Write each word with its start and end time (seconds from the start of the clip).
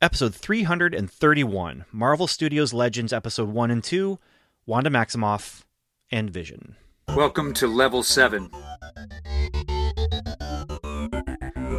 Episode 0.00 0.32
331 0.32 1.84
Marvel 1.90 2.28
Studios 2.28 2.72
Legends 2.72 3.12
Episode 3.12 3.48
1 3.48 3.70
and 3.72 3.82
2 3.82 4.20
Wanda 4.64 4.90
Maximoff 4.90 5.64
and 6.12 6.30
Vision. 6.30 6.76
Welcome 7.16 7.52
to 7.54 7.66
Level 7.66 8.04
7, 8.04 8.48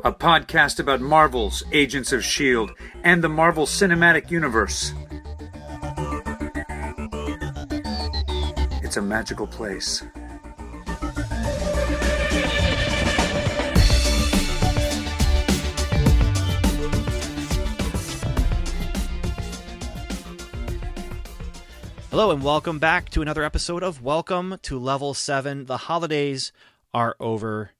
a 0.03 0.11
podcast 0.11 0.81
about 0.81 0.99
Marvel's 0.99 1.63
Agents 1.71 2.11
of 2.11 2.19
S.H.I.E.L.D. 2.19 2.73
and 3.05 3.23
the 3.23 3.29
Marvel 3.29 3.65
Cinematic 3.65 4.29
Universe. 4.29 4.91
It's 8.83 8.97
a 8.97 9.01
magical 9.01 9.47
place. 9.47 10.03
Hello 22.19 22.31
and 22.31 22.43
welcome 22.43 22.79
back 22.79 23.09
to 23.11 23.21
another 23.21 23.45
episode 23.45 23.81
of 23.81 24.03
Welcome 24.03 24.57
to 24.63 24.77
Level 24.77 25.13
7. 25.13 25.67
The 25.67 25.77
holidays 25.77 26.51
are 26.93 27.15
over, 27.17 27.71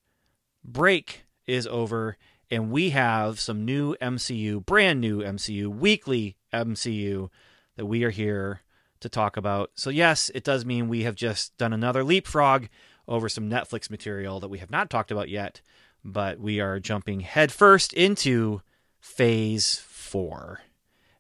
break 0.63 1.25
is 1.45 1.67
over, 1.67 2.15
and 2.49 2.71
we 2.71 2.91
have 2.91 3.37
some 3.37 3.65
new 3.65 3.97
MCU, 4.01 4.65
brand 4.65 5.01
new 5.01 5.19
MCU, 5.21 5.67
weekly 5.67 6.37
MCU 6.53 7.29
that 7.75 7.85
we 7.85 8.05
are 8.05 8.11
here 8.11 8.61
to 9.01 9.09
talk 9.09 9.35
about. 9.35 9.71
So, 9.75 9.89
yes, 9.89 10.31
it 10.33 10.45
does 10.45 10.63
mean 10.63 10.87
we 10.87 11.03
have 11.03 11.15
just 11.15 11.57
done 11.57 11.73
another 11.73 12.05
leapfrog 12.05 12.67
over 13.09 13.27
some 13.27 13.49
Netflix 13.49 13.89
material 13.89 14.39
that 14.39 14.47
we 14.47 14.59
have 14.59 14.71
not 14.71 14.89
talked 14.89 15.11
about 15.11 15.27
yet, 15.27 15.59
but 16.01 16.39
we 16.39 16.61
are 16.61 16.79
jumping 16.79 17.19
headfirst 17.19 17.91
into 17.91 18.61
Phase 19.01 19.79
4. 19.85 20.61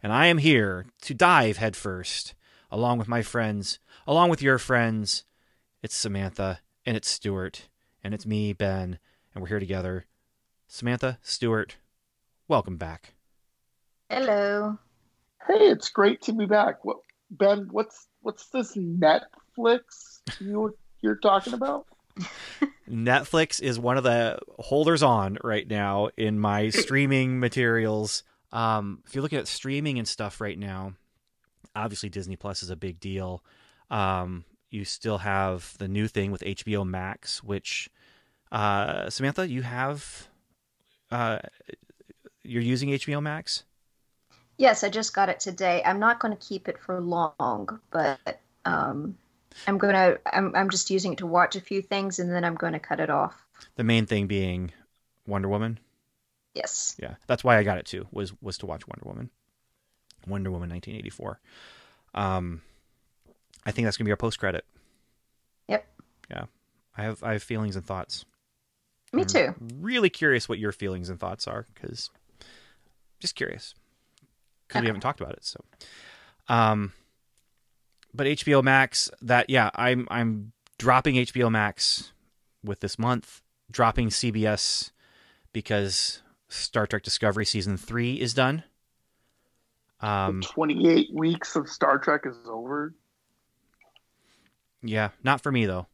And 0.01 0.13
I 0.13 0.27
am 0.27 0.37
here 0.37 0.85
to 1.01 1.13
dive 1.13 1.57
headfirst 1.57 2.33
along 2.71 2.97
with 2.97 3.07
my 3.07 3.21
friends, 3.21 3.79
along 4.07 4.29
with 4.29 4.41
your 4.41 4.57
friends. 4.57 5.23
It's 5.81 5.95
Samantha 5.95 6.59
and 6.85 6.97
it's 6.97 7.07
Stuart 7.07 7.67
and 8.03 8.13
it's 8.13 8.25
me, 8.25 8.53
Ben, 8.53 8.99
and 9.33 9.41
we're 9.41 9.49
here 9.49 9.59
together. 9.59 10.05
Samantha, 10.67 11.17
Stuart, 11.21 11.77
welcome 12.47 12.77
back. 12.77 13.13
Hello. 14.09 14.77
Hey, 15.47 15.67
it's 15.67 15.89
great 15.89 16.21
to 16.23 16.33
be 16.33 16.45
back. 16.45 16.83
What 16.85 16.97
Ben, 17.31 17.67
what's 17.71 18.07
what's 18.21 18.47
this 18.47 18.75
Netflix 18.75 20.21
you 20.39 20.75
you're 21.01 21.15
talking 21.15 21.53
about? 21.53 21.85
Netflix 22.89 23.61
is 23.61 23.79
one 23.79 23.97
of 23.97 24.03
the 24.03 24.39
holders 24.57 25.03
on 25.03 25.37
right 25.43 25.67
now 25.67 26.09
in 26.17 26.39
my 26.39 26.69
streaming 26.69 27.39
materials. 27.39 28.23
Um, 28.51 29.03
if 29.05 29.13
you're 29.13 29.21
looking 29.21 29.39
at 29.39 29.47
streaming 29.47 29.99
and 29.99 30.07
stuff 30.07 30.41
right 30.41 30.57
now, 30.57 30.93
obviously 31.75 32.09
Disney 32.09 32.35
Plus 32.35 32.63
is 32.63 32.69
a 32.69 32.75
big 32.75 32.99
deal. 32.99 33.43
Um, 33.89 34.45
you 34.69 34.85
still 34.85 35.19
have 35.19 35.75
the 35.79 35.87
new 35.87 36.07
thing 36.07 36.31
with 36.31 36.41
HBO 36.41 36.87
Max, 36.87 37.43
which 37.43 37.89
uh, 38.51 39.09
Samantha, 39.09 39.47
you 39.47 39.61
have. 39.61 40.27
Uh, 41.11 41.39
you're 42.43 42.61
using 42.61 42.89
HBO 42.89 43.21
Max. 43.21 43.63
Yes, 44.57 44.83
I 44.83 44.89
just 44.89 45.13
got 45.13 45.29
it 45.29 45.39
today. 45.39 45.81
I'm 45.85 45.99
not 45.99 46.19
going 46.19 46.35
to 46.35 46.47
keep 46.47 46.67
it 46.67 46.77
for 46.77 46.99
long, 46.99 47.79
but 47.91 48.19
um, 48.65 49.17
I'm 49.67 49.77
gonna. 49.77 50.17
I'm 50.25 50.55
I'm 50.55 50.69
just 50.69 50.89
using 50.89 51.13
it 51.13 51.19
to 51.19 51.27
watch 51.27 51.55
a 51.55 51.61
few 51.61 51.81
things, 51.81 52.19
and 52.19 52.31
then 52.31 52.43
I'm 52.43 52.55
going 52.55 52.73
to 52.73 52.79
cut 52.79 52.99
it 52.99 53.09
off. 53.09 53.35
The 53.75 53.83
main 53.83 54.05
thing 54.05 54.27
being 54.27 54.71
Wonder 55.25 55.47
Woman. 55.47 55.79
Yes. 56.53 56.95
Yeah, 56.99 57.15
that's 57.27 57.43
why 57.43 57.57
I 57.57 57.63
got 57.63 57.77
it 57.77 57.85
too. 57.85 58.07
Was 58.11 58.33
was 58.41 58.57
to 58.59 58.65
watch 58.65 58.87
Wonder 58.87 59.05
Woman. 59.05 59.29
Wonder 60.27 60.51
Woman 60.51 60.69
1984. 60.69 61.39
Um, 62.15 62.61
I 63.65 63.71
think 63.71 63.85
that's 63.85 63.97
gonna 63.97 64.05
be 64.05 64.11
our 64.11 64.17
post 64.17 64.39
credit. 64.39 64.65
Yep. 65.67 65.85
Yeah, 66.29 66.45
I 66.97 67.03
have 67.03 67.23
I 67.23 67.33
have 67.33 67.43
feelings 67.43 67.75
and 67.75 67.85
thoughts. 67.85 68.25
Me 69.11 69.23
I'm 69.23 69.27
too. 69.27 69.55
Really 69.79 70.09
curious 70.09 70.47
what 70.47 70.59
your 70.59 70.71
feelings 70.71 71.09
and 71.09 71.19
thoughts 71.19 71.47
are, 71.47 71.65
because 71.73 72.09
just 73.19 73.35
curious, 73.35 73.73
because 74.67 74.81
we 74.81 74.87
haven't 74.87 75.01
talked 75.01 75.19
about 75.19 75.33
it. 75.33 75.43
So, 75.43 75.63
um, 76.47 76.93
but 78.13 78.27
HBO 78.27 78.63
Max, 78.63 79.09
that 79.21 79.49
yeah, 79.49 79.71
I'm 79.75 80.07
I'm 80.11 80.51
dropping 80.77 81.15
HBO 81.15 81.51
Max 81.51 82.11
with 82.63 82.79
this 82.79 82.99
month, 82.99 83.41
dropping 83.71 84.09
CBS 84.09 84.91
because 85.53 86.21
Star 86.47 86.87
Trek 86.87 87.03
Discovery 87.03 87.45
season 87.45 87.77
three 87.77 88.15
is 88.15 88.33
done. 88.33 88.63
Um, 90.01 90.41
28 90.41 91.09
weeks 91.13 91.55
of 91.55 91.67
Star 91.69 91.97
Trek 91.99 92.21
is 92.25 92.37
over. 92.47 92.93
Yeah, 94.81 95.09
not 95.23 95.41
for 95.41 95.51
me 95.51 95.65
though. 95.65 95.87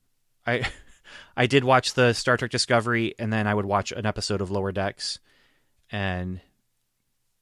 I 0.45 0.67
I 1.37 1.47
did 1.47 1.63
watch 1.63 1.93
the 1.93 2.13
Star 2.13 2.37
Trek 2.37 2.51
Discovery 2.51 3.15
and 3.17 3.31
then 3.31 3.47
I 3.47 3.53
would 3.53 3.65
watch 3.65 3.91
an 3.91 4.05
episode 4.05 4.41
of 4.41 4.51
Lower 4.51 4.71
Decks 4.71 5.19
and 5.91 6.39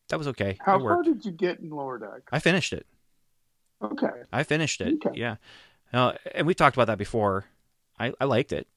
that 0.10 0.18
was 0.18 0.28
okay. 0.30 0.58
How 0.64 0.80
far 0.80 1.04
did 1.04 1.26
you 1.26 1.32
get 1.32 1.60
in 1.60 1.70
Lower 1.70 1.98
Deck? 1.98 2.30
I 2.32 2.40
finished 2.40 2.74
it. 2.74 2.86
Okay. 3.82 4.08
I 4.32 4.44
finished 4.44 4.82
it. 4.82 4.96
Okay. 5.06 5.20
Yeah. 5.20 5.36
Uh, 5.92 6.14
and 6.34 6.48
we 6.48 6.54
talked 6.54 6.76
about 6.76 6.88
that 6.88 6.98
before. 6.98 7.46
I, 8.00 8.14
I 8.20 8.26
liked 8.26 8.52
it. 8.52 8.68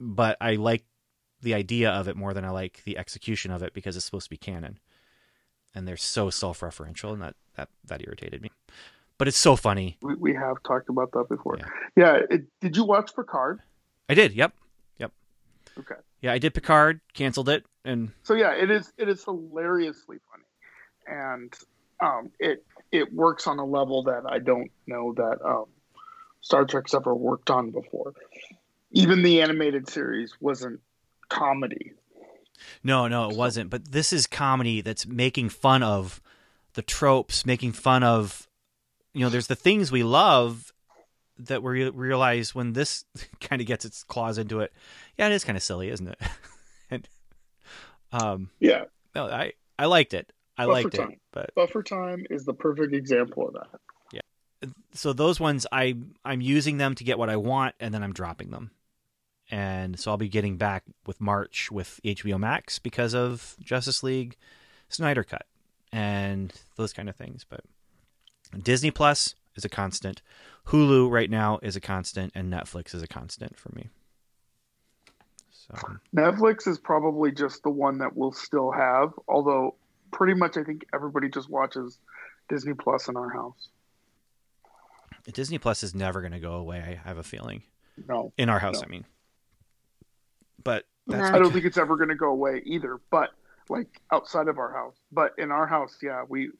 But 0.00 0.36
I 0.40 0.56
like 0.56 0.84
the 1.40 1.54
idea 1.54 1.90
of 1.90 2.08
it 2.08 2.16
more 2.16 2.34
than 2.34 2.44
I 2.44 2.50
like 2.50 2.82
the 2.84 2.98
execution 2.98 3.50
of 3.50 3.62
it 3.62 3.74
because 3.74 3.96
it's 3.96 4.04
supposed 4.04 4.26
to 4.26 4.30
be 4.30 4.36
canon. 4.36 4.78
And 5.74 5.88
they're 5.88 5.96
so 5.96 6.30
self 6.30 6.60
referential 6.60 7.12
and 7.12 7.22
that, 7.22 7.34
that, 7.56 7.68
that 7.86 8.02
irritated 8.02 8.42
me. 8.42 8.50
But 9.18 9.28
it's 9.28 9.38
so 9.38 9.56
funny. 9.56 9.96
We, 10.02 10.14
we 10.14 10.34
have 10.34 10.62
talked 10.62 10.88
about 10.88 11.12
that 11.12 11.28
before. 11.28 11.58
Yeah. 11.58 11.66
Yeah. 11.96 12.20
it, 12.30 12.42
did 12.60 12.76
you 12.76 12.84
watch 12.84 13.14
Picard? 13.14 13.60
I 14.08 14.14
did, 14.14 14.32
yep. 14.32 14.52
Yep. 14.98 15.12
Okay. 15.78 15.94
Yeah, 16.20 16.32
I 16.32 16.38
did 16.38 16.54
Picard, 16.54 17.00
canceled 17.12 17.48
it, 17.48 17.64
and 17.84 18.10
So 18.22 18.34
yeah, 18.34 18.52
it 18.52 18.70
is 18.70 18.92
it 18.96 19.08
is 19.08 19.22
hilariously 19.24 20.16
funny, 20.30 20.44
and 21.06 21.54
um, 22.00 22.30
it 22.38 22.64
it 22.92 23.12
works 23.12 23.46
on 23.46 23.58
a 23.58 23.64
level 23.64 24.04
that 24.04 24.22
I 24.26 24.38
don't 24.38 24.70
know 24.86 25.12
that 25.14 25.38
um, 25.44 25.66
Star 26.40 26.64
Trek's 26.64 26.94
ever 26.94 27.14
worked 27.14 27.50
on 27.50 27.70
before. 27.70 28.14
Even 28.92 29.22
the 29.22 29.42
animated 29.42 29.88
series 29.88 30.32
wasn't 30.40 30.80
comedy. 31.28 31.92
No, 32.82 33.08
no, 33.08 33.30
it 33.30 33.36
wasn't. 33.36 33.70
But 33.70 33.92
this 33.92 34.12
is 34.12 34.26
comedy 34.26 34.80
that's 34.80 35.06
making 35.06 35.48
fun 35.50 35.82
of 35.82 36.20
the 36.74 36.82
tropes, 36.82 37.46
making 37.46 37.72
fun 37.72 38.02
of, 38.02 38.48
you 39.12 39.20
know, 39.20 39.30
there's 39.30 39.46
the 39.46 39.56
things 39.56 39.90
we 39.92 40.02
love 40.02 40.72
that 41.38 41.62
we 41.62 41.88
realize 41.88 42.54
when 42.54 42.72
this 42.72 43.04
kind 43.40 43.60
of 43.60 43.66
gets 43.66 43.84
its 43.84 44.02
claws 44.04 44.38
into 44.38 44.60
it. 44.60 44.72
Yeah, 45.18 45.26
it 45.26 45.32
is 45.32 45.44
kind 45.44 45.56
of 45.56 45.62
silly, 45.62 45.88
isn't 45.90 46.08
it? 46.08 46.20
and, 46.90 47.08
um, 48.12 48.50
Yeah, 48.60 48.84
no, 49.14 49.26
I 49.26 49.52
I 49.78 49.86
liked 49.86 50.14
it. 50.14 50.32
I 50.56 50.66
Buffer 50.66 50.72
liked 50.72 50.94
it, 50.94 51.20
but 51.32 51.54
Buffer 51.54 51.82
Time 51.82 52.26
is 52.30 52.44
the 52.44 52.54
perfect 52.54 52.94
example 52.94 53.48
of 53.48 53.54
that. 53.54 53.80
Yeah. 54.12 54.68
So 54.92 55.12
those 55.12 55.40
ones 55.40 55.66
I 55.72 55.96
I'm 56.24 56.40
using 56.40 56.78
them 56.78 56.94
to 56.96 57.04
get 57.04 57.18
what 57.18 57.28
I 57.28 57.36
want, 57.36 57.74
and 57.80 57.92
then 57.92 58.02
I'm 58.02 58.12
dropping 58.12 58.50
them. 58.50 58.70
And 59.50 59.98
so 59.98 60.10
I'll 60.10 60.16
be 60.16 60.28
getting 60.28 60.56
back 60.56 60.84
with 61.06 61.20
March 61.20 61.70
with 61.70 62.00
HBO 62.04 62.38
Max 62.38 62.78
because 62.78 63.14
of 63.14 63.56
Justice 63.60 64.02
League, 64.02 64.36
Snyder 64.88 65.22
Cut, 65.22 65.46
and 65.92 66.52
those 66.76 66.92
kind 66.92 67.08
of 67.08 67.16
things. 67.16 67.44
But 67.48 67.60
Disney 68.62 68.90
Plus 68.90 69.34
is 69.54 69.64
a 69.64 69.68
constant. 69.68 70.22
Hulu 70.68 71.10
right 71.10 71.30
now 71.30 71.58
is 71.62 71.76
a 71.76 71.80
constant, 71.80 72.32
and 72.34 72.52
Netflix 72.52 72.94
is 72.94 73.02
a 73.02 73.06
constant 73.06 73.58
for 73.58 73.70
me. 73.74 73.90
So 75.52 75.74
Netflix 76.14 76.66
is 76.66 76.78
probably 76.78 77.32
just 77.32 77.62
the 77.62 77.70
one 77.70 77.98
that 77.98 78.16
we'll 78.16 78.32
still 78.32 78.70
have, 78.70 79.12
although 79.28 79.76
pretty 80.10 80.34
much 80.34 80.56
I 80.56 80.62
think 80.62 80.86
everybody 80.94 81.28
just 81.28 81.48
watches 81.50 81.98
Disney 82.48 82.74
Plus 82.74 83.08
in 83.08 83.16
our 83.16 83.30
house. 83.30 83.68
Disney 85.32 85.58
Plus 85.58 85.82
is 85.82 85.94
never 85.94 86.20
going 86.20 86.32
to 86.32 86.38
go 86.40 86.54
away. 86.54 86.78
I 86.78 87.08
have 87.08 87.16
a 87.16 87.22
feeling 87.22 87.62
No, 88.08 88.32
in 88.36 88.50
our 88.50 88.58
house. 88.58 88.80
No. 88.80 88.86
I 88.86 88.90
mean, 88.90 89.06
but 90.64 90.84
No. 91.06 91.20
I 91.22 91.38
don't 91.38 91.52
think 91.52 91.64
it's 91.64 91.78
ever 91.78 91.96
going 91.96 92.08
to 92.08 92.14
go 92.14 92.30
away 92.30 92.62
either. 92.64 92.98
But 93.10 93.30
like 93.68 94.00
outside 94.12 94.48
of 94.48 94.58
our 94.58 94.72
house, 94.72 94.96
but 95.12 95.32
in 95.38 95.50
our 95.50 95.66
house, 95.66 95.96
yeah, 96.02 96.24
we 96.28 96.50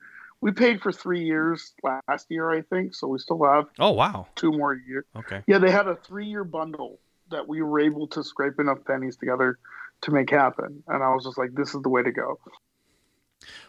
we 0.41 0.53
paid 0.53 0.81
for 0.83 0.93
three 0.93 1.25
years 1.25 1.73
last 1.83 2.27
year, 2.31 2.51
I 2.51 2.63
think, 2.63 2.95
so 2.95 3.09
we 3.09 3.19
still 3.19 3.43
have 3.45 3.67
oh 3.79 3.93
wow, 3.93 4.27
two 4.35 4.53
more 4.53 4.75
years. 4.75 5.05
okay. 5.17 5.43
Yeah, 5.47 5.59
they 5.59 5.71
had 5.71 5.89
a 5.89 5.97
three 5.97 6.27
year 6.27 6.45
bundle 6.45 6.99
that 7.31 7.49
we 7.49 7.63
were 7.63 7.81
able 7.81 8.07
to 8.09 8.23
scrape 8.23 8.61
enough 8.61 8.79
pennies 8.87 9.17
together 9.17 9.59
to 10.03 10.11
make 10.11 10.29
happen, 10.31 10.83
and 10.87 11.03
I 11.03 11.09
was 11.15 11.25
just 11.25 11.39
like, 11.39 11.55
this 11.55 11.75
is 11.75 11.83
the 11.83 11.89
way 11.89 12.03
to 12.03 12.13
go. 12.13 12.39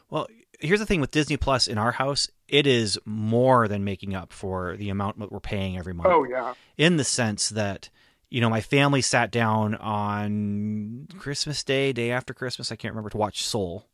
Well, 0.09 0.27
here's 0.59 0.79
the 0.79 0.85
thing 0.85 1.01
with 1.01 1.11
Disney 1.11 1.37
Plus 1.37 1.67
in 1.67 1.77
our 1.77 1.93
house, 1.93 2.29
it 2.47 2.67
is 2.67 2.99
more 3.05 3.67
than 3.67 3.83
making 3.83 4.13
up 4.13 4.31
for 4.31 4.75
the 4.77 4.89
amount 4.89 5.19
that 5.19 5.31
we're 5.31 5.39
paying 5.39 5.77
every 5.77 5.93
month. 5.93 6.09
Oh 6.11 6.23
yeah, 6.25 6.53
In 6.77 6.97
the 6.97 7.03
sense 7.03 7.49
that, 7.49 7.89
you 8.29 8.41
know, 8.41 8.49
my 8.49 8.61
family 8.61 9.01
sat 9.01 9.31
down 9.31 9.75
on 9.75 11.07
Christmas 11.19 11.63
Day, 11.63 11.93
day 11.93 12.11
after 12.11 12.33
Christmas, 12.33 12.71
I 12.71 12.75
can't 12.75 12.93
remember, 12.93 13.09
to 13.11 13.17
watch 13.17 13.43
Soul. 13.43 13.85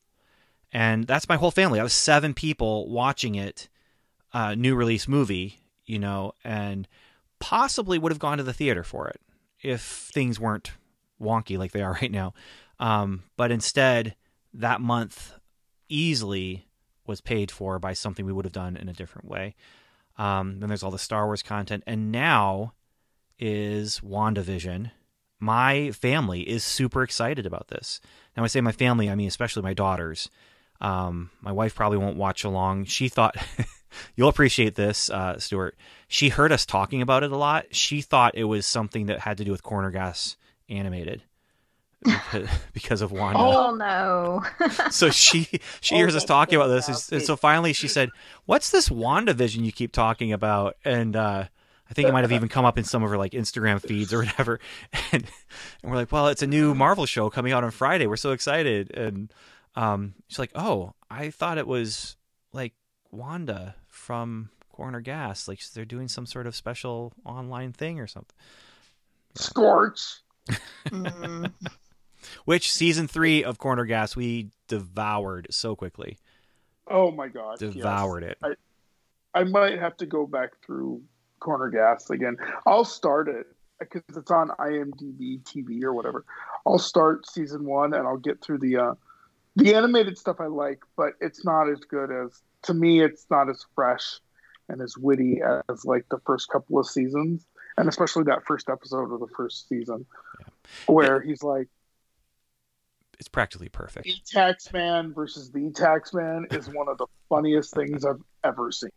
and 0.72 1.06
that's 1.06 1.28
my 1.30 1.36
whole 1.36 1.51
family. 1.51 1.80
I 1.80 1.83
was 1.83 1.94
seven 1.94 2.33
people 2.33 2.89
watching 2.89 3.36
it, 3.36 3.68
uh, 4.33 4.56
new 4.56 4.75
release 4.75 5.07
movie, 5.07 5.60
you 5.86 6.00
know, 6.00 6.33
and 6.44 6.88
possibly 7.39 7.98
would 8.00 8.12
have 8.12 8.19
gone 8.19 8.38
to 8.38 8.44
the 8.44 8.54
theater 8.54 8.83
for 8.83 9.07
it 9.10 9.19
if 9.62 9.81
things 9.81 10.39
weren't 10.39 10.72
wonky 11.22 11.57
like 11.57 11.72
they 11.72 11.81
are 11.81 11.94
right 12.01 12.12
now. 12.12 12.34
Um, 12.80 13.24
but 13.38 13.51
instead, 13.51 14.16
that 14.54 14.81
month 14.81 15.34
easily 15.89 16.68
was 17.06 17.19
paid 17.22 17.51
for 17.51 17.80
by 17.80 17.94
something 17.94 18.25
we 18.25 18.34
would 18.34 18.45
have 18.45 18.54
done 18.54 18.77
in 18.77 18.88
a 18.88 18.94
different 18.94 19.27
way. 19.27 19.56
Um, 20.18 20.60
then 20.60 20.69
there's 20.69 20.84
all 20.84 20.92
the 20.92 20.98
Star 21.00 21.25
Wars 21.25 21.44
content, 21.44 21.84
and 21.86 22.12
now 22.12 22.74
is 23.42 24.00
WandaVision. 24.00 24.92
My 25.40 25.92
family 25.92 26.48
is 26.48 26.64
super 26.64 27.02
excited 27.02 27.46
about 27.46 27.68
this. 27.70 28.00
Now, 28.38 28.44
I 28.44 28.48
say 28.48 28.62
my 28.62 28.72
family, 28.72 29.10
I 29.10 29.16
mean 29.16 29.28
especially 29.28 29.64
my 29.64 29.74
daughters. 29.74 30.30
Um, 30.80 31.32
my 31.42 31.52
wife 31.52 31.76
probably 31.76 31.98
won't 31.98 32.18
watch 32.18 32.44
along. 32.44 32.86
She 32.86 33.10
thought 33.10 33.36
you'll 34.16 34.30
appreciate 34.30 34.76
this, 34.76 35.10
uh, 35.10 35.40
Stuart. 35.40 35.76
She 36.08 36.30
heard 36.30 36.52
us 36.52 36.66
talking 36.66 37.02
about 37.02 37.24
it 37.24 37.32
a 37.32 37.38
lot. 37.38 37.66
She 37.72 38.02
thought 38.02 38.36
it 38.36 38.46
was 38.46 38.66
something 38.66 39.08
that 39.08 39.20
had 39.20 39.38
to 39.38 39.44
do 39.44 39.52
with 39.52 39.64
Corner 39.64 39.92
Gas 39.92 40.38
animated 40.70 41.24
because, 42.74 43.02
of 43.02 43.12
Wanda. 43.12 43.40
Oh 43.40 43.76
no! 43.76 44.44
so 44.92 45.12
she 45.12 45.48
she 45.82 45.96
hears 45.96 46.16
us 46.16 46.26
talking 46.26 46.56
about 46.56 46.68
this, 46.68 47.12
and 47.12 47.22
so 47.22 47.36
finally 47.36 47.74
she 47.74 47.88
said, 47.88 48.10
"What's 48.46 48.72
this 48.72 48.90
WandaVision 48.90 49.64
you 49.64 49.72
keep 49.72 49.92
talking 49.92 50.34
about?" 50.34 50.78
And 50.84 51.16
uh, 51.16 51.46
I 51.92 51.94
think 51.94 52.08
it 52.08 52.14
might 52.14 52.22
have 52.24 52.32
even 52.32 52.48
come 52.48 52.64
up 52.64 52.78
in 52.78 52.86
some 52.86 53.04
of 53.04 53.10
her 53.10 53.18
like 53.18 53.34
Instagram 53.34 53.82
feeds 53.82 54.14
or 54.14 54.20
whatever. 54.20 54.60
And, 55.12 55.26
and 55.84 55.92
we're 55.92 55.98
like, 55.98 56.12
"Well, 56.12 56.30
it's 56.30 56.42
a 56.42 56.48
new 56.48 56.74
Marvel 56.74 57.06
show 57.06 57.30
coming 57.30 57.52
out 57.52 57.66
on 57.66 57.72
Friday. 57.72 58.08
We're 58.08 58.16
so 58.16 58.32
excited!" 58.32 58.96
And 58.96 59.32
um, 59.76 60.14
she's 60.30 60.40
like, 60.40 60.52
"Oh, 60.56 60.94
I 61.10 61.32
thought 61.32 61.58
it 61.58 61.68
was 61.68 62.16
like 62.54 62.74
Wanda 63.12 63.76
from 63.90 64.50
Corner 64.72 65.02
Gas. 65.02 65.50
Like 65.50 65.60
they're 65.74 65.84
doing 65.84 66.08
some 66.08 66.26
sort 66.26 66.48
of 66.48 66.56
special 66.56 67.12
online 67.26 67.74
thing 67.74 68.00
or 68.00 68.08
something." 68.08 68.36
Scorch. 69.36 70.22
Mm. 70.88 71.52
Which 72.46 72.72
season 72.72 73.08
three 73.08 73.44
of 73.44 73.58
Corner 73.58 73.84
Gas 73.86 74.16
we 74.16 74.50
devoured 74.68 75.48
so 75.50 75.76
quickly, 75.76 76.18
Oh 76.88 77.12
my 77.12 77.28
god. 77.28 77.62
yes. 77.62 77.74
devoured 77.74 78.24
it. 78.24 78.38
I 79.34 79.44
might 79.44 79.80
have 79.80 79.98
to 79.98 80.06
go 80.06 80.26
back 80.26 80.52
through 80.66 81.02
Corner 81.42 81.70
Gas 81.70 82.10
again. 82.10 82.38
I'll 82.66 82.86
start 82.86 83.28
it 83.28 83.48
because 83.80 84.04
it's 84.16 84.32
on 84.32 84.50
IMDb 84.60 85.42
TV 85.44 85.84
or 85.84 85.94
whatever. 85.94 86.24
I'll 86.66 86.80
start 86.80 87.28
season 87.28 87.66
one 87.66 87.94
and 87.94 88.08
I'll 88.08 88.18
get 88.18 88.42
through 88.42 88.60
the 88.60 88.78
uh, 88.78 88.94
the 89.58 89.76
animated 89.76 90.18
stuff 90.18 90.38
I 90.40 90.46
like, 90.46 90.80
but 90.96 91.14
it's 91.20 91.44
not 91.44 91.70
as 91.70 91.80
good 91.80 92.12
as 92.12 92.42
to 92.64 92.74
me. 92.74 93.02
It's 93.02 93.26
not 93.30 93.50
as 93.50 93.66
fresh 93.76 94.20
and 94.70 94.82
as 94.82 94.98
witty 94.98 95.42
as 95.70 95.84
like 95.84 96.06
the 96.10 96.20
first 96.26 96.48
couple 96.50 96.80
of 96.80 96.88
seasons, 96.88 97.46
and 97.78 97.90
especially 97.90 98.24
that 98.24 98.46
first 98.46 98.70
episode 98.70 99.12
of 99.12 99.20
the 99.20 99.28
first 99.36 99.68
season, 99.68 100.06
yeah. 100.40 100.48
where 100.86 101.20
he's 101.20 101.44
like, 101.44 101.68
It's 103.20 103.28
practically 103.28 103.68
perfect. 103.68 104.06
"The 104.06 104.16
Tax 104.26 104.72
Man 104.72 105.14
versus 105.14 105.52
the 105.52 105.72
Tax 105.72 106.14
Man" 106.14 106.46
is 106.52 106.68
one 106.70 106.88
of 106.88 106.98
the 106.98 107.08
funniest 107.28 107.74
things 107.74 108.06
I've 108.06 108.22
ever 108.44 108.72
seen. 108.72 108.92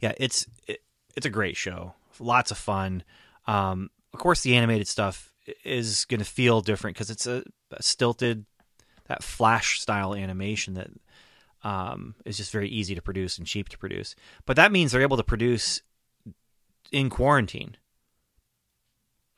Yeah, 0.00 0.12
it's 0.16 0.46
it, 0.66 0.82
it's 1.16 1.26
a 1.26 1.30
great 1.30 1.56
show. 1.56 1.94
Lots 2.20 2.50
of 2.50 2.58
fun. 2.58 3.02
Um, 3.46 3.90
of 4.12 4.20
course, 4.20 4.42
the 4.42 4.56
animated 4.56 4.88
stuff 4.88 5.32
is 5.64 6.04
going 6.04 6.20
to 6.20 6.26
feel 6.26 6.60
different 6.60 6.96
because 6.96 7.10
it's 7.10 7.26
a, 7.26 7.42
a 7.72 7.82
stilted, 7.82 8.44
that 9.06 9.22
flash 9.22 9.80
style 9.80 10.14
animation 10.14 10.74
that 10.74 10.90
um, 11.64 12.14
is 12.24 12.36
just 12.36 12.52
very 12.52 12.68
easy 12.68 12.94
to 12.94 13.02
produce 13.02 13.38
and 13.38 13.46
cheap 13.46 13.68
to 13.70 13.78
produce. 13.78 14.14
But 14.46 14.56
that 14.56 14.72
means 14.72 14.92
they're 14.92 15.02
able 15.02 15.16
to 15.16 15.24
produce 15.24 15.82
in 16.92 17.10
quarantine. 17.10 17.76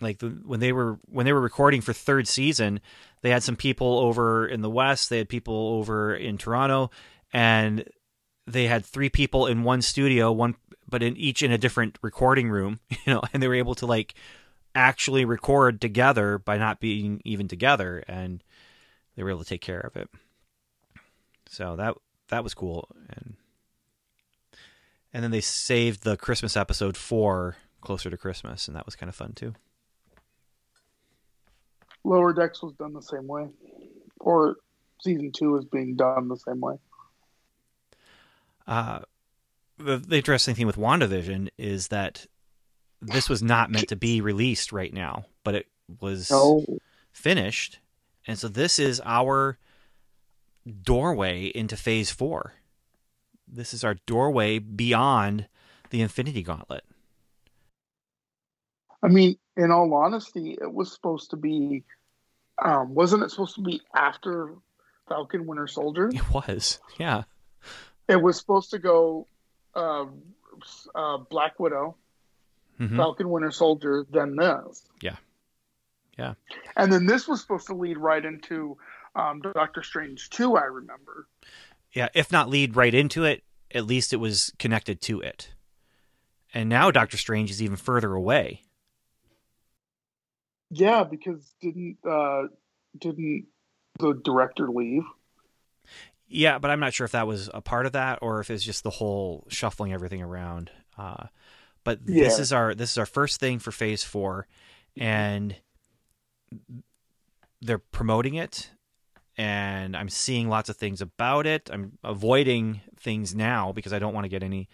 Like 0.00 0.18
the, 0.18 0.28
when 0.28 0.60
they 0.60 0.72
were 0.72 0.98
when 1.06 1.26
they 1.26 1.32
were 1.32 1.40
recording 1.40 1.82
for 1.82 1.92
third 1.92 2.26
season, 2.26 2.80
they 3.20 3.30
had 3.30 3.42
some 3.42 3.56
people 3.56 3.98
over 3.98 4.46
in 4.46 4.62
the 4.62 4.70
west, 4.70 5.10
they 5.10 5.18
had 5.18 5.28
people 5.28 5.74
over 5.78 6.14
in 6.14 6.38
Toronto, 6.38 6.90
and 7.32 7.84
they 8.52 8.66
had 8.66 8.84
three 8.84 9.08
people 9.08 9.46
in 9.46 9.62
one 9.62 9.82
studio, 9.82 10.32
one 10.32 10.56
but 10.88 11.02
in 11.02 11.16
each 11.16 11.42
in 11.42 11.52
a 11.52 11.58
different 11.58 11.98
recording 12.02 12.50
room, 12.50 12.80
you 12.90 12.98
know, 13.06 13.22
and 13.32 13.42
they 13.42 13.48
were 13.48 13.54
able 13.54 13.74
to 13.76 13.86
like 13.86 14.14
actually 14.74 15.24
record 15.24 15.80
together 15.80 16.38
by 16.38 16.58
not 16.58 16.80
being 16.80 17.20
even 17.24 17.48
together 17.48 18.04
and 18.06 18.42
they 19.16 19.22
were 19.22 19.30
able 19.30 19.42
to 19.42 19.48
take 19.48 19.60
care 19.60 19.80
of 19.80 19.96
it. 19.96 20.08
So 21.48 21.76
that 21.76 21.94
that 22.28 22.44
was 22.44 22.54
cool 22.54 22.88
and 23.08 23.36
and 25.12 25.24
then 25.24 25.32
they 25.32 25.40
saved 25.40 26.04
the 26.04 26.16
Christmas 26.16 26.56
episode 26.56 26.96
for 26.96 27.56
closer 27.80 28.10
to 28.10 28.16
Christmas 28.16 28.68
and 28.68 28.76
that 28.76 28.86
was 28.86 28.94
kind 28.94 29.08
of 29.08 29.16
fun 29.16 29.32
too. 29.32 29.54
Lower 32.04 32.32
Decks 32.32 32.62
was 32.62 32.72
done 32.74 32.94
the 32.94 33.02
same 33.02 33.26
way, 33.26 33.48
or 34.20 34.56
season 35.02 35.32
two 35.32 35.56
is 35.56 35.66
being 35.66 35.96
done 35.96 36.28
the 36.28 36.36
same 36.36 36.60
way. 36.60 36.76
Uh, 38.70 39.00
the, 39.78 39.96
the 39.96 40.16
interesting 40.16 40.54
thing 40.54 40.66
with 40.66 40.76
WandaVision 40.76 41.48
is 41.58 41.88
that 41.88 42.24
this 43.02 43.28
was 43.28 43.42
not 43.42 43.70
meant 43.70 43.88
to 43.88 43.96
be 43.96 44.20
released 44.20 44.72
right 44.72 44.94
now, 44.94 45.24
but 45.42 45.56
it 45.56 45.66
was 46.00 46.30
No, 46.30 46.64
finished. 47.10 47.80
And 48.26 48.38
so 48.38 48.46
this 48.46 48.78
is 48.78 49.02
our 49.04 49.58
doorway 50.82 51.46
into 51.46 51.76
phase 51.76 52.10
four. 52.12 52.54
This 53.48 53.74
is 53.74 53.82
our 53.82 53.96
doorway 54.06 54.60
beyond 54.60 55.48
the 55.90 56.00
Infinity 56.00 56.42
Gauntlet. 56.42 56.84
I 59.02 59.08
mean, 59.08 59.36
in 59.56 59.72
all 59.72 59.92
honesty, 59.94 60.56
it 60.60 60.72
was 60.72 60.92
supposed 60.92 61.30
to 61.30 61.36
be. 61.36 61.82
Um, 62.62 62.94
wasn't 62.94 63.24
it 63.24 63.30
supposed 63.30 63.56
to 63.56 63.62
be 63.62 63.80
after 63.96 64.54
Falcon 65.08 65.46
Winter 65.46 65.66
Soldier? 65.66 66.10
It 66.12 66.32
was. 66.32 66.78
Yeah. 66.98 67.24
It 68.10 68.20
was 68.22 68.36
supposed 68.38 68.70
to 68.70 68.78
go 68.78 69.26
uh, 69.74 70.06
uh, 70.94 71.16
Black 71.18 71.58
Widow, 71.60 71.96
Mhm. 72.78 72.96
Falcon 72.96 73.30
Winter 73.30 73.50
Soldier, 73.50 74.06
then 74.10 74.36
this. 74.36 74.84
Yeah. 75.02 75.16
Yeah. 76.18 76.34
And 76.76 76.92
then 76.92 77.06
this 77.06 77.28
was 77.28 77.40
supposed 77.40 77.66
to 77.68 77.74
lead 77.74 77.98
right 77.98 78.24
into 78.24 78.76
um, 79.14 79.40
Doctor 79.40 79.82
Strange 79.82 80.28
2, 80.30 80.56
I 80.56 80.64
remember. 80.64 81.26
Yeah. 81.92 82.08
If 82.14 82.32
not 82.32 82.48
lead 82.48 82.76
right 82.76 82.94
into 82.94 83.24
it, 83.24 83.42
at 83.72 83.86
least 83.86 84.12
it 84.12 84.16
was 84.16 84.52
connected 84.58 85.00
to 85.02 85.20
it. 85.20 85.52
And 86.52 86.68
now 86.68 86.90
Doctor 86.90 87.16
Strange 87.16 87.50
is 87.50 87.62
even 87.62 87.76
further 87.76 88.12
away. 88.14 88.62
Yeah, 90.70 91.04
because 91.04 91.52
didn't 91.60 91.98
uh, 92.08 92.44
didn't 92.98 93.46
the 93.98 94.14
director 94.24 94.68
leave? 94.68 95.02
Yeah, 96.32 96.60
but 96.60 96.70
I'm 96.70 96.78
not 96.78 96.94
sure 96.94 97.04
if 97.04 97.10
that 97.12 97.26
was 97.26 97.50
a 97.52 97.60
part 97.60 97.86
of 97.86 97.92
that 97.92 98.20
or 98.22 98.38
if 98.40 98.50
it's 98.50 98.62
just 98.62 98.84
the 98.84 98.90
whole 98.90 99.44
shuffling 99.48 99.92
everything 99.92 100.22
around. 100.22 100.70
Uh, 100.96 101.26
but 101.82 101.98
this 102.06 102.38
is 102.38 102.52
our 102.52 102.74
this 102.74 102.92
is 102.92 102.98
our 102.98 103.06
first 103.06 103.40
thing 103.40 103.58
for 103.58 103.72
Phase 103.72 104.04
Four, 104.04 104.46
and 104.96 105.56
they're 107.60 107.78
promoting 107.78 108.34
it, 108.34 108.70
and 109.36 109.96
I'm 109.96 110.08
seeing 110.08 110.48
lots 110.48 110.68
of 110.68 110.76
things 110.76 111.00
about 111.00 111.46
it. 111.46 111.68
I'm 111.72 111.98
avoiding 112.04 112.80
things 112.96 113.34
now 113.34 113.72
because 113.72 113.92
I 113.92 113.98
don't 113.98 114.14
want 114.14 114.24
to 114.24 114.28
get 114.28 114.42
any 114.44 114.68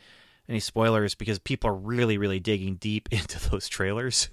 any 0.48 0.60
spoilers 0.60 1.14
because 1.14 1.38
people 1.38 1.70
are 1.70 1.74
really 1.74 2.18
really 2.18 2.40
digging 2.40 2.74
deep 2.74 3.08
into 3.12 3.48
those 3.50 3.66
trailers, 3.66 4.28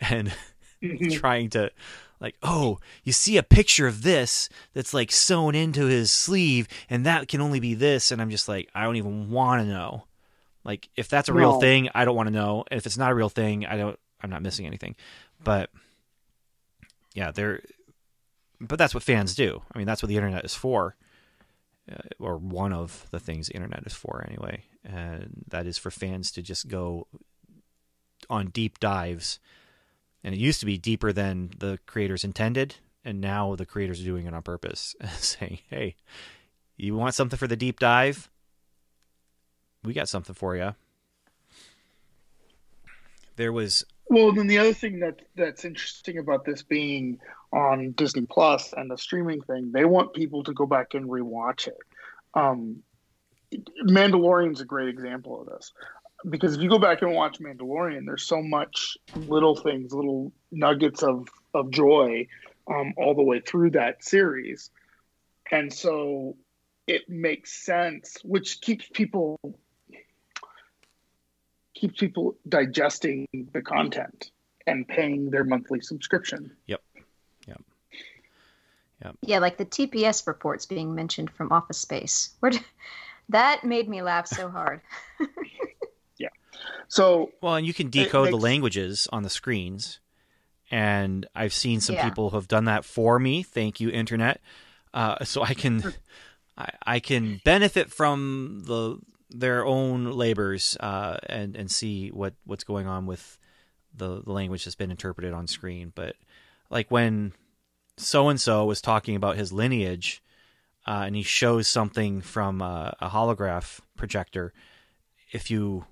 and 0.00 0.32
trying 1.12 1.50
to 1.50 1.70
like 2.20 2.36
oh 2.42 2.78
you 3.04 3.12
see 3.12 3.36
a 3.36 3.42
picture 3.42 3.86
of 3.86 4.02
this 4.02 4.48
that's 4.72 4.94
like 4.94 5.12
sewn 5.12 5.54
into 5.54 5.84
his 5.86 6.10
sleeve 6.10 6.66
and 6.88 7.04
that 7.04 7.28
can 7.28 7.40
only 7.40 7.60
be 7.60 7.74
this 7.74 8.10
and 8.10 8.22
i'm 8.22 8.30
just 8.30 8.48
like 8.48 8.68
i 8.74 8.84
don't 8.84 8.96
even 8.96 9.30
want 9.30 9.62
to 9.62 9.68
know. 9.68 10.04
Like 10.64 10.88
if 10.96 11.08
that's 11.08 11.28
a 11.28 11.32
real 11.34 11.52
No. 11.52 11.60
thing 11.60 11.88
i 11.94 12.04
don't 12.04 12.16
want 12.16 12.28
to 12.28 12.34
know. 12.34 12.64
And 12.70 12.78
if 12.78 12.86
it's 12.86 12.98
not 12.98 13.12
a 13.12 13.14
real 13.14 13.28
thing 13.28 13.66
i 13.66 13.76
don't 13.76 13.98
i'm 14.22 14.30
not 14.30 14.42
missing 14.42 14.66
anything. 14.66 14.96
But 15.44 15.70
yeah 17.14 17.30
they're 17.30 17.60
but 18.60 18.78
that's 18.78 18.94
what 18.94 19.02
fans 19.02 19.34
do. 19.34 19.62
I 19.74 19.78
mean 19.78 19.86
that's 19.86 20.02
what 20.02 20.08
the 20.08 20.16
internet 20.16 20.44
is 20.44 20.54
for 20.54 20.96
uh, 21.92 21.98
or 22.18 22.36
one 22.36 22.72
of 22.72 23.06
the 23.10 23.20
things 23.20 23.46
the 23.48 23.54
internet 23.54 23.84
is 23.86 23.92
for 23.94 24.24
anyway 24.26 24.64
and 24.84 25.44
that 25.48 25.66
is 25.66 25.76
for 25.78 25.90
fans 25.90 26.32
to 26.32 26.42
just 26.42 26.66
go 26.68 27.06
on 28.30 28.46
deep 28.48 28.80
dives 28.80 29.38
and 30.26 30.34
it 30.34 30.38
used 30.38 30.60
to 30.60 30.66
be 30.66 30.76
deeper 30.76 31.12
than 31.12 31.50
the 31.56 31.78
creators 31.86 32.24
intended 32.24 32.74
and 33.06 33.20
now 33.20 33.54
the 33.54 33.64
creators 33.64 34.02
are 34.02 34.04
doing 34.04 34.26
it 34.26 34.34
on 34.34 34.42
purpose 34.42 34.94
saying 35.18 35.60
hey 35.70 35.94
you 36.76 36.94
want 36.94 37.14
something 37.14 37.38
for 37.38 37.46
the 37.46 37.56
deep 37.56 37.80
dive? 37.80 38.28
We 39.82 39.94
got 39.94 40.10
something 40.10 40.34
for 40.34 40.56
you 40.56 40.74
there 43.36 43.52
was 43.52 43.84
Well, 44.08 44.32
then 44.32 44.46
the 44.46 44.58
other 44.58 44.72
thing 44.72 45.00
that 45.00 45.20
that's 45.36 45.64
interesting 45.64 46.18
about 46.18 46.44
this 46.44 46.62
being 46.62 47.20
on 47.52 47.92
Disney 47.92 48.26
Plus 48.26 48.72
and 48.72 48.90
the 48.90 48.98
streaming 48.98 49.40
thing, 49.42 49.70
they 49.72 49.84
want 49.84 50.14
people 50.14 50.42
to 50.44 50.52
go 50.52 50.66
back 50.66 50.94
and 50.94 51.08
rewatch 51.08 51.68
it. 51.68 51.78
Um, 52.34 52.82
Mandalorian's 53.82 54.60
a 54.60 54.64
great 54.64 54.88
example 54.88 55.40
of 55.40 55.46
this 55.46 55.72
because 56.28 56.56
if 56.56 56.62
you 56.62 56.68
go 56.68 56.78
back 56.78 57.02
and 57.02 57.12
watch 57.12 57.38
Mandalorian, 57.38 58.06
there's 58.06 58.24
so 58.24 58.42
much 58.42 58.96
little 59.14 59.56
things, 59.56 59.92
little 59.92 60.32
nuggets 60.50 61.02
of 61.02 61.28
of 61.54 61.70
joy 61.70 62.26
um, 62.68 62.94
all 62.96 63.14
the 63.14 63.22
way 63.22 63.40
through 63.40 63.70
that 63.70 64.04
series, 64.04 64.70
and 65.50 65.72
so 65.72 66.36
it 66.86 67.08
makes 67.08 67.52
sense, 67.52 68.18
which 68.24 68.60
keeps 68.60 68.88
people 68.92 69.38
keeps 71.74 71.98
people 72.00 72.36
digesting 72.48 73.26
the 73.52 73.60
content 73.60 74.30
and 74.66 74.88
paying 74.88 75.30
their 75.30 75.44
monthly 75.44 75.80
subscription. 75.80 76.50
Yep. 76.66 76.82
Yep. 77.46 77.62
Yep. 79.04 79.16
Yeah, 79.22 79.38
like 79.38 79.58
the 79.58 79.66
TPS 79.66 80.26
reports 80.26 80.66
being 80.66 80.94
mentioned 80.94 81.30
from 81.30 81.52
Office 81.52 81.78
Space. 81.78 82.30
Where 82.40 82.50
did, 82.50 82.64
that 83.28 83.64
made 83.64 83.88
me 83.88 84.02
laugh 84.02 84.26
so 84.26 84.48
hard. 84.48 84.80
So 86.88 87.32
well, 87.40 87.54
and 87.56 87.66
you 87.66 87.74
can 87.74 87.90
decode 87.90 88.26
makes... 88.26 88.36
the 88.36 88.42
languages 88.42 89.08
on 89.12 89.22
the 89.22 89.30
screens, 89.30 90.00
and 90.70 91.26
I've 91.34 91.52
seen 91.52 91.80
some 91.80 91.96
yeah. 91.96 92.08
people 92.08 92.30
who 92.30 92.36
have 92.36 92.48
done 92.48 92.66
that 92.66 92.84
for 92.84 93.18
me. 93.18 93.42
Thank 93.42 93.80
you, 93.80 93.90
internet. 93.90 94.40
Uh, 94.94 95.24
so 95.24 95.42
I 95.42 95.54
can, 95.54 95.82
I, 96.58 96.70
I, 96.86 97.00
can 97.00 97.40
benefit 97.44 97.92
from 97.92 98.62
the 98.64 98.98
their 99.30 99.66
own 99.66 100.12
labors 100.12 100.76
uh, 100.80 101.18
and 101.26 101.56
and 101.56 101.70
see 101.70 102.08
what 102.08 102.34
what's 102.44 102.64
going 102.64 102.86
on 102.86 103.06
with 103.06 103.38
the, 103.94 104.22
the 104.22 104.32
language 104.32 104.64
that's 104.64 104.74
been 104.74 104.90
interpreted 104.90 105.32
on 105.32 105.46
screen. 105.46 105.92
But 105.94 106.16
like 106.70 106.90
when 106.90 107.32
so 107.96 108.28
and 108.28 108.40
so 108.40 108.64
was 108.64 108.80
talking 108.80 109.16
about 109.16 109.36
his 109.36 109.52
lineage 109.52 110.22
uh, 110.86 111.04
and 111.06 111.16
he 111.16 111.22
shows 111.22 111.66
something 111.66 112.20
from 112.20 112.60
a, 112.60 112.94
a, 113.00 113.08
holograph 113.08 113.80
projector, 113.96 114.52
if 115.32 115.50
you 115.50 115.84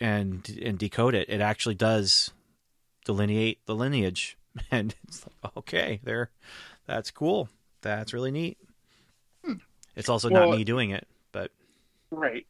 and 0.00 0.58
and 0.62 0.78
decode 0.78 1.14
it, 1.14 1.28
it 1.28 1.40
actually 1.40 1.74
does 1.74 2.30
delineate 3.04 3.64
the 3.66 3.74
lineage, 3.74 4.36
and 4.70 4.94
it's 5.06 5.24
like 5.42 5.56
okay, 5.56 6.00
there, 6.04 6.30
that's 6.86 7.10
cool, 7.10 7.48
that's 7.80 8.12
really 8.12 8.30
neat. 8.30 8.58
Hmm. 9.44 9.54
It's 9.94 10.08
also 10.08 10.28
well, 10.28 10.48
not 10.48 10.56
me 10.56 10.64
doing 10.64 10.90
it, 10.90 11.06
but 11.32 11.50
right. 12.10 12.46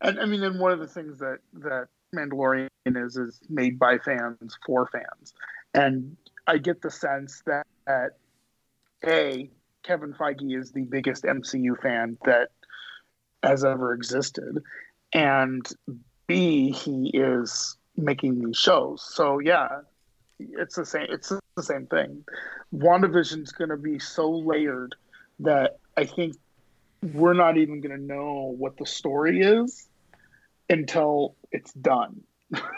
And 0.00 0.20
I 0.20 0.26
mean, 0.26 0.42
and 0.44 0.60
one 0.60 0.72
of 0.72 0.78
the 0.78 0.86
things 0.86 1.18
that 1.18 1.38
that 1.54 1.88
Mandalorian 2.14 2.68
is 2.86 3.16
is 3.16 3.40
made 3.48 3.78
by 3.78 3.98
fans 3.98 4.56
for 4.64 4.86
fans, 4.86 5.34
and 5.74 6.16
I 6.46 6.58
get 6.58 6.80
the 6.80 6.90
sense 6.90 7.42
that, 7.46 7.66
that 7.86 8.12
a 9.04 9.50
Kevin 9.82 10.14
Feige 10.14 10.58
is 10.58 10.72
the 10.72 10.84
biggest 10.84 11.24
MCU 11.24 11.80
fan 11.80 12.16
that 12.24 12.50
has 13.42 13.64
ever 13.64 13.92
existed, 13.92 14.62
and 15.12 15.66
B 16.28 16.70
he 16.70 17.10
is 17.12 17.76
making 17.96 18.44
these 18.44 18.56
shows. 18.56 19.02
So 19.02 19.40
yeah, 19.40 19.80
it's 20.38 20.76
the 20.76 20.86
same. 20.86 21.06
It's 21.10 21.32
the 21.56 21.62
same 21.62 21.86
thing. 21.86 22.24
WandaVision's 22.72 23.50
going 23.50 23.70
to 23.70 23.76
be 23.76 23.98
so 23.98 24.30
layered 24.30 24.94
that 25.40 25.78
I 25.96 26.04
think 26.04 26.36
we're 27.02 27.34
not 27.34 27.56
even 27.56 27.80
going 27.80 27.96
to 27.96 28.02
know 28.02 28.54
what 28.56 28.76
the 28.76 28.86
story 28.86 29.40
is 29.40 29.88
until 30.68 31.34
it's 31.50 31.72
done. 31.72 32.22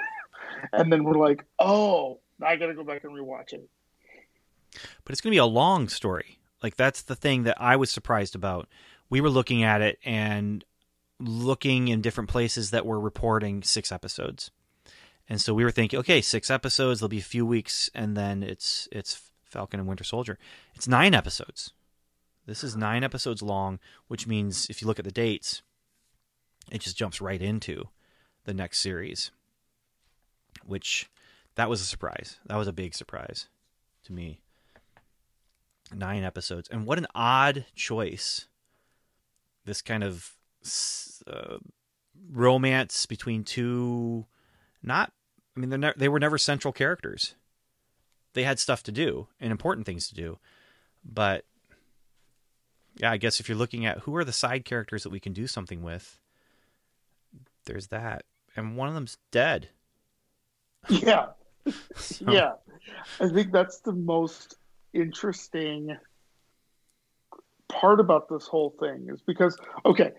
and 0.73 0.93
then 0.93 1.05
we're 1.05 1.19
like, 1.19 1.45
oh, 1.59 2.21
I 2.43 2.57
got 2.57 2.67
to 2.67 2.75
go 2.75 2.85
back 2.85 3.05
and 3.05 3.13
rewatch 3.13 3.53
it. 3.53 3.69
But 5.05 5.13
it's 5.13 5.21
going 5.21 5.33
to 5.33 5.35
be 5.35 5.39
a 5.39 5.47
long 5.47 5.89
story. 5.89 6.39
Like 6.63 6.77
that's 6.77 7.03
the 7.03 7.17
thing 7.17 7.45
that 7.45 7.61
I 7.61 7.77
was 7.77 7.91
surprised 7.91 8.35
about. 8.35 8.69
We 9.09 9.21
were 9.21 9.31
looking 9.31 9.65
at 9.65 9.83
it 9.83 9.99
and 10.05 10.65
looking 11.21 11.89
in 11.89 12.01
different 12.01 12.31
places 12.31 12.71
that 12.71 12.87
were 12.87 12.99
reporting 12.99 13.63
six 13.63 13.93
episodes. 13.93 14.51
And 15.29 15.41
so 15.41 15.55
we 15.55 15.63
were 15.63 15.71
thinking, 15.71 15.99
okay, 16.01 16.21
six 16.21 16.51
episodes, 16.51 17.01
there'll 17.01 17.09
be 17.09 17.19
a 17.19 17.23
few 17.23 17.47
weeks, 17.47 17.89
and 17.95 18.17
then 18.17 18.43
it's 18.43 18.89
it's 18.91 19.31
Falcon 19.45 19.79
and 19.79 19.89
Winter 19.89 20.05
Soldier. 20.05 20.39
It's 20.75 20.89
nine 20.89 21.15
episodes. 21.15 21.73
This 22.47 22.65
is 22.65 22.77
nine 22.77 23.05
episodes 23.05 23.43
long, 23.43 23.79
which 24.09 24.27
means 24.27 24.69
if 24.69 24.81
you 24.81 24.89
look 24.89 24.99
at 24.99 25.05
the 25.05 25.13
dates, 25.13 25.63
it 26.73 26.81
just 26.81 26.97
jumps 26.97 27.21
right 27.21 27.41
into 27.41 27.89
the 28.45 28.55
next 28.55 28.81
series. 28.81 29.31
Which 30.65 31.09
that 31.55 31.71
was 31.71 31.81
a 31.81 31.85
surprise. 31.85 32.39
That 32.47 32.57
was 32.57 32.67
a 32.67 32.73
big 32.73 32.95
surprise 32.95 33.47
to 34.05 34.13
me 34.13 34.41
nine 35.95 36.25
episodes, 36.25 36.69
and 36.69 36.87
what 36.87 36.99
an 36.99 37.07
odd 37.15 37.67
choice. 37.75 38.47
This 39.65 39.83
kind 39.83 40.03
of 40.03 40.37
uh, 41.27 41.59
romance 42.31 43.07
between 43.07 43.45
two, 43.45 44.27
not. 44.83 45.13
I 45.57 45.61
mean, 45.61 45.81
ne- 45.81 45.93
they 45.97 46.09
were 46.09 46.21
never 46.21 46.39
central 46.39 46.73
characters. 46.73 47.35
They 48.35 48.45
had 48.45 48.59
stuff 48.59 48.83
to 48.85 48.93
do 48.93 49.27
and 49.41 49.51
important 49.51 49.87
things 49.87 50.09
to 50.09 50.15
do, 50.15 50.39
but 51.05 51.45
yeah, 52.97 53.11
I 53.11 53.17
guess 53.17 53.41
if 53.41 53.49
you're 53.49 53.59
looking 53.59 53.87
at 53.87 54.01
who 54.01 54.15
are 54.17 54.25
the 54.25 54.33
side 54.33 54.65
characters 54.65 55.03
that 55.03 55.11
we 55.11 55.21
can 55.21 55.33
do 55.33 55.47
something 55.47 55.83
with, 55.83 56.21
there's 57.67 57.89
that, 57.89 58.25
and 58.57 58.77
one 58.77 58.89
of 58.89 58.95
them's 58.95 59.19
dead. 59.31 59.69
Yeah, 60.89 61.27
so. 61.97 62.31
yeah. 62.31 62.53
I 63.21 63.29
think 63.29 63.53
that's 63.53 63.81
the 63.81 63.93
most 63.93 64.57
interesting 64.93 65.97
part 67.69 68.01
about 68.01 68.29
this 68.29 68.47
whole 68.47 68.75
thing 68.81 69.09
is 69.09 69.21
because 69.23 69.57
okay 69.85 70.11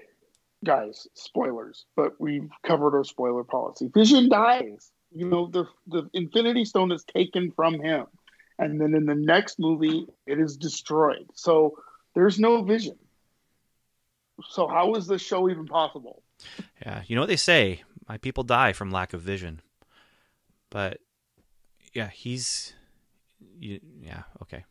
guys 0.64 1.08
spoilers 1.14 1.86
but 1.96 2.20
we've 2.20 2.50
covered 2.64 2.96
our 2.96 3.04
spoiler 3.04 3.44
policy 3.44 3.90
vision 3.94 4.30
dies 4.30 4.92
you 5.12 5.28
know 5.28 5.48
the 5.48 5.66
the 5.88 6.10
infinity 6.14 6.66
stone 6.66 6.92
is 6.92 7.04
taken 7.04 7.52
from 7.52 7.80
him 7.80 8.06
and 8.60 8.80
then 8.80 8.94
in 8.94 9.06
the 9.06 9.16
next 9.16 9.60
movie 9.60 10.06
it 10.28 10.40
is 10.40 10.58
destroyed 10.58 11.26
so 11.34 11.76
there's 12.14 12.40
no 12.40 12.64
vision 12.64 12.98
so 14.50 14.68
how 14.68 14.94
is 14.96 15.08
this 15.08 15.22
show 15.22 15.50
even 15.50 15.66
possible 15.66 16.22
yeah 16.86 17.02
you 17.08 17.16
know 17.16 17.22
what 17.22 17.30
they 17.30 17.36
say 17.36 17.82
my 18.08 18.18
people 18.18 18.44
die 18.44 18.74
from 18.74 18.92
lack 18.92 19.14
of 19.14 19.22
vision 19.22 19.62
but 20.70 21.00
yeah 21.94 22.10
he's 22.10 22.74
you, 23.60 23.80
yeah, 24.02 24.24
okay. 24.42 24.66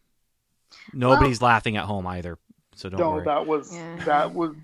Nobody's 0.93 1.41
well, 1.41 1.51
laughing 1.51 1.77
at 1.77 1.85
home 1.85 2.07
either, 2.07 2.39
so 2.75 2.89
don't 2.89 3.01
no, 3.01 3.11
worry. 3.13 3.25
that 3.25 3.47
was 3.47 3.75
yeah. 3.75 4.05
that 4.05 4.35
was. 4.35 4.55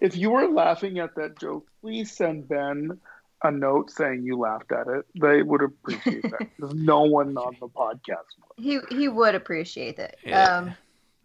If 0.00 0.16
you 0.16 0.30
were 0.30 0.48
laughing 0.48 0.98
at 0.98 1.14
that 1.16 1.38
joke, 1.38 1.66
please 1.80 2.10
send 2.10 2.48
Ben 2.48 2.98
a 3.42 3.50
note 3.50 3.90
saying 3.90 4.22
you 4.22 4.38
laughed 4.38 4.72
at 4.72 4.88
it. 4.88 5.06
They 5.20 5.42
would 5.42 5.62
appreciate 5.62 6.22
that 6.22 6.48
There's 6.58 6.74
no 6.74 7.02
one 7.02 7.36
on 7.36 7.56
the 7.60 7.68
podcast 7.68 8.26
would. 8.38 8.64
He 8.64 8.80
he 8.90 9.08
would 9.08 9.34
appreciate 9.34 9.98
it. 9.98 10.16
Yeah. 10.24 10.56
Um, 10.56 10.74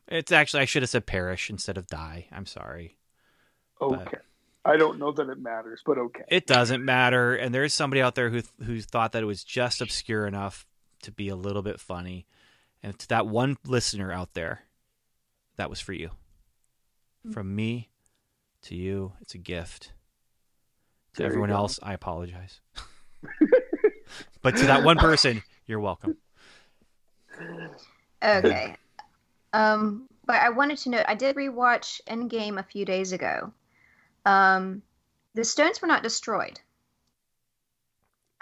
it's 0.07 0.31
actually 0.31 0.61
I 0.61 0.65
should 0.65 0.83
have 0.83 0.89
said 0.89 1.05
perish 1.05 1.49
instead 1.49 1.77
of 1.77 1.87
die. 1.87 2.27
I'm 2.31 2.45
sorry. 2.45 2.97
Okay. 3.81 4.03
But... 4.03 4.21
I 4.65 4.77
don't 4.77 4.97
know 4.97 5.11
that 5.11 5.27
it 5.27 5.41
matters, 5.41 5.81
but 5.85 5.97
okay. 5.97 6.23
It 6.29 6.47
doesn't 6.47 6.85
matter, 6.85 7.35
and 7.35 7.53
there's 7.53 7.73
somebody 7.73 8.01
out 8.01 8.15
there 8.15 8.29
who 8.29 8.41
who 8.63 8.79
thought 8.79 9.11
that 9.11 9.23
it 9.23 9.25
was 9.25 9.43
just 9.43 9.81
obscure 9.81 10.25
enough 10.25 10.65
to 11.01 11.11
be 11.11 11.27
a 11.27 11.35
little 11.35 11.61
bit 11.61 11.79
funny. 11.79 12.27
And 12.81 12.97
to 12.99 13.07
that 13.09 13.27
one 13.27 13.57
listener 13.65 14.11
out 14.11 14.33
there, 14.33 14.61
that 15.57 15.69
was 15.69 15.79
for 15.79 15.93
you. 15.93 16.11
From 17.31 17.55
me 17.55 17.89
to 18.63 18.75
you, 18.75 19.13
it's 19.21 19.35
a 19.35 19.37
gift. 19.37 19.93
To 21.13 21.19
there 21.19 21.27
everyone 21.27 21.51
else, 21.51 21.79
I 21.83 21.93
apologize. 21.93 22.59
but 24.41 24.57
to 24.57 24.65
that 24.65 24.83
one 24.83 24.97
person, 24.97 25.43
you're 25.67 25.79
welcome. 25.79 26.17
Okay. 28.23 28.75
Um, 29.53 30.07
but 30.25 30.37
I 30.37 30.49
wanted 30.49 30.77
to 30.79 30.89
note 30.89 31.05
I 31.07 31.15
did 31.15 31.35
rewatch 31.35 32.01
Endgame 32.07 32.57
a 32.57 32.63
few 32.63 32.85
days 32.85 33.11
ago. 33.11 33.53
Um, 34.25 34.81
the 35.35 35.43
stones 35.43 35.81
were 35.81 35.87
not 35.87 36.03
destroyed. 36.03 36.59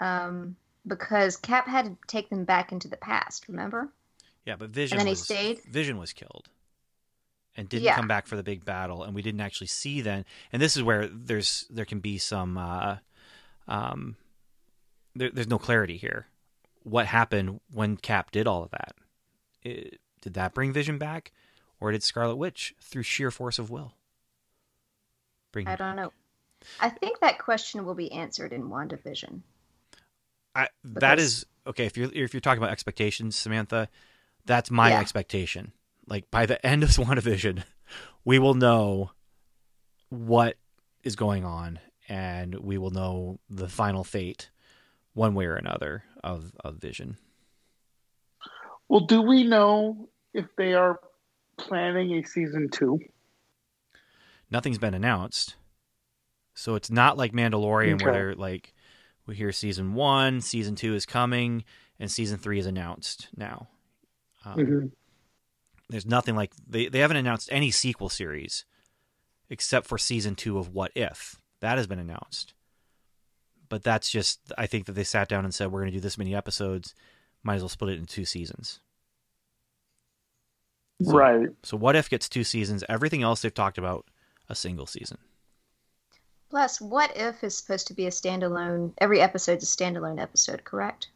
Um, 0.00 0.56
because 0.86 1.36
Cap 1.36 1.68
had 1.68 1.84
to 1.86 1.96
take 2.06 2.30
them 2.30 2.44
back 2.44 2.72
into 2.72 2.88
the 2.88 2.96
past. 2.96 3.48
Remember? 3.48 3.88
Yeah, 4.46 4.56
but 4.56 4.70
Vision. 4.70 4.98
And 4.98 5.06
then 5.06 5.12
was, 5.12 5.26
he 5.26 5.34
stayed. 5.34 5.60
Vision 5.64 5.98
was 5.98 6.12
killed, 6.12 6.48
and 7.56 7.68
didn't 7.68 7.84
yeah. 7.84 7.96
come 7.96 8.08
back 8.08 8.26
for 8.26 8.36
the 8.36 8.42
big 8.42 8.64
battle, 8.64 9.02
and 9.02 9.14
we 9.14 9.22
didn't 9.22 9.40
actually 9.40 9.66
see 9.66 10.00
then. 10.00 10.24
And 10.52 10.60
this 10.62 10.76
is 10.76 10.82
where 10.82 11.06
there's 11.06 11.66
there 11.70 11.84
can 11.84 12.00
be 12.00 12.18
some, 12.18 12.56
uh, 12.56 12.96
um, 13.68 14.16
there, 15.14 15.30
there's 15.30 15.48
no 15.48 15.58
clarity 15.58 15.96
here. 15.96 16.26
What 16.82 17.06
happened 17.06 17.60
when 17.72 17.96
Cap 17.96 18.30
did 18.30 18.46
all 18.46 18.64
of 18.64 18.70
that? 18.70 18.94
It, 19.62 20.00
did 20.20 20.34
that 20.34 20.54
bring 20.54 20.72
Vision 20.72 20.98
back, 20.98 21.32
or 21.80 21.92
did 21.92 22.02
Scarlet 22.02 22.36
Witch, 22.36 22.74
through 22.80 23.02
sheer 23.02 23.30
force 23.30 23.58
of 23.58 23.70
will, 23.70 23.92
bring? 25.52 25.66
I 25.68 25.76
don't 25.76 25.96
back? 25.96 26.04
know. 26.04 26.12
I 26.80 26.88
think 26.88 27.20
that 27.20 27.38
question 27.38 27.84
will 27.84 27.94
be 27.94 28.10
answered 28.12 28.52
in 28.52 28.68
WandaVision. 28.68 29.40
I, 30.54 30.68
that 30.84 31.16
Because- 31.16 31.20
is 31.20 31.46
okay. 31.66 31.86
If 31.86 31.96
you're 31.96 32.10
if 32.12 32.34
you're 32.34 32.40
talking 32.40 32.62
about 32.62 32.72
expectations, 32.72 33.36
Samantha, 33.36 33.88
that's 34.44 34.70
my 34.70 34.90
Yeah. 34.90 35.00
expectation. 35.00 35.72
Like 36.06 36.30
by 36.30 36.46
the 36.46 36.64
end 36.66 36.82
of 36.82 36.90
WandaVision, 36.90 37.62
we 38.24 38.38
will 38.38 38.54
know 38.54 39.10
what 40.08 40.56
is 41.02 41.16
going 41.16 41.44
on, 41.44 41.80
and 42.08 42.54
we 42.56 42.78
will 42.78 42.90
know 42.90 43.40
the 43.48 43.68
final 43.68 44.04
fate, 44.04 44.50
one 45.14 45.34
way 45.34 45.46
or 45.46 45.56
another, 45.56 46.04
of 46.22 46.52
of 46.64 46.76
Vision. 46.76 47.16
Well, 48.88 49.06
do 49.06 49.22
we 49.22 49.44
know 49.44 50.08
if 50.34 50.46
they 50.56 50.74
are 50.74 51.00
planning 51.58 52.12
a 52.18 52.22
season 52.24 52.68
two? 52.70 52.98
Nothing's 54.50 54.78
been 54.78 54.92
announced, 54.94 55.56
so 56.54 56.74
it's 56.74 56.90
not 56.90 57.16
like 57.16 57.32
Mandalorian 57.32 57.94
Okay. 57.94 58.04
where 58.04 58.12
they're 58.12 58.34
like, 58.34 58.74
we 59.26 59.34
hear 59.34 59.50
season 59.50 59.94
one, 59.94 60.42
season 60.42 60.74
two 60.74 60.94
is 60.94 61.06
coming, 61.06 61.64
and 61.98 62.10
season 62.10 62.36
three 62.38 62.58
is 62.58 62.66
announced 62.66 63.28
now. 63.34 63.68
Um, 64.44 64.58
Mhm. 64.58 64.92
There's 65.92 66.06
nothing 66.06 66.34
like 66.34 66.52
they 66.66 66.88
they 66.88 67.00
haven't 67.00 67.18
announced 67.18 67.48
any 67.52 67.70
sequel 67.70 68.08
series 68.08 68.64
except 69.50 69.86
for 69.86 69.98
season 69.98 70.34
2 70.34 70.56
of 70.56 70.70
What 70.74 70.90
If. 70.94 71.36
That 71.60 71.76
has 71.76 71.86
been 71.86 71.98
announced. 71.98 72.54
But 73.68 73.82
that's 73.84 74.10
just 74.10 74.40
I 74.56 74.66
think 74.66 74.86
that 74.86 74.92
they 74.92 75.04
sat 75.04 75.28
down 75.28 75.44
and 75.44 75.54
said 75.54 75.70
we're 75.70 75.80
going 75.82 75.92
to 75.92 75.96
do 75.96 76.00
this 76.00 76.16
many 76.16 76.34
episodes, 76.34 76.94
might 77.42 77.56
as 77.56 77.60
well 77.62 77.68
split 77.68 77.90
it 77.92 77.98
into 78.00 78.14
two 78.14 78.24
seasons. 78.24 78.80
So- 81.02 81.12
Right. 81.12 81.48
So 81.62 81.76
What 81.76 81.94
If 81.96 82.08
gets 82.08 82.28
two 82.28 82.44
seasons, 82.44 82.82
everything 82.88 83.22
else 83.22 83.42
they've 83.42 83.52
talked 83.52 83.76
about 83.78 84.06
a 84.48 84.54
single 84.54 84.86
season. 84.86 85.18
Plus, 86.48 86.80
What 86.80 87.12
If 87.16 87.44
is 87.44 87.54
supposed 87.56 87.86
to 87.88 87.94
be 87.94 88.06
a 88.06 88.10
standalone. 88.10 88.94
Every 88.98 89.20
episode's 89.20 89.64
a 89.64 89.66
standalone 89.66 90.20
episode, 90.20 90.64
correct? 90.64 91.08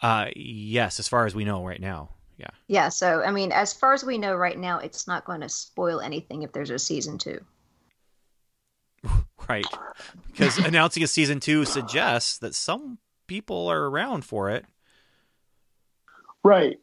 Uh 0.00 0.26
yes, 0.34 0.98
as 0.98 1.06
far 1.06 1.24
as 1.26 1.36
we 1.36 1.44
know 1.44 1.64
right 1.64 1.80
now. 1.80 2.10
Yeah. 2.38 2.50
Yeah. 2.66 2.88
So, 2.88 3.22
I 3.22 3.30
mean, 3.30 3.52
as 3.52 3.72
far 3.72 3.92
as 3.92 4.04
we 4.04 4.18
know 4.18 4.34
right 4.34 4.58
now, 4.58 4.78
it's 4.78 5.06
not 5.06 5.24
going 5.24 5.42
to 5.42 5.48
spoil 5.48 6.00
anything 6.00 6.42
if 6.42 6.52
there's 6.52 6.70
a 6.70 6.78
season 6.78 7.18
two. 7.18 7.40
Right. 9.48 9.66
Because 10.30 10.58
announcing 10.64 11.02
a 11.02 11.08
season 11.08 11.40
2 11.40 11.64
suggests 11.64 12.38
that 12.38 12.54
some 12.54 12.98
people 13.26 13.66
are 13.68 13.88
around 13.88 14.24
for 14.24 14.50
it. 14.50 14.64
Right. 16.44 16.78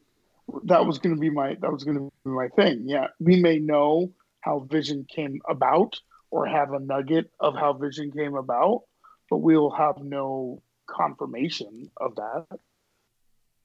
That 0.64 0.84
was 0.84 0.98
going 0.98 1.14
to 1.14 1.20
be 1.20 1.30
my 1.30 1.56
that 1.60 1.72
was 1.72 1.84
going 1.84 1.96
to 1.96 2.12
be 2.24 2.30
my 2.30 2.48
thing. 2.48 2.82
Yeah, 2.86 3.08
we 3.20 3.40
may 3.40 3.58
know 3.58 4.12
how 4.40 4.66
Vision 4.70 5.06
came 5.08 5.40
about 5.48 6.00
or 6.30 6.46
have 6.46 6.72
a 6.72 6.80
nugget 6.80 7.30
of 7.38 7.54
how 7.54 7.72
Vision 7.74 8.10
came 8.10 8.34
about, 8.34 8.82
but 9.28 9.38
we'll 9.38 9.70
have 9.70 9.98
no 10.02 10.60
confirmation 10.88 11.90
of 11.96 12.16
that. 12.16 12.46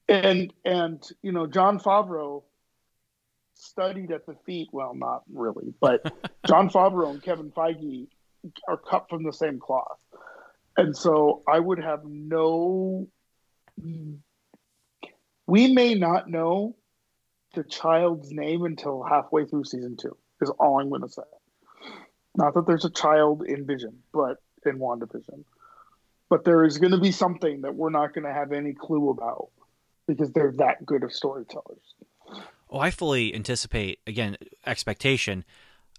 And 0.08 0.52
and 0.64 1.02
you 1.22 1.32
know, 1.32 1.46
Jon 1.46 1.80
Favreau 1.80 2.44
studied 3.54 4.12
at 4.12 4.26
the 4.26 4.36
feet. 4.46 4.68
Well, 4.72 4.94
not 4.94 5.22
really, 5.32 5.74
but 5.80 6.02
Jon 6.46 6.70
Favreau 6.70 7.10
and 7.10 7.22
Kevin 7.22 7.50
Feige 7.50 8.06
are 8.68 8.76
cut 8.76 9.08
from 9.10 9.24
the 9.24 9.32
same 9.32 9.58
cloth, 9.58 9.98
and 10.76 10.96
so 10.96 11.42
I 11.48 11.58
would 11.58 11.80
have 11.80 12.04
no 12.04 13.08
we 15.46 15.72
may 15.72 15.94
not 15.94 16.28
know 16.28 16.76
the 17.54 17.64
child's 17.64 18.30
name 18.30 18.64
until 18.64 19.02
halfway 19.02 19.46
through 19.46 19.64
season 19.64 19.96
two 19.96 20.16
is 20.40 20.50
all 20.58 20.80
i'm 20.80 20.88
going 20.88 21.02
to 21.02 21.08
say. 21.08 21.22
Not 22.36 22.54
that 22.54 22.66
there's 22.66 22.84
a 22.84 22.90
child 22.90 23.44
in 23.46 23.66
vision 23.66 24.02
but 24.12 24.38
in 24.64 24.78
wandavision. 24.78 25.44
But 26.28 26.44
there 26.44 26.64
is 26.64 26.78
going 26.78 26.90
to 26.90 26.98
be 26.98 27.12
something 27.12 27.62
that 27.62 27.74
we're 27.74 27.90
not 27.90 28.12
going 28.12 28.24
to 28.24 28.32
have 28.32 28.52
any 28.52 28.74
clue 28.74 29.10
about 29.10 29.50
because 30.06 30.30
they're 30.32 30.52
that 30.52 30.84
good 30.86 31.02
of 31.02 31.12
storytellers 31.12 31.94
Oh, 32.70 32.78
I 32.78 32.90
fully 32.90 33.34
anticipate 33.34 34.00
again 34.06 34.36
expectation. 34.66 35.44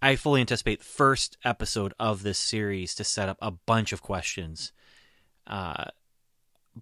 I 0.01 0.15
fully 0.15 0.41
anticipate 0.41 0.79
the 0.79 0.85
first 0.85 1.37
episode 1.43 1.93
of 1.99 2.23
this 2.23 2.37
series 2.37 2.93
to 2.95 3.03
set 3.03 3.29
up 3.29 3.37
a 3.41 3.51
bunch 3.51 3.93
of 3.93 4.01
questions. 4.01 4.71
Uh, 5.45 5.85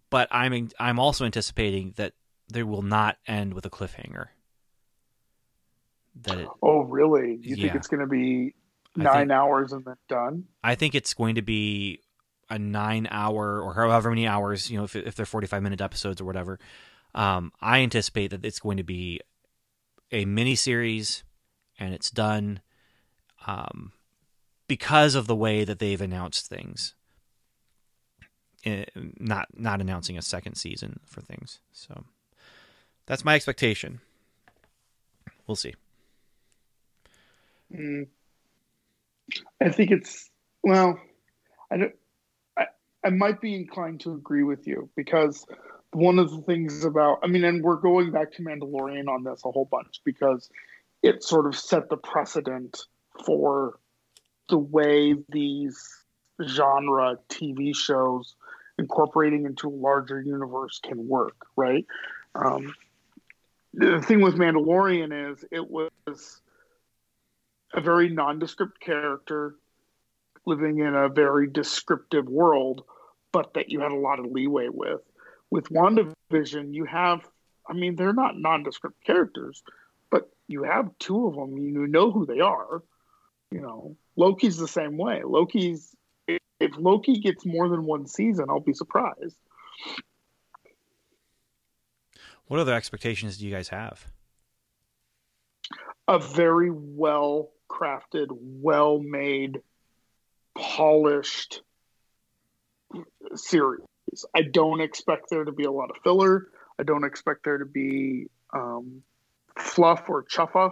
but 0.10 0.28
I'm 0.32 0.70
I'm 0.80 1.00
also 1.00 1.26
anticipating 1.26 1.94
that 1.98 2.14
they 2.52 2.64
will 2.64 2.82
not 2.82 3.18
end 3.28 3.54
with 3.54 3.66
a 3.66 3.70
cliffhanger. 3.70 4.28
That 6.24 6.40
it, 6.40 6.48
oh 6.62 6.82
really 6.82 7.38
you 7.42 7.56
think 7.56 7.76
it's 7.76 7.88
going 7.88 8.02
to 8.02 8.08
be 8.08 8.56
nine 8.96 9.28
think- 9.28 9.32
hours 9.32 9.74
and 9.74 9.84
then 9.84 9.96
done 10.08 10.46
I 10.64 10.76
think 10.76 10.96
it's 10.96 11.14
going 11.14 11.36
to 11.36 11.42
be 11.42 12.02
a 12.50 12.58
nine 12.58 13.08
hour 13.12 13.60
or 13.60 13.74
however 13.74 14.10
many 14.10 14.28
hours, 14.28 14.70
you 14.70 14.78
know, 14.78 14.84
if, 14.84 14.96
if 14.96 15.16
they're 15.16 15.26
45 15.26 15.64
minute 15.64 15.82
episodes 15.82 16.22
or 16.22 16.26
whatever. 16.26 16.60
Um, 17.15 17.54
I 17.62 17.80
anticipate 17.80 18.28
that 18.32 18.45
it's 18.45 18.60
going 18.60 18.78
to 18.78 18.84
be 18.84 19.21
a 20.12 20.25
mini 20.25 20.56
series 20.56 21.23
and 21.80 21.93
it's 21.93 22.12
done 22.12 22.60
um, 23.47 23.93
because 24.67 25.15
of 25.15 25.25
the 25.25 25.36
way 25.36 25.63
that 25.63 25.80
they've 25.80 26.01
announced 26.01 26.47
things. 26.47 26.93
Eh, 28.65 28.86
Not 28.95 29.47
not 29.58 29.80
announcing 29.80 30.17
a 30.17 30.21
second 30.21 30.56
season 30.56 30.99
for 31.06 31.21
things. 31.21 31.60
So 31.71 32.04
that's 33.06 33.23
my 33.23 33.36
expectation. 33.36 34.01
We'll 35.47 35.56
see. 35.56 35.75
Mm. 37.73 38.08
I 39.62 39.69
think 39.69 39.91
it's 39.91 40.30
well. 40.63 40.99
I 41.71 41.78
don't. 41.78 41.95
I, 42.58 42.65
I 43.04 43.10
might 43.10 43.39
be 43.39 43.56
inclined 43.56 44.01
to 44.01 44.13
agree 44.13 44.43
with 44.43 44.67
you 44.67 44.89
because 44.95 45.45
one 45.96 46.20
of 46.20 46.30
the 46.32 46.42
things 46.42 46.84
about 46.84 47.20
I 47.24 47.28
mean, 47.28 47.44
and 47.44 47.64
we're 47.64 47.78
going 47.78 48.12
back 48.12 48.34
to 48.34 48.44
Mandalorian 48.44 49.08
on 49.08 49.24
this 49.24 49.42
a 49.46 49.52
whole 49.52 49.66
bunch 49.66 50.02
because 50.04 50.50
it 51.02 51.24
sort 51.24 51.46
of 51.46 51.56
set 51.56 51.90
the 51.90 51.98
precedent 51.98 52.84
for 53.26 53.80
the 54.50 54.58
way 54.58 55.16
these 55.30 56.04
genre 56.44 57.18
TV 57.30 57.76
shows 57.76 58.36
incorporating 58.78 59.46
into 59.46 59.70
a 59.70 59.70
larger 59.70 60.22
universe 60.22 60.80
can 60.84 61.08
work, 61.08 61.38
right? 61.56 61.86
Um, 62.36 62.76
the 63.74 64.02
thing 64.02 64.22
with 64.22 64.36
Mandalorian 64.36 65.32
is 65.32 65.46
it 65.52 65.70
was 65.70 66.42
a 67.74 67.82
very 67.82 68.10
nondescript 68.10 68.80
character 68.80 69.56
living 70.46 70.80
in 70.80 70.94
a 70.94 71.10
very 71.10 71.48
descriptive 71.48 72.28
world, 72.28 72.84
but 73.32 73.54
that 73.54 73.70
you 73.70 73.80
had 73.80 73.92
a 73.92 73.98
lot 73.98 74.20
of 74.20 74.26
leeway 74.26 74.68
with. 74.70 75.02
With 75.52 75.70
WandaVision, 75.70 76.74
you 76.74 76.86
have, 76.86 77.22
I 77.68 77.74
mean, 77.74 77.96
they're 77.96 78.14
not 78.14 78.38
nondescript 78.38 79.04
characters, 79.06 79.64
but 80.10 80.30
you 80.48 80.64
have 80.64 80.90
two 81.00 81.28
of 81.28 81.36
them. 81.36 81.58
You 81.58 81.88
know 81.88 82.12
who 82.12 82.26
they 82.26 82.40
are. 82.40 82.84
You 83.52 83.62
know, 83.62 83.96
Loki's 84.16 84.58
the 84.58 84.68
same 84.68 84.98
way. 84.98 85.22
Loki's, 85.24 85.96
if 86.28 86.40
if 86.60 86.72
Loki 86.78 87.20
gets 87.20 87.46
more 87.46 87.70
than 87.70 87.86
one 87.86 88.08
season, 88.08 88.46
I'll 88.50 88.60
be 88.60 88.74
surprised. 88.74 89.38
What 92.48 92.60
other 92.60 92.74
expectations 92.74 93.38
do 93.38 93.46
you 93.46 93.52
guys 93.52 93.70
have? 93.70 94.06
a 96.08 96.20
very 96.20 96.72
well 96.72 97.52
crafted, 97.70 98.28
well 98.30 99.00
made, 99.00 99.62
polished 100.56 101.62
series. 103.36 103.85
I 104.34 104.44
don't 104.44 104.82
expect 104.82 105.30
there 105.30 105.44
to 105.44 105.52
be 105.52 105.63
a 105.63 105.72
lot 105.72 105.89
of 105.89 105.98
filler. 106.04 106.48
I 106.80 106.84
don't 106.84 107.04
expect 107.04 107.44
there 107.44 107.58
to 107.58 107.65
be 107.65 108.28
um, 108.54 109.02
fluff 109.58 110.04
or 110.10 110.24
chuffa. 110.24 110.72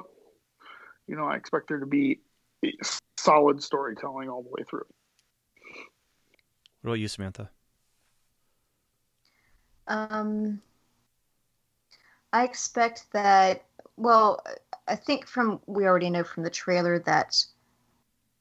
You 1.08 1.16
know, 1.16 1.26
I 1.26 1.36
expect 1.36 1.68
there 1.68 1.80
to 1.80 1.86
be 1.86 2.20
solid 3.18 3.62
storytelling 3.62 4.30
all 4.30 4.44
the 4.44 4.50
way 4.50 4.64
through. 4.70 4.86
What 6.82 6.92
about 6.92 7.00
you, 7.00 7.08
Samantha? 7.08 7.50
Um, 9.88 10.62
I 12.32 12.44
expect 12.44 13.12
that. 13.14 13.66
Well, 13.98 14.44
I 14.88 14.96
think 14.96 15.28
from 15.28 15.62
we 15.66 15.86
already 15.86 16.10
know 16.10 16.24
from 16.24 16.44
the 16.44 16.50
trailer 16.50 17.00
that 17.00 17.44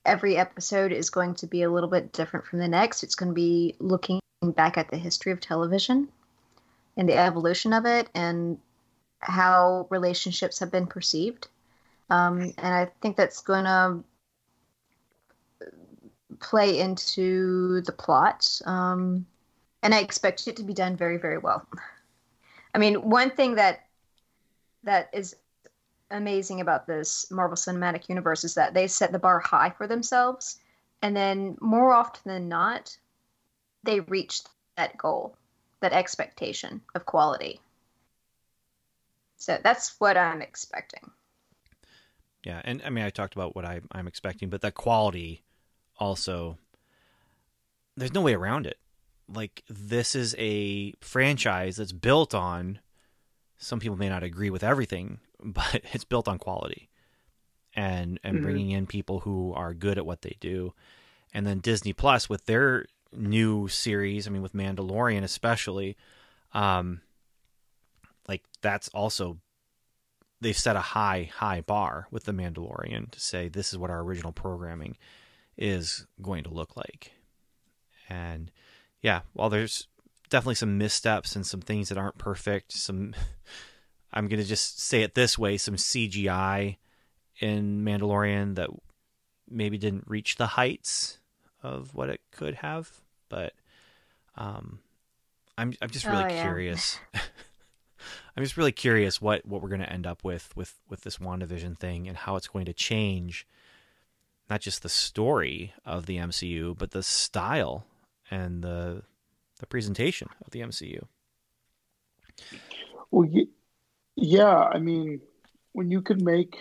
every 0.04 0.36
episode 0.36 0.92
is 0.92 1.10
going 1.10 1.34
to 1.34 1.46
be 1.46 1.62
a 1.62 1.70
little 1.70 1.88
bit 1.90 2.12
different 2.12 2.46
from 2.46 2.58
the 2.58 2.68
next. 2.68 3.02
It's 3.02 3.14
going 3.14 3.30
to 3.30 3.34
be 3.34 3.76
looking 3.78 4.20
back 4.50 4.76
at 4.76 4.90
the 4.90 4.96
history 4.96 5.32
of 5.32 5.40
television 5.40 6.08
and 6.96 7.08
the 7.08 7.16
evolution 7.16 7.72
of 7.72 7.86
it 7.86 8.08
and 8.14 8.58
how 9.20 9.86
relationships 9.90 10.58
have 10.58 10.72
been 10.72 10.86
perceived. 10.86 11.48
Um, 12.10 12.52
and 12.58 12.74
I 12.74 12.90
think 13.00 13.16
that's 13.16 13.40
going 13.40 13.64
to 13.64 14.04
play 16.40 16.80
into 16.80 17.80
the 17.82 17.92
plot. 17.92 18.60
Um, 18.66 19.26
and 19.82 19.94
I 19.94 20.00
expect 20.00 20.46
it 20.48 20.56
to 20.56 20.62
be 20.62 20.74
done 20.74 20.96
very, 20.96 21.16
very 21.16 21.38
well. 21.38 21.66
I 22.74 22.78
mean, 22.78 23.08
one 23.08 23.30
thing 23.30 23.54
that 23.54 23.86
that 24.84 25.10
is 25.12 25.36
amazing 26.10 26.60
about 26.60 26.86
this 26.86 27.30
Marvel 27.30 27.56
Cinematic 27.56 28.08
Universe 28.08 28.44
is 28.44 28.54
that 28.54 28.74
they 28.74 28.86
set 28.86 29.12
the 29.12 29.18
bar 29.18 29.38
high 29.38 29.70
for 29.70 29.86
themselves, 29.86 30.58
and 31.00 31.16
then 31.16 31.56
more 31.60 31.92
often 31.92 32.22
than 32.30 32.48
not, 32.48 32.96
they 33.84 34.00
reach 34.00 34.42
that 34.76 34.96
goal. 34.98 35.36
that 35.80 35.92
expectation 35.92 36.80
of 36.94 37.04
quality. 37.06 37.60
So 39.36 39.58
that's 39.62 39.94
what 40.00 40.16
I'm 40.16 40.40
expecting. 40.40 41.10
Yeah, 42.44 42.60
and 42.64 42.82
I 42.84 42.90
mean, 42.90 43.04
I 43.04 43.10
talked 43.10 43.34
about 43.34 43.54
what 43.54 43.64
I, 43.64 43.80
I'm 43.92 44.08
expecting, 44.08 44.48
but 44.50 44.62
the 44.62 44.72
quality 44.72 45.42
also, 45.98 46.58
there's 47.96 48.14
no 48.14 48.20
way 48.22 48.34
around 48.34 48.66
it. 48.66 48.78
Like, 49.28 49.62
this 49.68 50.14
is 50.14 50.34
a 50.38 50.92
franchise 51.00 51.76
that's 51.76 51.92
built 51.92 52.34
on, 52.34 52.80
some 53.58 53.80
people 53.80 53.96
may 53.96 54.08
not 54.08 54.22
agree 54.24 54.50
with 54.50 54.64
everything, 54.64 55.20
but 55.42 55.82
it's 55.92 56.04
built 56.04 56.28
on 56.28 56.38
quality 56.38 56.88
and, 57.74 58.18
and 58.24 58.38
Mhm. 58.38 58.42
bringing 58.42 58.70
in 58.70 58.86
people 58.86 59.20
who 59.20 59.52
are 59.54 59.74
good 59.74 59.98
at 59.98 60.06
what 60.06 60.22
they 60.22 60.36
do. 60.40 60.74
And 61.32 61.46
then 61.46 61.60
Disney 61.60 61.92
Plus 61.92 62.28
with 62.28 62.46
their 62.46 62.86
new 63.12 63.68
series, 63.68 64.26
I 64.26 64.30
mean, 64.30 64.42
with 64.42 64.54
Mandalorian 64.54 65.22
especially, 65.22 65.96
um, 66.52 67.00
like 68.28 68.42
that's 68.60 68.88
also 68.88 69.38
they've 70.40 70.58
set 70.58 70.76
a 70.76 70.80
high 70.80 71.30
high 71.34 71.60
bar 71.60 72.08
with 72.10 72.24
the 72.24 72.32
Mandalorian 72.32 73.10
to 73.10 73.20
say 73.20 73.48
this 73.48 73.72
is 73.72 73.78
what 73.78 73.90
our 73.90 74.00
original 74.00 74.32
programming 74.32 74.96
is 75.56 76.06
going 76.20 76.44
to 76.44 76.50
look 76.50 76.76
like. 76.76 77.12
And 78.08 78.50
yeah, 79.00 79.20
while 79.32 79.50
there's 79.50 79.88
definitely 80.30 80.56
some 80.56 80.78
missteps 80.78 81.36
and 81.36 81.46
some 81.46 81.60
things 81.60 81.88
that 81.88 81.98
aren't 81.98 82.18
perfect, 82.18 82.72
some 82.72 83.14
I'm 84.12 84.28
going 84.28 84.40
to 84.40 84.46
just 84.46 84.80
say 84.80 85.02
it 85.02 85.14
this 85.14 85.38
way, 85.38 85.56
some 85.56 85.76
CGI 85.76 86.76
in 87.40 87.82
Mandalorian 87.82 88.56
that 88.56 88.68
maybe 89.48 89.78
didn't 89.78 90.04
reach 90.06 90.36
the 90.36 90.48
heights 90.48 91.18
of 91.62 91.94
what 91.94 92.10
it 92.10 92.20
could 92.30 92.54
have, 92.56 92.90
but 93.28 93.54
um 94.36 94.80
I'm 95.58 95.74
I'm 95.82 95.90
just 95.90 96.06
really 96.06 96.24
Oh, 96.24 96.28
yeah. 96.28 96.40
curious. 96.40 96.98
I'm 98.36 98.42
just 98.42 98.56
really 98.56 98.72
curious 98.72 99.20
what 99.20 99.44
what 99.46 99.62
we're 99.62 99.68
going 99.68 99.80
to 99.80 99.92
end 99.92 100.06
up 100.06 100.24
with 100.24 100.54
with 100.56 100.80
with 100.88 101.02
this 101.02 101.18
WandaVision 101.18 101.78
thing 101.78 102.08
and 102.08 102.16
how 102.16 102.36
it's 102.36 102.48
going 102.48 102.64
to 102.66 102.72
change 102.72 103.46
not 104.50 104.60
just 104.60 104.82
the 104.82 104.88
story 104.88 105.72
of 105.84 106.06
the 106.06 106.16
MCU 106.18 106.76
but 106.76 106.90
the 106.92 107.02
style 107.02 107.84
and 108.30 108.62
the 108.62 109.02
the 109.60 109.66
presentation 109.66 110.28
of 110.44 110.50
the 110.52 110.60
MCU. 110.62 111.06
Well, 113.10 113.28
yeah, 114.16 114.54
I 114.56 114.78
mean, 114.78 115.20
when 115.72 115.90
you 115.90 116.02
could 116.02 116.22
make 116.22 116.56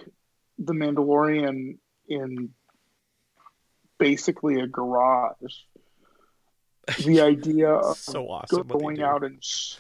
the 0.60 0.74
Mandalorian 0.74 1.78
in 2.08 2.50
basically 4.02 4.60
a 4.60 4.68
garage, 4.68 5.36
the 7.06 7.22
idea 7.22 7.70
of 7.70 7.96
so 7.98 8.28
awesome 8.28 8.68
they 8.68 8.74
going 8.74 9.02
out 9.02 9.24
and 9.24 9.44
sh- 9.44 9.76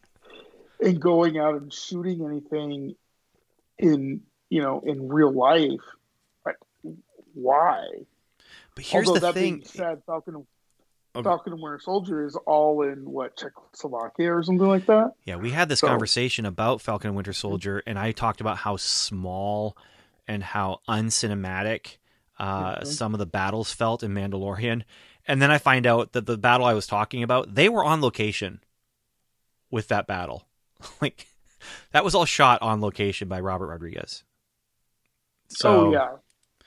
and 0.80 1.00
going 1.00 1.38
out 1.38 1.54
and 1.54 1.72
shooting 1.72 2.24
anything 2.26 2.94
in 3.78 4.20
you 4.50 4.60
know 4.60 4.80
in 4.84 5.08
real 5.08 5.32
life, 5.32 5.80
like, 6.44 6.56
why? 7.34 7.84
But 8.74 8.84
here's 8.84 9.06
Although 9.08 9.20
the 9.20 9.26
that 9.28 9.34
thing. 9.34 9.54
being 9.54 9.64
said, 9.64 10.02
Falcon 10.06 10.46
Okay. 11.14 11.24
Falcon 11.24 11.54
and 11.54 11.62
Winter 11.62 11.80
Soldier 11.82 12.26
is 12.26 12.36
all 12.44 12.82
in 12.82 13.10
what 13.10 13.38
Czechoslovakia 13.38 14.34
or 14.34 14.42
something 14.42 14.66
like 14.66 14.84
that. 14.84 15.12
Yeah, 15.24 15.36
we 15.36 15.50
had 15.50 15.70
this 15.70 15.80
So- 15.80 15.86
conversation 15.86 16.44
about 16.44 16.82
Falcon 16.82 17.08
and 17.08 17.16
Winter 17.16 17.32
Soldier, 17.32 17.82
and 17.86 17.98
I 17.98 18.12
talked 18.12 18.42
about 18.42 18.58
how 18.58 18.76
small 18.76 19.78
and 20.28 20.42
how 20.42 20.80
uncinematic 20.86 21.96
uh, 22.38 22.84
some 22.84 23.14
of 23.14 23.18
the 23.18 23.26
battles 23.26 23.72
felt 23.72 24.02
in 24.02 24.12
Mandalorian. 24.12 24.82
And 25.26 25.42
then 25.42 25.50
I 25.50 25.58
find 25.58 25.86
out 25.86 26.12
that 26.12 26.26
the 26.26 26.38
battle 26.38 26.66
I 26.66 26.74
was 26.74 26.86
talking 26.86 27.22
about, 27.22 27.54
they 27.54 27.68
were 27.68 27.84
on 27.84 28.00
location 28.00 28.60
with 29.70 29.88
that 29.88 30.06
battle. 30.06 30.46
like 31.00 31.26
that 31.92 32.04
was 32.04 32.14
all 32.14 32.24
shot 32.24 32.62
on 32.62 32.80
location 32.80 33.28
by 33.28 33.40
Robert 33.40 33.66
Rodriguez. 33.66 34.22
So 35.48 35.88
oh 35.88 35.92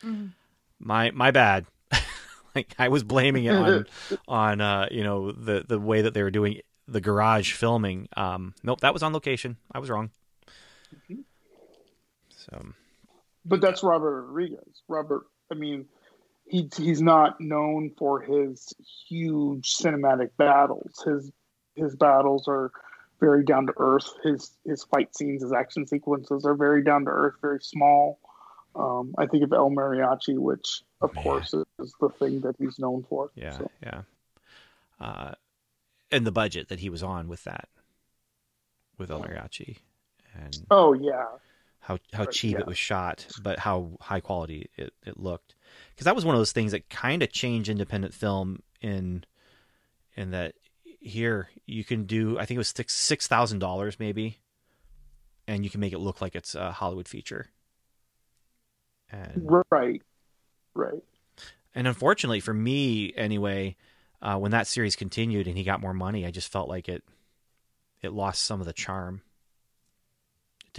yeah, 0.04 0.14
my 0.80 1.12
my 1.12 1.32
bad. 1.32 1.66
like 2.56 2.74
I 2.80 2.88
was 2.90 3.04
blaming 3.04 3.46
it 3.46 3.56
on 3.56 3.86
on 4.28 4.62
uh, 4.62 4.88
you 4.92 5.04
know 5.04 5.32
the 5.32 5.66
the 5.68 5.80
way 5.80 6.02
that 6.02 6.14
they 6.14 6.24
were 6.24 6.32
doing 6.32 6.60
the 6.88 7.02
garage 7.02 7.54
filming. 7.54 8.08
Um, 8.18 8.56
nope, 8.64 8.82
that 8.82 8.94
was 8.94 9.04
on 9.04 9.14
location. 9.14 9.58
I 9.72 9.80
was 9.80 9.90
wrong. 9.90 10.12
Mhm. 11.10 11.24
So 12.30 12.74
but 13.46 13.62
that's 13.62 13.84
Robert 13.84 14.22
Rodriguez. 14.24 14.84
Robert, 14.88 15.24
I 15.52 15.56
mean, 15.56 15.86
he 16.46 16.70
he's 16.76 17.02
not 17.02 17.40
known 17.40 17.92
for 17.98 18.22
his 18.22 18.74
huge 19.08 19.76
cinematic 19.76 20.32
battles. 20.38 21.04
His 21.06 21.32
his 21.76 21.96
battles 21.96 22.48
are 22.48 22.72
very 23.20 23.44
down 23.44 23.68
to 23.68 23.74
earth. 23.78 24.10
His 24.24 24.52
his 24.66 24.84
fight 24.84 25.16
scenes, 25.16 25.44
his 25.44 25.54
action 25.54 25.86
sequences 25.88 26.46
are 26.46 26.56
very 26.56 26.84
down 26.84 27.06
to 27.06 27.12
earth, 27.12 27.36
very 27.42 27.62
small. 27.62 28.20
Um, 28.76 29.14
I 29.18 29.26
think 29.26 29.44
of 29.44 29.52
El 29.54 29.72
Mariachi, 29.72 30.38
which 30.38 30.84
of 31.02 31.14
course 31.16 31.54
is 31.54 31.94
the 32.00 32.10
thing 32.10 32.42
that 32.42 32.56
he's 32.60 32.80
known 32.80 33.04
for. 33.10 33.32
yeah, 33.36 33.58
So, 33.58 33.72
yeah. 33.84 34.02
Uh, 35.00 35.34
and 36.12 36.26
the 36.26 36.32
budget 36.32 36.70
that 36.70 36.80
he 36.80 36.90
was 36.90 37.04
on 37.04 37.28
with 37.28 37.44
that, 37.46 37.70
with 38.98 39.12
El 39.12 39.22
Mariachi, 39.22 39.78
and 40.36 40.66
oh 40.72 40.94
yeah, 40.94 41.26
how 41.90 41.98
how 42.14 42.26
cheap 42.26 42.54
yeah. 42.54 42.60
it 42.60 42.68
was 42.68 42.78
shot, 42.78 43.26
but 43.42 43.58
how 43.58 43.98
high 44.00 44.20
quality 44.20 44.70
it, 44.78 44.94
it 45.08 45.20
looked. 45.20 45.56
Because 45.90 46.06
that 46.06 46.16
was 46.16 46.24
one 46.24 46.36
of 46.36 46.40
those 46.40 46.52
things 46.52 46.72
that 46.72 46.88
kind 46.88 47.24
of 47.24 47.32
changed 47.32 47.68
independent 47.68 48.14
film 48.14 48.62
in 48.80 49.24
in 50.16 50.30
that 50.30 50.54
here 51.00 51.50
you 51.66 51.84
can 51.84 52.04
do 52.04 52.38
I 52.38 52.46
think 52.46 52.58
it 52.58 52.60
was 52.60 52.70
six 52.70 52.94
six 52.94 53.26
thousand 53.26 53.58
dollars 53.58 54.00
maybe, 54.00 54.38
and 55.48 55.64
you 55.64 55.72
can 55.72 55.80
make 55.80 55.94
it 55.94 55.98
look 55.98 56.22
like 56.22 56.36
it's 56.36 56.54
a 56.54 56.72
Hollywood 56.72 57.08
feature. 57.08 57.48
And 59.12 59.48
right, 59.72 60.04
right. 60.76 61.04
and 61.74 61.88
unfortunately 61.88 62.40
for 62.40 62.54
me 62.54 63.12
anyway, 63.18 63.76
uh, 64.22 64.38
when 64.38 64.52
that 64.52 64.68
series 64.68 64.96
continued 64.96 65.48
and 65.48 65.58
he 65.58 65.64
got 65.64 65.82
more 65.82 65.96
money, 65.96 66.24
I 66.28 66.30
just 66.30 66.52
felt 66.52 66.70
like 66.70 66.88
it 66.88 67.04
it 68.04 68.14
lost 68.14 68.44
some 68.44 68.60
of 68.60 68.68
the 68.68 68.74
charm. 68.74 69.24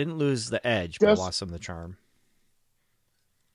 Didn't 0.00 0.16
lose 0.16 0.48
the 0.48 0.66
edge, 0.66 0.98
but 0.98 1.18
lost 1.18 1.38
some 1.38 1.50
of 1.50 1.52
the 1.52 1.58
charm. 1.58 1.98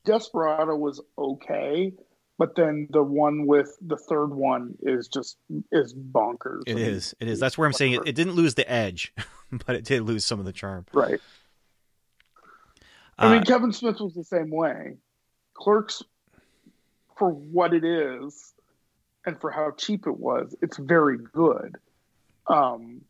Desperado 0.03 0.75
was 0.75 1.01
okay, 1.17 1.91
but 2.37 2.55
then 2.55 2.87
the 2.91 3.01
one 3.01 3.47
with 3.47 3.75
the 3.81 3.97
third 3.97 4.27
one 4.27 4.75
is 4.83 5.07
just 5.07 5.37
is 5.71 5.95
bonkers. 5.95 6.61
It 6.67 6.73
I 6.73 6.75
mean, 6.75 6.85
is. 6.85 7.15
It 7.19 7.29
is. 7.29 7.39
That's 7.39 7.57
where 7.57 7.65
I'm 7.65 7.73
saying 7.73 7.93
it, 7.93 8.01
it 8.05 8.13
didn't 8.13 8.33
lose 8.33 8.53
the 8.53 8.71
edge, 8.71 9.11
but 9.65 9.75
it 9.75 9.85
did 9.85 10.03
lose 10.03 10.23
some 10.23 10.37
of 10.37 10.45
the 10.45 10.53
charm. 10.53 10.85
right. 10.93 11.19
I 13.17 13.31
mean, 13.31 13.41
Uh, 13.41 13.45
Kevin 13.45 13.71
Smith 13.73 13.99
was 13.99 14.13
the 14.13 14.23
same 14.23 14.51
way. 14.51 14.97
Clerks, 15.55 16.03
for 17.17 17.31
what 17.31 17.73
it 17.73 17.83
is, 17.83 18.53
and 19.25 19.41
for 19.41 19.49
how 19.49 19.71
cheap 19.71 20.05
it 20.05 20.19
was, 20.19 20.55
it's 20.61 20.77
very 20.77 21.17
good. 21.17 21.77
Um, 22.45 23.01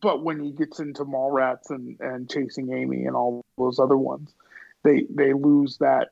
but 0.00 0.22
when 0.22 0.40
he 0.40 0.52
gets 0.52 0.80
into 0.80 1.04
Mallrats 1.04 1.70
and, 1.70 1.98
and 2.00 2.30
Chasing 2.30 2.72
Amy 2.72 3.04
and 3.04 3.16
all 3.16 3.44
those 3.58 3.78
other 3.78 3.96
ones, 3.96 4.32
they 4.84 5.06
they 5.10 5.32
lose 5.32 5.78
that 5.78 6.10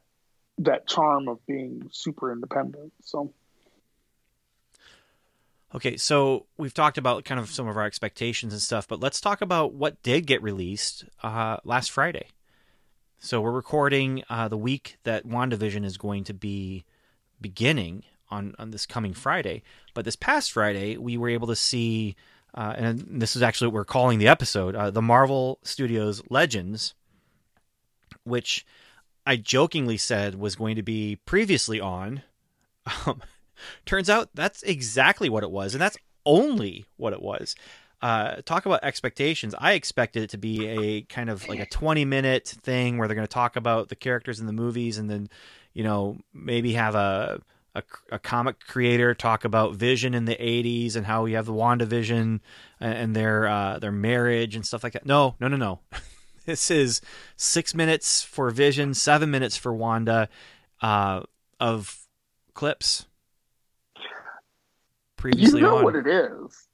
that 0.59 0.87
charm 0.87 1.29
of 1.29 1.45
being 1.47 1.89
super 1.93 2.33
independent. 2.33 2.93
So 3.03 3.33
okay, 5.75 5.97
so 5.97 6.47
we've 6.57 6.75
talked 6.75 6.99
about 6.99 7.25
kind 7.25 7.41
of 7.41 7.51
some 7.51 7.69
of 7.69 7.77
our 7.77 7.85
expectations 7.85 8.53
and 8.53 8.63
stuff, 8.63 8.89
but 8.89 9.01
let's 9.01 9.21
talk 9.21 9.41
about 9.41 9.73
what 9.73 10.03
did 10.03 10.27
get 10.27 10.43
released 10.43 11.05
uh, 11.23 11.59
last 11.65 11.91
Friday. 11.91 12.27
So 13.23 13.41
we're 13.43 13.51
recording 13.51 14.25
uh, 14.31 14.49
the 14.49 14.57
week 14.57 14.97
that 15.05 15.27
WandaVision 15.27 15.85
is 15.85 15.99
going 15.99 16.25
to 16.25 16.33
be 16.33 16.85
beginning 17.39 18.05
on, 18.31 18.55
on 18.59 18.71
this 18.71 18.87
coming 18.87 19.13
Friday. 19.13 19.63
But 19.93 20.07
this 20.07 20.17
past 20.17 20.53
Friday, 20.53 20.97
we 20.97 21.19
were 21.19 21.29
able 21.29 21.47
to 21.49 21.57
see, 21.57 22.17
uh, 22.55 22.75
and 22.77 23.21
this 23.21 23.37
is 23.37 23.43
actually 23.43 23.69
what 23.69 23.75
we're 23.75 23.85
calling 23.85 24.19
the 24.19 24.29
episode, 24.29 24.75
uh, 24.75 24.91
the 24.91 25.03
Marvel 25.03 25.59
Studios 25.63 26.23
Legends, 26.29 26.95
which 28.25 28.67
I 29.27 29.37
jokingly 29.37 29.97
said 29.97 30.35
was 30.35 30.57
going 30.57 30.77
to 30.77 30.83
be 30.83 31.17
previously 31.25 31.81
on. 31.81 32.23
Um, 33.07 33.23
turns 33.87 34.11
out 34.11 34.31
that's 34.35 34.63
exactly 34.63 35.29
what 35.29 35.43
it 35.43 35.51
was, 35.51 35.75
and 35.75 35.81
that's 35.81 35.99
only 36.27 36.87
what 36.97 37.13
it 37.13 37.23
was. 37.23 37.55
Uh, 38.03 38.37
talk 38.47 38.65
about 38.65 38.83
expectations. 38.83 39.55
I 39.59 39.73
expected 39.73 40.23
it 40.23 40.31
to 40.31 40.39
be 40.39 40.67
a 40.67 41.03
kind 41.03 41.29
of 41.29 41.47
like 41.49 41.61
a 41.61 41.67
20 41.67 42.07
minute 42.07 42.49
thing 42.63 42.97
where 42.97 43.07
they're 43.07 43.15
going 43.15 43.27
to 43.27 43.33
talk 43.33 43.57
about 43.57 43.91
the 43.91 43.97
characters 43.97 44.41
in 44.41 44.47
the 44.47 44.55
movies 44.55 44.97
and 44.97 45.11
then, 45.11 45.29
you 45.75 45.85
know, 45.85 46.17
maybe 46.33 46.73
have 46.73 46.95
a, 46.95 47.43
a, 47.75 47.83
a 48.11 48.19
comic 48.19 48.61
creator 48.61 49.15
talk 49.15 49.45
about 49.45 49.75
Vision 49.75 50.15
in 50.15 50.25
the 50.25 50.37
80s 50.37 50.97
and 50.97 51.07
how 51.07 51.23
we 51.23 51.33
have 51.33 51.47
the 51.47 51.53
WandaVision 51.53 52.41
and, 52.81 52.95
and 52.95 53.17
their, 53.17 53.47
uh, 53.47 53.79
their 53.79 53.93
marriage 53.93 54.57
and 54.57 54.67
stuff 54.67 54.83
like 54.83 54.95
that. 54.95 55.07
No, 55.07 55.37
no, 55.41 55.49
no, 55.49 55.57
no. 55.57 55.81
this 56.47 56.71
is 56.71 57.01
six 57.37 57.75
minutes 57.75 58.23
for 58.23 58.51
Vision, 58.51 58.95
seven 58.95 59.31
minutes 59.31 59.57
for 59.57 59.73
Wanda 59.73 60.29
uh, 60.83 61.23
of 61.59 62.07
clips 62.55 63.07
Previously, 65.21 65.61
you 65.61 65.67
know 65.67 65.77
on. 65.77 65.85
what 65.85 65.97
it 65.97 66.07
is. 66.07 66.67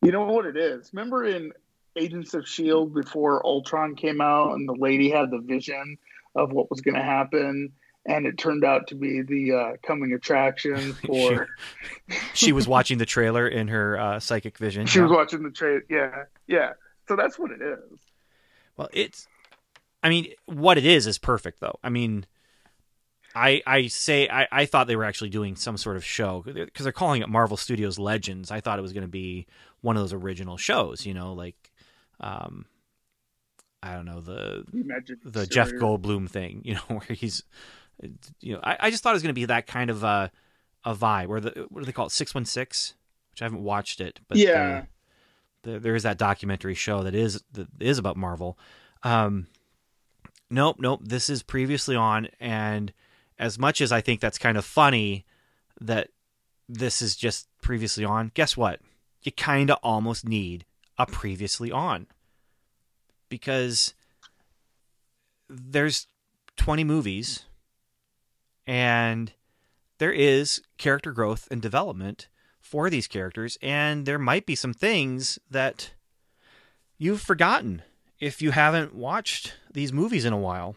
You 0.00 0.10
know 0.10 0.24
what 0.24 0.46
it 0.46 0.56
is? 0.56 0.90
Remember 0.94 1.24
in 1.24 1.52
Agents 1.96 2.32
of 2.32 2.48
Shield 2.48 2.94
before 2.94 3.44
Ultron 3.44 3.94
came 3.94 4.22
out, 4.22 4.54
and 4.54 4.66
the 4.66 4.72
lady 4.72 5.10
had 5.10 5.30
the 5.30 5.38
vision 5.38 5.98
of 6.34 6.50
what 6.50 6.70
was 6.70 6.80
going 6.80 6.94
to 6.94 7.02
happen, 7.02 7.72
and 8.06 8.26
it 8.26 8.38
turned 8.38 8.64
out 8.64 8.88
to 8.88 8.94
be 8.94 9.22
the 9.22 9.52
uh, 9.52 9.72
coming 9.86 10.12
attraction 10.12 10.92
for. 11.06 11.48
she, 12.08 12.18
she, 12.34 12.52
was 12.52 12.66
watching 12.66 12.98
the 12.98 13.06
trailer 13.06 13.46
in 13.46 13.68
her 13.68 13.98
uh, 13.98 14.20
psychic 14.20 14.58
vision. 14.58 14.86
She 14.86 14.98
yeah. 14.98 15.04
was 15.04 15.12
watching 15.12 15.42
the 15.42 15.50
trailer. 15.50 15.84
Yeah, 15.88 16.24
yeah. 16.46 16.72
So 17.06 17.16
that's 17.16 17.38
what 17.38 17.50
it 17.50 17.60
is. 17.60 18.00
Well, 18.76 18.88
it's. 18.92 19.26
I 20.02 20.08
mean, 20.08 20.28
what 20.46 20.78
it 20.78 20.86
is 20.86 21.06
is 21.06 21.18
perfect, 21.18 21.60
though. 21.60 21.78
I 21.82 21.88
mean, 21.88 22.24
I 23.34 23.62
I 23.66 23.86
say 23.88 24.28
I, 24.28 24.46
I 24.50 24.66
thought 24.66 24.86
they 24.86 24.96
were 24.96 25.04
actually 25.04 25.30
doing 25.30 25.56
some 25.56 25.76
sort 25.76 25.96
of 25.96 26.04
show 26.04 26.42
because 26.44 26.84
they're 26.84 26.92
calling 26.92 27.22
it 27.22 27.28
Marvel 27.28 27.56
Studios 27.56 27.98
Legends. 27.98 28.50
I 28.50 28.60
thought 28.60 28.78
it 28.78 28.82
was 28.82 28.92
going 28.92 29.02
to 29.02 29.08
be 29.08 29.46
one 29.80 29.96
of 29.96 30.02
those 30.02 30.12
original 30.12 30.56
shows, 30.56 31.06
you 31.06 31.14
know, 31.14 31.32
like 31.34 31.56
um 32.20 32.66
I 33.82 33.94
don't 33.94 34.06
know 34.06 34.20
the 34.20 34.64
Magic 34.72 35.18
the 35.24 35.46
Jeff 35.46 35.70
Goldblum 35.70 36.28
thing, 36.28 36.62
you 36.64 36.74
know, 36.74 36.80
where 36.88 37.16
he's 37.16 37.44
you 38.40 38.54
know 38.54 38.60
I, 38.62 38.76
I 38.80 38.90
just 38.90 39.02
thought 39.02 39.10
it 39.10 39.14
was 39.14 39.22
going 39.22 39.34
to 39.34 39.40
be 39.40 39.46
that 39.46 39.66
kind 39.66 39.90
of 39.90 40.04
a 40.04 40.30
a 40.84 40.94
vibe 40.94 41.26
where 41.26 41.40
the 41.40 41.66
what 41.68 41.80
do 41.80 41.86
they 41.86 41.92
call 41.92 42.06
it 42.06 42.12
six 42.12 42.34
one 42.34 42.44
six, 42.44 42.94
which 43.32 43.42
I 43.42 43.44
haven't 43.44 43.62
watched 43.62 44.00
it, 44.00 44.20
but 44.28 44.38
yeah, 44.38 44.84
the, 45.62 45.72
the, 45.72 45.80
there 45.80 45.94
is 45.94 46.04
that 46.04 46.18
documentary 46.18 46.74
show 46.74 47.02
that 47.02 47.14
is 47.14 47.42
that 47.52 47.68
is 47.80 47.98
about 47.98 48.16
Marvel. 48.16 48.58
Um, 49.02 49.46
nope, 50.50 50.76
nope. 50.78 51.00
This 51.04 51.28
is 51.28 51.42
previously 51.42 51.96
on 51.96 52.28
and 52.40 52.92
as 53.38 53.58
much 53.58 53.80
as 53.80 53.92
I 53.92 54.00
think 54.00 54.20
that's 54.20 54.38
kind 54.38 54.58
of 54.58 54.64
funny 54.64 55.24
that 55.80 56.08
this 56.68 57.00
is 57.00 57.16
just 57.16 57.48
previously 57.62 58.04
on, 58.04 58.32
guess 58.34 58.56
what? 58.56 58.80
You 59.22 59.32
kind 59.32 59.70
of 59.70 59.78
almost 59.82 60.26
need 60.26 60.64
a 60.98 61.06
previously 61.06 61.70
on 61.70 62.06
because 63.28 63.94
there's 65.48 66.06
20 66.56 66.84
movies 66.84 67.44
and 68.68 69.32
there 69.96 70.12
is 70.12 70.60
character 70.76 71.10
growth 71.10 71.48
and 71.50 71.60
development 71.60 72.28
for 72.60 72.90
these 72.90 73.08
characters 73.08 73.56
and 73.62 74.04
there 74.04 74.18
might 74.18 74.44
be 74.46 74.54
some 74.54 74.74
things 74.74 75.38
that 75.50 75.92
you've 76.98 77.22
forgotten 77.22 77.82
if 78.20 78.42
you 78.42 78.50
haven't 78.50 78.94
watched 78.94 79.54
these 79.72 79.92
movies 79.92 80.24
in 80.24 80.32
a 80.32 80.38
while. 80.38 80.76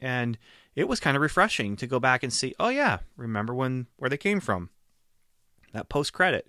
And 0.00 0.38
it 0.76 0.88
was 0.88 1.00
kind 1.00 1.16
of 1.16 1.22
refreshing 1.22 1.76
to 1.76 1.86
go 1.86 1.98
back 1.98 2.22
and 2.22 2.32
see, 2.32 2.54
oh 2.60 2.68
yeah, 2.68 2.98
remember 3.16 3.54
when 3.54 3.86
where 3.96 4.10
they 4.10 4.16
came 4.16 4.40
from. 4.40 4.70
That 5.72 5.88
post 5.88 6.12
credit. 6.12 6.46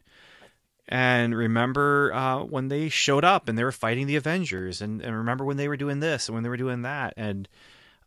And 0.87 1.35
remember 1.35 2.13
uh, 2.13 2.43
when 2.43 2.67
they 2.67 2.89
showed 2.89 3.23
up 3.23 3.47
and 3.47 3.57
they 3.57 3.63
were 3.63 3.71
fighting 3.71 4.07
the 4.07 4.17
Avengers, 4.17 4.81
and, 4.81 5.01
and 5.01 5.15
remember 5.15 5.45
when 5.45 5.57
they 5.57 5.67
were 5.67 5.77
doing 5.77 5.99
this 5.99 6.27
and 6.27 6.33
when 6.33 6.43
they 6.43 6.49
were 6.49 6.57
doing 6.57 6.81
that, 6.81 7.13
and 7.15 7.47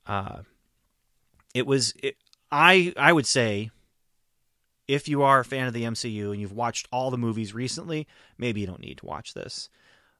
uh, 0.07 0.41
it 1.55 1.67
was. 1.67 1.95
It, 2.03 2.17
I 2.53 2.93
I 2.97 3.13
would 3.13 3.27
say, 3.27 3.71
if 4.87 5.09
you 5.09 5.23
are 5.23 5.41
a 5.41 5.45
fan 5.45 5.67
of 5.67 5.73
the 5.73 5.85
MCU 5.85 6.33
and 6.33 6.41
you've 6.41 6.53
watched 6.53 6.89
all 6.93 7.11
the 7.11 7.19
movies 7.19 7.55
recently, 7.55 8.07
maybe 8.37 8.61
you 8.61 8.67
don't 8.67 8.81
need 8.81 8.99
to 8.99 9.07
watch 9.07 9.35
this. 9.35 9.71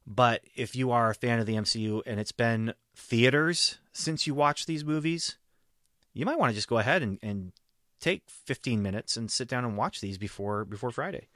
But 0.07 0.41
if 0.55 0.75
you 0.75 0.91
are 0.91 1.09
a 1.09 1.15
fan 1.15 1.39
of 1.39 1.45
the 1.45 1.55
MCU 1.55 2.01
and 2.05 2.19
it's 2.19 2.31
been 2.31 2.73
theaters 2.95 3.79
since 3.91 4.27
you 4.27 4.35
watched 4.35 4.67
these 4.67 4.85
movies, 4.85 5.37
you 6.13 6.25
might 6.25 6.37
want 6.37 6.51
to 6.51 6.55
just 6.55 6.67
go 6.67 6.77
ahead 6.77 7.01
and, 7.01 7.17
and 7.23 7.51
take 7.99 8.23
15 8.27 8.81
minutes 8.83 9.17
and 9.17 9.31
sit 9.31 9.47
down 9.47 9.65
and 9.65 9.77
watch 9.77 10.01
these 10.01 10.17
before 10.17 10.65
before 10.65 10.91
Friday. 10.91 11.27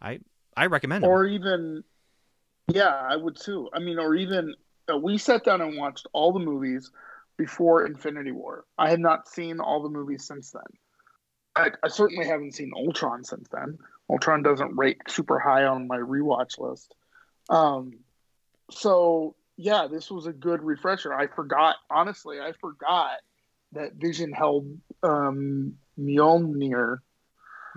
I 0.00 0.20
I 0.56 0.66
recommend 0.66 1.04
them. 1.04 1.10
Or 1.10 1.24
even 1.26 1.84
yeah, 2.68 2.88
I 2.88 3.16
would 3.16 3.36
too. 3.36 3.68
I 3.72 3.78
mean, 3.78 3.98
or 3.98 4.14
even 4.14 4.54
uh, 4.92 4.96
we 4.98 5.18
sat 5.18 5.44
down 5.44 5.60
and 5.60 5.76
watched 5.76 6.06
all 6.12 6.32
the 6.32 6.38
movies 6.40 6.90
before 7.36 7.86
Infinity 7.86 8.32
War. 8.32 8.64
I 8.78 8.90
had 8.90 9.00
not 9.00 9.28
seen 9.28 9.60
all 9.60 9.82
the 9.82 9.88
movies 9.88 10.24
since 10.24 10.50
then. 10.50 10.62
I, 11.54 11.70
I 11.82 11.88
certainly 11.88 12.26
haven't 12.26 12.54
seen 12.54 12.72
Ultron 12.76 13.24
since 13.24 13.48
then. 13.48 13.78
Ultron 14.10 14.42
doesn't 14.42 14.76
rate 14.76 15.00
super 15.08 15.38
high 15.38 15.64
on 15.64 15.86
my 15.88 15.98
rewatch 15.98 16.58
list. 16.58 16.94
Um, 17.48 17.98
so 18.70 19.34
yeah, 19.56 19.86
this 19.90 20.10
was 20.10 20.26
a 20.26 20.32
good 20.32 20.62
refresher. 20.62 21.14
I 21.14 21.26
forgot, 21.28 21.76
honestly, 21.90 22.40
I 22.40 22.52
forgot 22.60 23.18
that 23.72 23.94
Vision 23.94 24.32
held 24.32 24.78
um, 25.02 25.74
Mjolnir. 25.98 26.98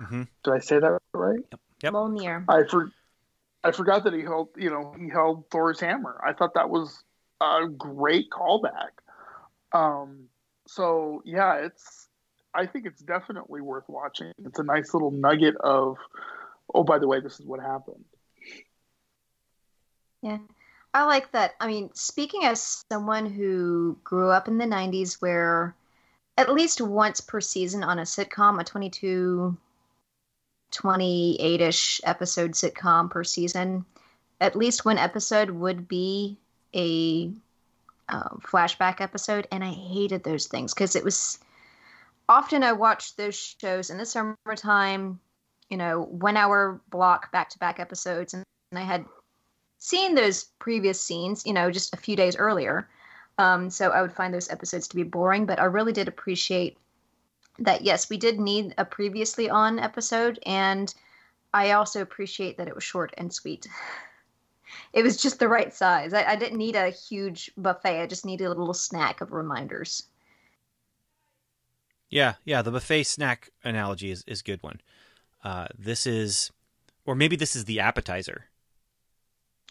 Mm-hmm. 0.00 0.22
Did 0.44 0.52
I 0.52 0.58
say 0.58 0.78
that 0.78 0.98
right? 1.12 1.40
Yep. 1.50 1.60
yep. 1.82 1.92
Mjolnir. 1.92 2.44
I 2.48 2.64
for, 2.68 2.92
I 3.64 3.72
forgot 3.72 4.04
that 4.04 4.12
he 4.12 4.22
held, 4.22 4.48
you 4.56 4.70
know, 4.70 4.94
he 4.98 5.08
held 5.08 5.50
Thor's 5.50 5.80
hammer. 5.80 6.20
I 6.24 6.32
thought 6.32 6.54
that 6.54 6.70
was 6.70 7.02
a 7.40 7.66
great 7.66 8.30
callback. 8.30 8.90
Um, 9.72 10.28
so 10.66 11.22
yeah, 11.24 11.56
it's. 11.56 12.08
I 12.52 12.66
think 12.66 12.84
it's 12.84 13.00
definitely 13.00 13.60
worth 13.60 13.88
watching. 13.88 14.32
It's 14.44 14.58
a 14.58 14.64
nice 14.64 14.92
little 14.92 15.12
nugget 15.12 15.54
of, 15.60 15.98
oh, 16.74 16.82
by 16.82 16.98
the 16.98 17.06
way, 17.06 17.20
this 17.20 17.38
is 17.38 17.46
what 17.46 17.60
happened. 17.60 18.04
Yeah. 20.20 20.38
I 20.92 21.04
like 21.04 21.30
that. 21.30 21.54
I 21.60 21.68
mean, 21.68 21.90
speaking 21.94 22.44
as 22.44 22.84
someone 22.90 23.26
who 23.26 23.96
grew 24.02 24.30
up 24.30 24.48
in 24.48 24.58
the 24.58 24.64
90s 24.64 25.22
where 25.22 25.76
at 26.36 26.52
least 26.52 26.80
once 26.80 27.20
per 27.20 27.40
season 27.40 27.84
on 27.84 27.98
a 27.98 28.02
sitcom, 28.02 28.60
a 28.60 28.64
22, 28.64 29.56
28 30.70 31.60
ish 31.60 32.00
episode 32.04 32.52
sitcom 32.52 33.10
per 33.10 33.24
season. 33.24 33.84
At 34.40 34.56
least 34.56 34.84
one 34.84 34.98
episode 34.98 35.50
would 35.50 35.86
be 35.86 36.38
a 36.74 37.30
uh, 38.10 38.28
flashback 38.42 39.00
episode, 39.00 39.46
and 39.50 39.64
I 39.64 39.70
hated 39.70 40.24
those 40.24 40.46
things 40.46 40.74
because 40.74 40.96
it 40.96 41.04
was 41.04 41.38
often 42.28 42.62
I 42.62 42.72
watched 42.72 43.16
those 43.16 43.34
shows 43.36 43.90
in 43.90 43.98
the 43.98 44.06
summertime, 44.06 45.20
you 45.68 45.76
know, 45.76 46.02
one 46.02 46.36
hour 46.36 46.80
block 46.90 47.32
back 47.32 47.50
to 47.50 47.58
back 47.58 47.80
episodes, 47.80 48.34
and, 48.34 48.44
and 48.70 48.78
I 48.78 48.82
had 48.82 49.04
seen 49.78 50.14
those 50.14 50.44
previous 50.58 51.00
scenes, 51.00 51.46
you 51.46 51.52
know, 51.52 51.70
just 51.70 51.94
a 51.94 51.98
few 51.98 52.16
days 52.16 52.36
earlier. 52.36 52.88
Um, 53.38 53.70
so 53.70 53.90
I 53.90 54.02
would 54.02 54.12
find 54.12 54.34
those 54.34 54.50
episodes 54.50 54.86
to 54.88 54.96
be 54.96 55.02
boring, 55.02 55.46
but 55.46 55.58
I 55.58 55.64
really 55.64 55.92
did 55.92 56.08
appreciate 56.08 56.76
that. 57.58 57.82
Yes, 57.82 58.10
we 58.10 58.16
did 58.16 58.38
need 58.38 58.74
a 58.76 58.84
previously 58.84 59.48
on 59.48 59.78
episode, 59.78 60.38
and 60.44 60.92
I 61.54 61.72
also 61.72 62.02
appreciate 62.02 62.58
that 62.58 62.68
it 62.68 62.74
was 62.74 62.84
short 62.84 63.14
and 63.16 63.32
sweet. 63.32 63.66
it 64.92 65.02
was 65.02 65.16
just 65.16 65.38
the 65.38 65.48
right 65.48 65.72
size. 65.72 66.12
I, 66.12 66.24
I 66.24 66.36
didn't 66.36 66.58
need 66.58 66.76
a 66.76 66.90
huge 66.90 67.50
buffet. 67.56 68.02
I 68.02 68.06
just 68.06 68.26
needed 68.26 68.44
a 68.44 68.48
little 68.48 68.74
snack 68.74 69.20
of 69.20 69.32
reminders. 69.32 70.04
Yeah, 72.08 72.34
yeah. 72.44 72.62
The 72.62 72.72
buffet 72.72 73.04
snack 73.04 73.50
analogy 73.62 74.10
is 74.10 74.24
is 74.26 74.42
good 74.42 74.62
one. 74.62 74.80
Uh, 75.44 75.68
this 75.78 76.06
is, 76.06 76.50
or 77.06 77.14
maybe 77.14 77.36
this 77.36 77.54
is 77.54 77.64
the 77.64 77.80
appetizer. 77.80 78.46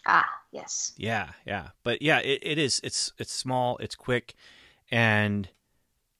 Ah, 0.06 0.28
yes. 0.50 0.92
Yeah, 0.96 1.30
yeah. 1.46 1.68
But 1.84 2.00
yeah, 2.00 2.18
it, 2.20 2.40
it 2.42 2.58
is. 2.58 2.80
It's 2.82 3.12
it's 3.18 3.32
small. 3.32 3.76
It's 3.76 3.94
quick, 3.94 4.34
and 4.90 5.48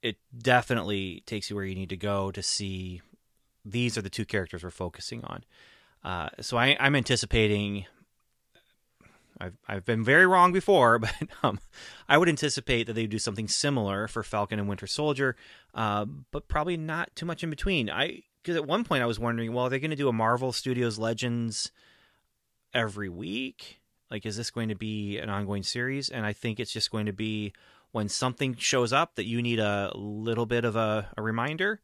it 0.03 0.19
definitely 0.37 1.23
takes 1.27 1.49
you 1.49 1.57
where 1.57 1.65
you 1.65 1.75
need 1.75 1.89
to 1.89 1.97
go 1.97 2.31
to 2.31 2.43
see. 2.43 3.01
These 3.65 3.97
are 3.97 4.03
the 4.03 4.11
two 4.11 4.27
characters 4.27 4.63
we're 4.63 4.71
focusing 4.71 5.25
on. 5.25 5.45
Uh, 6.05 6.29
so 6.41 6.59
I, 6.59 6.77
I'm 6.79 6.95
anticipating. 6.95 7.87
I've 9.41 9.57
I've 9.67 9.85
been 9.85 10.05
very 10.05 10.27
wrong 10.27 10.53
before, 10.53 10.99
but 11.01 11.15
um, 11.43 11.59
I 12.09 12.19
would 12.19 12.29
anticipate 12.29 12.87
that 12.87 12.93
they 12.93 13.07
do 13.07 13.19
something 13.19 13.49
similar 13.49 14.07
for 14.09 14.23
Falcon 14.23 14.59
and 14.59 14.69
Winter 14.69 14.87
Soldier, 14.87 15.37
uh, 15.75 16.05
but 16.31 16.49
probably 16.49 16.77
not 16.77 17.15
too 17.17 17.27
much 17.27 17.43
in 17.43 17.51
between. 17.51 17.89
I 17.91 18.23
because 18.43 18.57
at 18.57 18.67
one 18.67 18.85
point 18.85 19.03
I 19.03 19.07
was 19.07 19.19
wondering, 19.19 19.53
well, 19.53 19.67
are 19.67 19.69
they 19.69 19.81
going 19.81 19.91
to 19.91 19.97
do 19.97 20.09
a 20.09 20.13
Marvel 20.13 20.53
Studios 20.53 20.99
Legends 20.99 21.71
every 22.73 23.09
week? 23.09 23.81
Like, 24.11 24.27
is 24.27 24.37
this 24.37 24.51
going 24.51 24.69
to 24.71 24.75
be 24.75 25.19
an 25.19 25.29
ongoing 25.29 25.63
series? 25.63 26.09
And 26.09 26.27
I 26.27 26.33
think 26.33 26.59
it's 26.59 26.73
just 26.73 26.91
going 26.91 27.07
to 27.07 27.13
be 27.13 27.53
when 27.93 28.09
something 28.09 28.57
shows 28.57 28.93
up 28.93 29.17
that 29.17 29.27
you 29.27 29.43
need 29.43 29.59
a 29.59 29.93
little 29.95 30.47
bit 30.47 30.65
of 30.65 30.77
a, 30.77 31.11
a 31.17 31.23
reminder, 31.23 31.81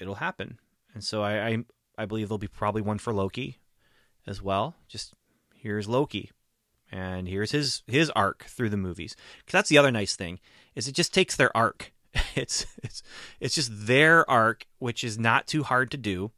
it'll 0.00 0.16
happen. 0.16 0.58
And 0.94 1.04
so 1.04 1.22
I, 1.22 1.46
I, 1.46 1.58
I 1.98 2.04
believe 2.06 2.28
there'll 2.28 2.38
be 2.38 2.48
probably 2.48 2.82
one 2.82 2.98
for 2.98 3.12
Loki 3.12 3.58
as 4.26 4.42
well. 4.42 4.76
Just 4.88 5.14
here's 5.68 5.86
Loki, 5.86 6.30
and 6.90 7.28
here's 7.28 7.52
his 7.52 7.82
his 7.86 8.08
arc 8.10 8.44
through 8.44 8.70
the 8.70 8.76
movies. 8.78 9.14
Because 9.38 9.52
that's 9.52 9.68
the 9.68 9.76
other 9.76 9.90
nice 9.90 10.16
thing 10.16 10.40
is 10.74 10.88
it 10.88 10.94
just 10.94 11.12
takes 11.12 11.36
their 11.36 11.54
arc. 11.56 11.92
It's 12.34 12.66
it's 12.82 13.02
it's 13.38 13.54
just 13.54 13.86
their 13.86 14.28
arc, 14.30 14.66
which 14.78 15.04
is 15.04 15.18
not 15.18 15.46
too 15.46 15.62
hard 15.62 15.90
to 15.90 15.96
do 15.96 16.30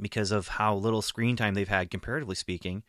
because 0.00 0.32
of 0.32 0.48
how 0.48 0.74
little 0.74 1.02
screen 1.02 1.36
time 1.36 1.54
they've 1.54 1.68
had 1.68 1.90
comparatively 1.90 2.36
speaking. 2.36 2.82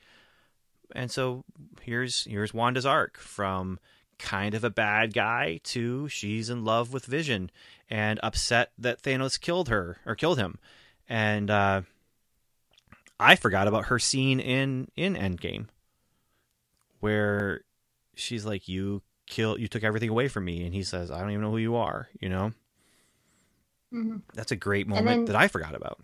And 0.96 1.12
so 1.12 1.44
here's 1.82 2.24
here's 2.24 2.54
Wanda's 2.54 2.86
arc 2.86 3.18
from 3.18 3.80
kind 4.18 4.54
of 4.56 4.64
a 4.64 4.70
bad 4.70 5.14
guy 5.14 5.60
to 5.64 6.08
she's 6.08 6.50
in 6.50 6.64
love 6.64 6.94
with 6.94 7.06
Vision 7.06 7.52
and 7.90 8.20
upset 8.24 8.72
that 8.78 9.02
Thanos 9.02 9.40
killed 9.40 9.68
her 9.70 9.98
or 10.06 10.16
killed 10.16 10.38
him. 10.38 10.58
And 11.10 11.50
uh, 11.50 11.82
I 13.24 13.36
forgot 13.36 13.68
about 13.68 13.86
her 13.86 14.00
scene 14.00 14.40
in 14.40 14.90
in 14.96 15.16
Endgame, 15.16 15.68
where 17.00 17.62
she's 18.16 18.46
like, 18.46 18.68
"You 18.68 19.02
kill, 19.26 19.58
you 19.58 19.68
took 19.68 19.84
everything 19.84 20.10
away 20.10 20.28
from 20.28 20.46
me," 20.46 20.66
and 20.66 20.74
he 20.74 20.84
says, 20.84 21.10
"I 21.10 21.20
don't 21.22 21.32
even 21.32 21.42
know 21.42 21.52
who 21.52 21.58
you 21.58 21.76
are." 21.76 22.10
You 22.20 22.30
know, 22.30 22.54
hmm 23.92 24.18
that's 24.34 24.52
a 24.52 24.56
great 24.58 24.88
moment 24.88 25.08
then- 25.08 25.26
that 25.26 25.36
I 25.36 25.48
forgot 25.48 25.76
about. 25.76 26.00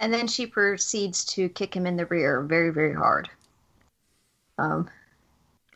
And 0.00 0.12
then 0.12 0.26
she 0.26 0.46
proceeds 0.46 1.24
to 1.26 1.48
kick 1.48 1.76
him 1.76 1.86
in 1.86 1.96
the 1.96 2.06
rear 2.06 2.42
very, 2.42 2.70
very 2.70 2.92
hard. 2.92 3.30
Um, 4.58 4.90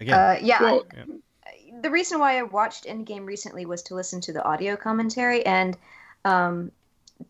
Again, 0.01 0.15
uh, 0.19 0.39
yeah, 0.43 0.61
Well, 0.63 0.87
I- 0.93 1.81
the 1.81 1.91
reason 1.91 2.19
why 2.19 2.39
I 2.39 2.43
watched 2.43 2.87
Endgame 2.87 3.25
recently 3.25 3.67
was 3.67 3.83
to 3.85 3.95
listen 3.95 4.21
to 4.23 4.33
the 4.33 4.43
audio 4.43 4.75
commentary, 4.77 5.47
and 5.47 5.79
um, 6.25 6.73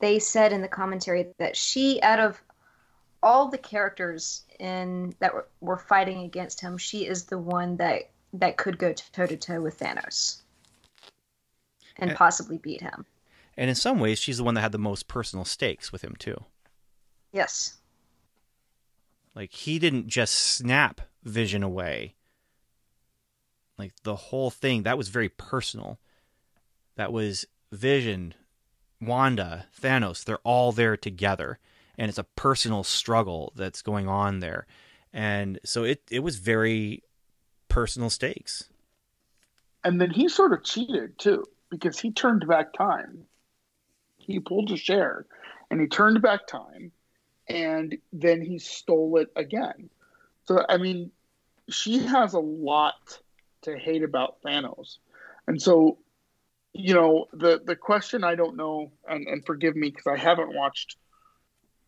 they 0.01 0.18
said 0.18 0.55
in 0.55 0.62
the 0.62 0.68
commentary 0.68 1.27
that 1.38 1.55
she, 1.55 2.01
out 2.01 2.18
of 2.18 2.42
all 3.22 3.48
the 3.48 3.59
characters 3.59 4.44
in 4.59 5.14
that 5.20 5.35
were, 5.35 5.48
were 5.61 5.76
fighting 5.79 6.20
against 6.22 6.61
him, 6.61 6.79
she 6.79 7.07
is 7.07 7.24
the 7.24 7.38
one 7.38 7.76
that 7.79 8.11
that 8.33 8.57
could 8.57 8.79
go 8.79 8.92
toe 8.92 9.26
to 9.26 9.37
toe 9.37 9.61
with 9.61 9.79
Thanos 9.79 10.42
and 11.96 12.11
Eh. 12.11 12.14
possibly 12.14 12.59
beat 12.59 12.81
him. 12.83 13.07
and 13.57 13.70
in 13.70 13.76
some 13.76 13.98
ways, 14.00 14.18
she's 14.18 14.37
the 14.37 14.44
one 14.44 14.55
that 14.55 14.61
had 14.61 14.72
the 14.72 14.79
most 14.79 15.09
personal 15.09 15.44
stakes 15.44 15.90
with 15.90 16.02
him 16.02 16.14
too. 16.18 16.44
Yes. 17.33 17.79
Like 19.35 19.52
he 19.52 19.79
didn't 19.79 20.09
just 20.09 20.35
snap 20.35 21.00
Vision 21.24 21.62
away. 21.62 22.14
Like 23.79 23.92
the 24.02 24.16
whole 24.16 24.50
thing, 24.50 24.83
that 24.85 24.98
was 24.98 25.09
very 25.09 25.29
personal. 25.29 25.98
That 26.96 27.12
was 27.12 27.46
Vision, 27.72 28.35
Wanda, 29.00 29.66
Thanos, 29.81 30.24
they're 30.24 30.38
all 30.38 30.72
there 30.72 30.96
together. 30.96 31.59
And 31.98 32.09
it's 32.09 32.18
a 32.18 32.24
personal 32.24 32.85
struggle 32.85 33.52
that's 33.56 33.82
going 33.82 34.09
on 34.09 34.40
there. 34.40 34.66
And 35.12 35.59
so 35.64 35.85
it, 35.85 36.02
it 36.11 36.20
was 36.20 36.37
very 36.37 37.02
personal 37.68 38.11
stakes. 38.11 38.68
and 39.85 40.00
then 40.00 40.11
he 40.11 40.28
sort 40.28 40.52
of 40.52 40.64
cheated 40.64 41.18
too 41.18 41.44
because 41.70 41.98
he 41.98 42.11
turned 42.12 42.46
back 42.48 42.72
time. 42.72 43.24
He 44.16 44.40
pulled 44.40 44.72
a 44.72 44.76
Cher 44.76 45.26
and 45.70 45.80
he 45.80 45.87
turned 45.87 46.20
back 46.22 46.46
time 46.48 46.90
and 47.48 47.96
then 48.12 48.42
he 48.42 48.59
stole 48.59 49.18
it 49.18 49.28
again. 49.37 49.88
So 50.44 50.64
I 50.68 50.78
mean, 50.78 51.12
she 51.68 51.98
has 52.00 52.35
a 52.35 52.40
lot 52.40 53.20
to 53.62 53.76
hate 53.78 54.02
about 54.02 54.42
Thanos. 54.42 54.98
And 55.46 55.62
so 55.62 55.98
you 56.72 56.94
know, 56.94 57.26
the 57.32 57.61
the 57.64 57.76
question 57.76 58.24
I 58.24 58.35
don't 58.35 58.56
know 58.56 58.90
and, 59.09 59.26
and 59.28 59.46
forgive 59.46 59.76
me 59.76 59.90
because 59.90 60.06
I 60.09 60.16
haven't 60.18 60.54
watched 60.54 60.96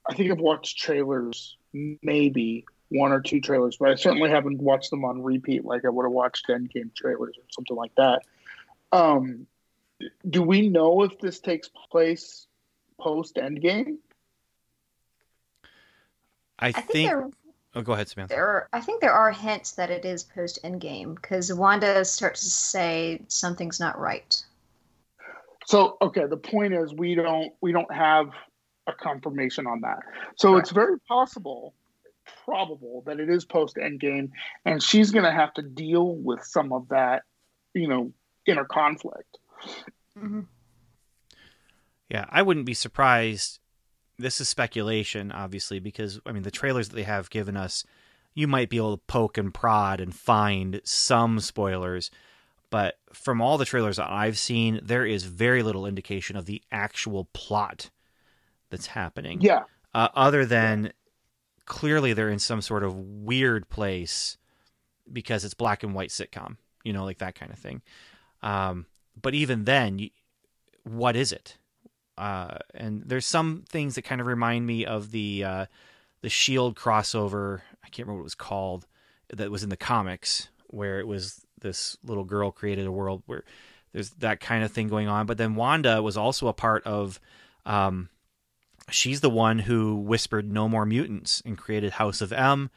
I 0.09 0.15
think 0.15 0.31
I've 0.31 0.41
watched 0.41 0.79
trailers 0.79 1.57
maybe 2.03 2.65
one 2.89 3.13
or 3.13 3.21
two 3.21 3.41
trailers, 3.41 3.77
but 3.77 3.91
I 3.91 3.95
certainly 3.95 4.31
haven't 4.31 4.59
watched 4.59 4.91
them 4.91 5.05
on 5.05 5.23
repeat 5.23 5.65
like 5.65 5.85
I 5.85 5.91
would 5.91 6.05
have 6.05 6.13
watched 6.13 6.49
Endgame 6.49 6.95
trailers 6.95 7.37
or 7.37 7.45
something 7.51 7.77
like 7.77 7.95
that. 7.97 8.23
Um, 8.91 9.47
do 10.29 10.43
we 10.43 10.69
know 10.69 11.03
if 11.03 11.19
this 11.19 11.41
takes 11.41 11.69
place 11.91 12.47
post 12.99 13.37
Endgame? 13.37 13.99
I, 16.59 16.69
I 16.69 16.73
think, 16.73 16.89
think. 16.89 17.11
there 17.11 17.31
oh, 17.75 17.83
go 17.83 17.93
ahead, 17.93 18.09
Samantha. 18.09 18.35
there 18.35 18.47
are 18.47 18.69
I 18.73 18.81
think 18.81 19.01
there 19.01 19.13
are 19.13 19.31
hints 19.31 19.73
that 19.73 19.91
it 19.91 20.05
is 20.05 20.25
post 20.25 20.61
Endgame 20.65 21.15
because 21.15 21.53
Wanda 21.53 22.05
starts 22.05 22.43
to 22.43 22.51
say 22.51 23.23
something's 23.29 23.79
not 23.79 23.99
right. 23.99 24.43
So 25.67 25.99
okay, 26.01 26.25
the 26.27 26.37
point 26.37 26.75
is 26.75 26.95
we 26.95 27.15
don't 27.15 27.53
we 27.61 27.73
don't 27.73 27.93
have 27.93 28.31
a 28.89 28.95
confirmation 28.95 29.67
on 29.67 29.83
that. 29.83 30.01
So 30.37 30.53
Correct. 30.53 30.67
it's 30.67 30.71
very 30.71 30.99
possible, 31.01 31.75
probable 32.45 33.03
that 33.07 33.21
it 33.21 33.29
is 33.29 33.45
post 33.45 33.77
Endgame, 33.77 34.31
and 34.65 34.83
she's 34.83 35.11
going 35.11 35.25
to 35.25 35.33
have 35.33 35.53
to 35.55 35.63
deal 35.63 36.17
with 36.17 36.43
some 36.43 36.73
of 36.73 36.89
that, 36.89 37.23
you 37.75 37.89
know, 37.89 38.13
inner 38.47 38.65
conflict. 38.65 39.39
hmm 40.19 40.41
Yeah, 42.09 42.25
I 42.31 42.43
wouldn't 42.43 42.67
be 42.67 42.75
surprised. 42.75 43.61
This 44.19 44.41
is 44.41 44.49
speculation, 44.49 45.31
obviously, 45.31 45.79
because 45.79 46.19
I 46.27 46.33
mean 46.33 46.43
the 46.43 46.51
trailers 46.51 46.89
that 46.89 46.97
they 46.97 47.05
have 47.05 47.31
given 47.31 47.57
us, 47.57 47.85
you 48.35 48.49
might 48.49 48.71
be 48.71 48.79
able 48.79 48.97
to 48.97 49.03
poke 49.07 49.39
and 49.39 49.53
prod 49.53 50.01
and 50.01 50.15
find 50.15 50.81
some 50.83 51.39
spoilers, 51.41 52.11
but 52.71 52.99
from 53.13 53.41
all 53.41 53.59
the 53.59 53.65
trailers 53.65 53.97
that 53.97 54.11
I've 54.11 54.39
seen, 54.39 54.81
there 54.83 55.07
is 55.07 55.25
very 55.25 55.63
little 55.63 55.87
indication 55.87 56.37
of 56.37 56.47
the 56.47 56.63
actual 56.73 57.27
plot 57.33 57.91
that's 58.71 58.87
happening. 58.87 59.41
Yeah, 59.41 59.65
Uh, 59.95 60.09
other 60.15 60.45
than 60.45 60.93
clearly 61.65 62.13
they're 62.13 62.31
in 62.31 62.39
some 62.39 62.63
sort 62.63 62.83
of 62.83 62.95
weird 62.97 63.69
place 63.69 64.37
because 65.13 65.45
it's 65.45 65.55
black 65.55 65.83
and 65.83 65.95
white 65.95 66.11
sitcom, 66.11 66.57
you 66.85 66.93
know, 66.93 67.05
like 67.05 67.19
that 67.19 67.35
kind 67.35 67.53
of 67.53 67.59
thing. 67.59 67.83
Um, 68.43 68.87
but 69.21 69.35
even 69.35 69.65
then, 69.65 69.99
you, 69.99 70.11
what 70.85 71.17
is 71.17 71.33
it? 71.33 71.57
Uh, 72.17 72.59
and 72.75 73.03
there's 73.07 73.27
some 73.27 73.65
things 73.69 73.95
that 73.95 74.03
kind 74.03 74.21
of 74.21 74.27
remind 74.27 74.67
me 74.67 74.85
of 74.85 75.11
the 75.11 75.45
uh, 75.45 75.67
the 76.21 76.29
Shield 76.29 76.77
crossover. 76.77 77.61
I 77.85 77.89
can't 77.89 78.07
remember 78.07 78.21
what 78.21 78.23
it 78.23 78.25
was 78.25 78.35
called. 78.35 78.87
That 79.31 79.51
was 79.51 79.63
in 79.63 79.69
the 79.69 79.77
comics 79.77 80.49
where 80.69 81.01
it 81.01 81.07
was 81.07 81.45
this 81.61 81.97
little 82.03 82.25
girl 82.25 82.51
created 82.51 82.87
a 82.87 82.93
world 82.93 83.23
where 83.27 83.45
there's 83.93 84.11
that 84.11 84.41
kind 84.41 84.65
of 84.65 84.73
thing 84.73 84.89
going 84.89 85.09
on. 85.09 85.27
But 85.27 85.39
then 85.39 85.55
Wanda 85.55 86.03
was 86.03 86.17
also 86.17 86.49
a 86.49 86.53
part 86.53 86.85
of. 86.85 87.21
Um, 87.67 88.09
she's 88.91 89.21
the 89.21 89.31
one 89.31 89.61
who 89.61 89.97
whispered 89.97 90.51
"No 90.51 90.69
more 90.69 90.87
mutants" 90.87 91.43
and 91.45 91.57
created 91.57 91.93
House 91.93 92.21
of 92.21 92.33
M, 92.33 92.71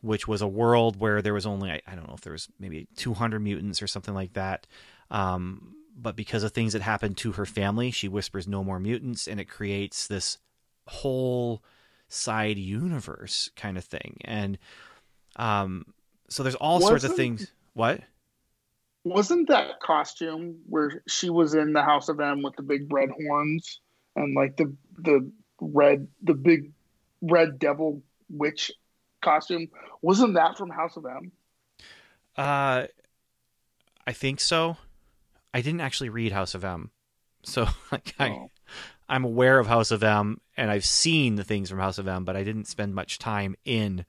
which 0.00 0.28
was 0.28 0.42
a 0.42 0.48
world 0.48 0.98
where 0.98 1.22
there 1.22 1.34
was 1.34 1.46
only 1.46 1.70
I, 1.70 1.80
I 1.86 1.94
don't 1.94 2.08
know 2.08 2.14
if 2.14 2.20
there 2.22 2.32
was 2.32 2.48
maybe 2.58 2.88
200 2.96 3.40
mutants 3.40 3.82
or 3.82 3.86
something 3.86 4.14
like 4.14 4.34
that. 4.34 4.66
Um, 5.10 5.74
but 5.96 6.16
because 6.16 6.44
of 6.44 6.52
things 6.52 6.74
that 6.74 6.82
happened 6.82 7.16
to 7.18 7.32
her 7.32 7.46
family, 7.46 7.90
she 7.90 8.08
whispers 8.08 8.46
"No 8.48 8.62
more 8.64 8.80
mutants," 8.80 9.26
and 9.26 9.40
it 9.40 9.48
creates 9.48 10.06
this 10.06 10.38
whole 10.86 11.62
side 12.08 12.58
universe 12.58 13.50
kind 13.56 13.76
of 13.76 13.84
thing. 13.84 14.18
And 14.24 14.58
um, 15.36 15.86
so 16.28 16.42
there's 16.42 16.54
all 16.54 16.80
sorts 16.80 17.04
of 17.04 17.14
things. 17.14 17.52
What? 17.74 18.00
wasn't 19.04 19.48
that 19.48 19.80
costume 19.80 20.58
where 20.68 21.02
she 21.08 21.30
was 21.30 21.54
in 21.54 21.72
the 21.72 21.82
House 21.82 22.08
of 22.08 22.20
M 22.20 22.42
with 22.42 22.56
the 22.56 22.62
big 22.62 22.92
red 22.92 23.10
horns 23.10 23.80
and 24.16 24.34
like 24.34 24.56
the 24.56 24.74
the 24.98 25.30
red 25.60 26.08
the 26.22 26.34
big 26.34 26.72
red 27.22 27.58
devil 27.58 28.02
witch 28.30 28.70
costume? 29.22 29.68
Wasn't 30.02 30.34
that 30.34 30.56
from 30.58 30.70
House 30.70 30.96
of 30.96 31.04
M? 31.06 31.32
Uh, 32.36 32.86
I 34.06 34.12
think 34.12 34.40
so. 34.40 34.76
I 35.52 35.60
didn't 35.60 35.80
actually 35.80 36.08
read 36.10 36.32
House 36.32 36.54
of 36.54 36.64
M, 36.64 36.90
so 37.42 37.66
like 37.92 38.14
I, 38.18 38.28
Oh. 38.30 38.50
I'm 39.08 39.24
aware 39.24 39.58
of 39.58 39.66
House 39.66 39.90
of 39.90 40.02
M 40.02 40.40
and 40.56 40.70
I've 40.70 40.84
seen 40.84 41.36
the 41.36 41.44
things 41.44 41.70
from 41.70 41.78
House 41.78 41.98
of 41.98 42.06
M, 42.06 42.24
but 42.24 42.36
I 42.36 42.44
didn't 42.44 42.66
spend 42.66 42.94
much 42.94 43.18
time 43.18 43.56
in 43.64 44.04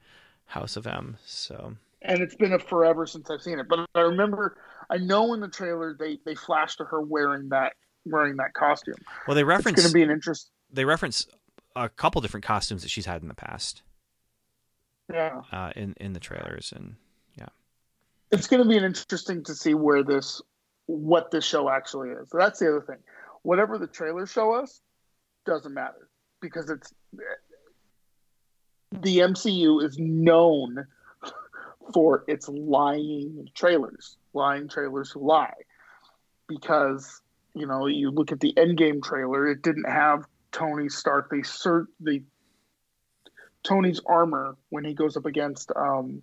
House 0.47 0.75
of 0.75 0.85
M. 0.85 1.17
So 1.25 1.75
and 2.01 2.21
it's 2.21 2.35
been 2.35 2.53
a 2.53 2.59
forever 2.59 3.05
since 3.05 3.29
I've 3.29 3.41
seen 3.41 3.59
it. 3.59 3.67
But 3.69 3.85
I 3.95 4.01
remember, 4.01 4.57
I 4.89 4.97
know 4.97 5.33
in 5.33 5.39
the 5.39 5.47
trailer 5.47 5.95
they 5.97 6.19
they 6.25 6.35
flashed 6.35 6.77
to 6.79 6.83
her 6.85 7.01
wearing 7.01 7.49
that 7.49 7.73
wearing 8.05 8.35
that 8.37 8.53
costume. 8.53 8.95
well, 9.27 9.35
they 9.35 9.41
It's 9.41 9.47
reference 9.47 9.77
going 9.81 9.87
to 9.89 9.93
be 9.93 10.03
an 10.03 10.11
interest. 10.11 10.51
they 10.71 10.85
reference 10.85 11.25
a 11.85 11.89
couple 11.89 12.21
different 12.21 12.45
costumes 12.45 12.81
that 12.81 12.89
she's 12.89 13.05
had 13.05 13.21
in 13.21 13.27
the 13.27 13.33
past 13.33 13.81
Yeah, 15.11 15.41
uh, 15.51 15.71
in 15.75 15.95
in 15.99 16.13
the 16.13 16.19
trailers, 16.19 16.73
and 16.75 16.95
yeah. 17.37 17.47
it's 18.31 18.47
going 18.47 18.61
to 18.61 18.67
be 18.67 18.77
an 18.77 18.83
interesting 18.83 19.43
to 19.45 19.55
see 19.55 19.73
where 19.73 20.03
this 20.03 20.41
what 20.85 21.31
this 21.31 21.45
show 21.45 21.69
actually 21.69 22.09
is. 22.09 22.29
So 22.29 22.37
that's 22.37 22.59
the 22.59 22.69
other 22.69 22.81
thing. 22.81 22.97
Whatever 23.43 23.77
the 23.77 23.87
trailers 23.87 24.31
show 24.31 24.53
us 24.53 24.81
doesn't 25.45 25.73
matter 25.73 26.09
because 26.41 26.69
it's 26.69 26.93
the 28.91 29.19
MCU 29.19 29.83
is 29.83 29.97
known 29.97 30.85
for 31.93 32.23
its 32.27 32.49
lying 32.49 33.49
trailers, 33.53 34.17
lying 34.33 34.67
trailers 34.67 35.11
who 35.11 35.25
lie. 35.25 35.53
Because 36.47 37.21
you 37.55 37.65
know, 37.65 37.87
you 37.87 38.11
look 38.11 38.31
at 38.31 38.39
the 38.39 38.53
Endgame 38.53 39.03
trailer, 39.03 39.47
it 39.47 39.61
didn't 39.61 39.89
have 39.89 40.25
Tony 40.51 40.89
Stark. 40.89 41.29
They 41.29 41.37
cert 41.39 41.85
the 41.99 42.23
Tony's 43.63 44.01
armor 44.05 44.55
when 44.69 44.83
he 44.85 44.93
goes 44.93 45.17
up 45.17 45.25
against 45.25 45.71
um, 45.75 46.21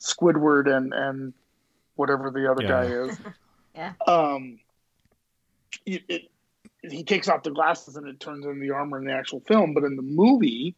Squidward 0.00 0.68
and 0.74 0.92
and 0.92 1.32
whatever 1.94 2.30
the 2.30 2.50
other 2.50 2.62
Yeah. 2.62 2.68
guy 2.68 2.84
is. 2.86 3.18
Yeah. 3.74 3.92
Um, 4.06 4.58
it, 5.84 6.02
it 6.08 6.22
he 6.80 7.04
takes 7.04 7.28
off 7.28 7.42
the 7.42 7.50
glasses 7.50 7.96
and 7.96 8.08
it 8.08 8.18
turns 8.18 8.46
into 8.46 8.58
the 8.58 8.70
armor 8.70 8.98
in 8.98 9.04
the 9.04 9.12
actual 9.12 9.40
film, 9.40 9.74
but 9.74 9.84
in 9.84 9.96
the 9.96 10.02
movie 10.02 10.74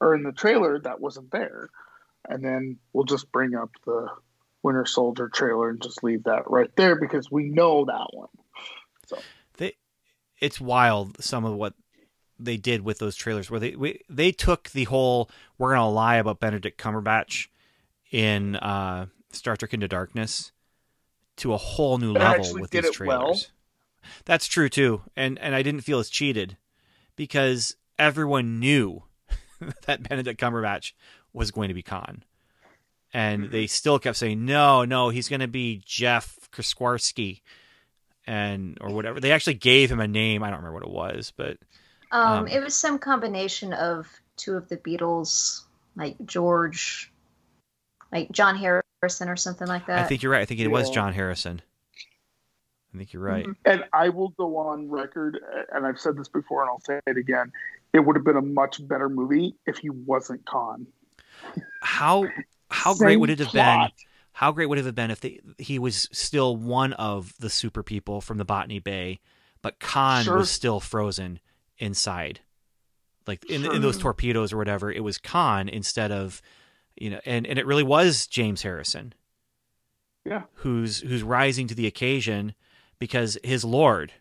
or 0.00 0.14
in 0.14 0.22
the 0.22 0.32
trailer 0.32 0.80
that 0.80 0.98
wasn't 0.98 1.30
there. 1.30 1.68
And 2.26 2.42
then 2.42 2.78
we'll 2.94 3.04
just 3.04 3.30
bring 3.32 3.54
up 3.54 3.68
the 3.84 4.08
Winter 4.62 4.86
Soldier 4.86 5.28
trailer 5.28 5.68
and 5.68 5.82
just 5.82 6.02
leave 6.02 6.24
that 6.24 6.50
right 6.50 6.74
there 6.76 6.98
because 6.98 7.30
we 7.30 7.44
know 7.50 7.84
that 7.84 8.06
one. 8.12 8.28
they 9.58 9.74
it's 10.40 10.58
wild 10.58 11.22
some 11.22 11.44
of 11.44 11.52
what 11.54 11.74
they 12.38 12.56
did 12.56 12.82
with 12.82 12.98
those 12.98 13.16
trailers, 13.16 13.50
where 13.50 13.60
they 13.60 13.74
we, 13.76 14.00
they 14.08 14.32
took 14.32 14.70
the 14.70 14.84
whole 14.84 15.30
"we're 15.58 15.74
gonna 15.74 15.90
lie 15.90 16.16
about 16.16 16.40
Benedict 16.40 16.80
Cumberbatch" 16.80 17.48
in 18.10 18.56
uh, 18.56 19.06
Star 19.32 19.56
Trek 19.56 19.74
Into 19.74 19.88
Darkness 19.88 20.52
to 21.36 21.52
a 21.52 21.56
whole 21.56 21.98
new 21.98 22.12
They 22.14 22.20
level 22.20 22.54
with 22.54 22.70
did 22.70 22.84
these 22.84 22.90
it 22.94 23.00
well. 23.00 23.20
trailers. 23.20 23.50
That's 24.24 24.46
true 24.46 24.68
too, 24.68 25.02
and 25.16 25.38
and 25.38 25.54
I 25.54 25.62
didn't 25.62 25.82
feel 25.82 25.98
as 25.98 26.08
cheated 26.08 26.56
because 27.16 27.76
everyone 27.98 28.58
knew 28.60 29.02
that 29.86 30.08
Benedict 30.08 30.40
Cumberbatch 30.40 30.92
was 31.32 31.50
going 31.50 31.68
to 31.68 31.74
be 31.74 31.82
Khan, 31.82 32.22
and 33.12 33.44
Mm-hmm. 33.44 33.52
they 33.52 33.66
still 33.66 33.98
kept 33.98 34.16
saying 34.16 34.44
no, 34.44 34.84
no, 34.84 35.08
he's 35.10 35.28
going 35.28 35.40
to 35.40 35.48
be 35.48 35.82
Jeff 35.84 36.38
Kraswarski, 36.52 37.40
and 38.26 38.78
or 38.80 38.90
whatever. 38.90 39.20
They 39.20 39.32
actually 39.32 39.54
gave 39.54 39.90
him 39.90 40.00
a 40.00 40.08
name. 40.08 40.42
I 40.42 40.50
don't 40.50 40.60
remember 40.60 40.74
what 40.74 40.86
it 40.88 40.94
was, 40.94 41.32
but 41.36 41.58
Um, 42.10 42.38
Um, 42.38 42.48
it 42.48 42.62
was 42.62 42.74
some 42.74 42.98
combination 42.98 43.72
of 43.72 44.08
two 44.36 44.56
of 44.56 44.68
the 44.68 44.76
Beatles, 44.78 45.62
like 45.96 46.16
George, 46.24 47.12
like 48.12 48.30
John 48.32 48.56
Harrison 48.56 49.28
or 49.28 49.36
something 49.36 49.66
like 49.68 49.86
that. 49.86 49.98
I 49.98 50.04
think 50.04 50.22
you're 50.22 50.32
right. 50.32 50.40
I 50.40 50.44
think 50.44 50.60
it 50.60 50.68
was 50.68 50.90
John 50.90 51.12
Harrison. 51.12 51.60
I 52.94 52.98
think 52.98 53.12
you're 53.12 53.22
right. 53.22 53.46
Mhm. 53.46 53.56
And 53.66 53.84
I 53.92 54.08
will 54.08 54.30
go 54.30 54.56
on 54.56 54.88
record, 54.90 55.38
and 55.72 55.86
I've 55.86 56.00
said 56.00 56.16
this 56.16 56.28
before, 56.28 56.62
and 56.62 56.70
I'll 56.70 56.80
say 56.80 57.00
it 57.06 57.18
again. 57.18 57.52
It 57.92 58.00
would 58.00 58.16
have 58.16 58.24
been 58.24 58.36
a 58.36 58.42
much 58.42 58.86
better 58.88 59.08
movie 59.08 59.54
if 59.66 59.78
he 59.78 59.90
wasn't 59.90 60.44
Khan. 60.46 60.86
How 61.82 62.26
how 62.70 62.94
great 62.94 63.16
would 63.16 63.30
it 63.30 63.38
have 63.38 63.48
plot. 63.48 63.90
been? 63.90 64.04
How 64.32 64.52
great 64.52 64.66
would 64.66 64.78
it 64.78 64.84
have 64.84 64.94
been 64.94 65.10
if 65.10 65.20
they, 65.20 65.40
he 65.58 65.78
was 65.78 66.08
still 66.12 66.56
one 66.56 66.92
of 66.94 67.34
the 67.40 67.50
super 67.50 67.82
people 67.82 68.20
from 68.20 68.38
the 68.38 68.44
Botany 68.44 68.78
Bay, 68.78 69.18
but 69.62 69.80
Khan 69.80 70.22
Sure. 70.24 70.36
was 70.38 70.50
still 70.50 70.78
frozen 70.80 71.40
inside, 71.78 72.40
like 73.26 73.44
in 73.50 73.64
in 73.64 73.82
those 73.82 73.98
torpedoes 73.98 74.52
or 74.52 74.56
whatever. 74.56 74.90
It 74.90 75.02
was 75.04 75.18
Khan 75.18 75.68
instead 75.68 76.10
of, 76.12 76.40
you 76.96 77.10
know, 77.10 77.20
and 77.24 77.46
and 77.46 77.58
it 77.58 77.66
really 77.66 77.82
was 77.82 78.26
James 78.26 78.62
Harrison. 78.62 79.14
Yeah. 80.24 80.42
who's 80.54 81.00
who's 81.00 81.22
rising 81.22 81.68
to 81.68 81.74
the 81.74 81.86
occasion 81.86 82.54
because 82.98 83.38
his 83.42 83.64
lord 83.64 84.12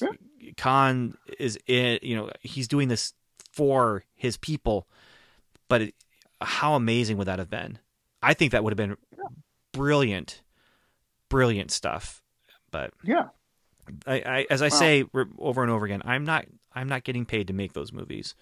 Yeah. 0.00 0.10
Khan 0.56 1.16
is 1.40 1.58
in, 1.66 1.98
you 2.02 2.14
know 2.14 2.30
he's 2.40 2.68
doing 2.68 2.86
this 2.86 3.14
for 3.52 4.04
his 4.14 4.36
people 4.36 4.86
but 5.68 5.82
it, 5.82 5.94
how 6.40 6.74
amazing 6.74 7.16
would 7.16 7.26
that 7.26 7.40
have 7.40 7.50
been 7.50 7.80
I 8.22 8.34
think 8.34 8.52
that 8.52 8.62
would 8.62 8.70
have 8.72 8.76
been 8.76 8.96
brilliant 9.72 10.42
brilliant 11.28 11.72
stuff 11.72 12.22
but 12.70 12.92
Yeah. 13.02 13.28
I, 14.06 14.14
I 14.26 14.46
as 14.50 14.62
I 14.62 14.66
Wow. 14.66 14.78
say 14.78 15.04
over 15.38 15.62
and 15.62 15.70
over 15.70 15.86
again 15.86 16.02
I'm 16.04 16.24
not 16.24 16.46
I'm 16.74 16.88
not 16.88 17.04
getting 17.04 17.24
paid 17.24 17.46
to 17.48 17.52
make 17.52 17.72
those 17.72 17.92
movies 17.92 18.34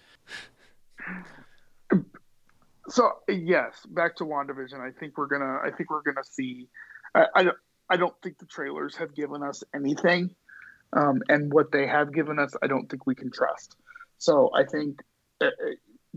So 2.89 3.11
yes, 3.29 3.85
back 3.89 4.17
to 4.17 4.25
WandaVision. 4.25 4.79
I 4.79 4.91
think 4.99 5.17
we're 5.17 5.27
gonna. 5.27 5.59
I 5.63 5.71
think 5.71 5.89
we're 5.89 6.01
gonna 6.01 6.23
see. 6.23 6.67
I. 7.15 7.25
I, 7.35 7.43
don't- 7.43 7.57
I 7.89 7.95
don't 7.97 8.13
think 8.21 8.39
the 8.39 8.45
trailers 8.45 8.95
have 8.97 9.13
given 9.15 9.41
us 9.43 9.63
anything, 9.75 10.35
um, 10.93 11.21
and 11.29 11.51
what 11.53 11.71
they 11.71 11.85
have 11.87 12.13
given 12.13 12.39
us, 12.39 12.53
I 12.61 12.67
don't 12.67 12.89
think 12.89 13.05
we 13.05 13.13
can 13.15 13.29
trust. 13.31 13.75
So 14.17 14.51
I 14.55 14.63
think, 14.65 15.01
uh, 15.41 15.45
uh, 15.45 15.49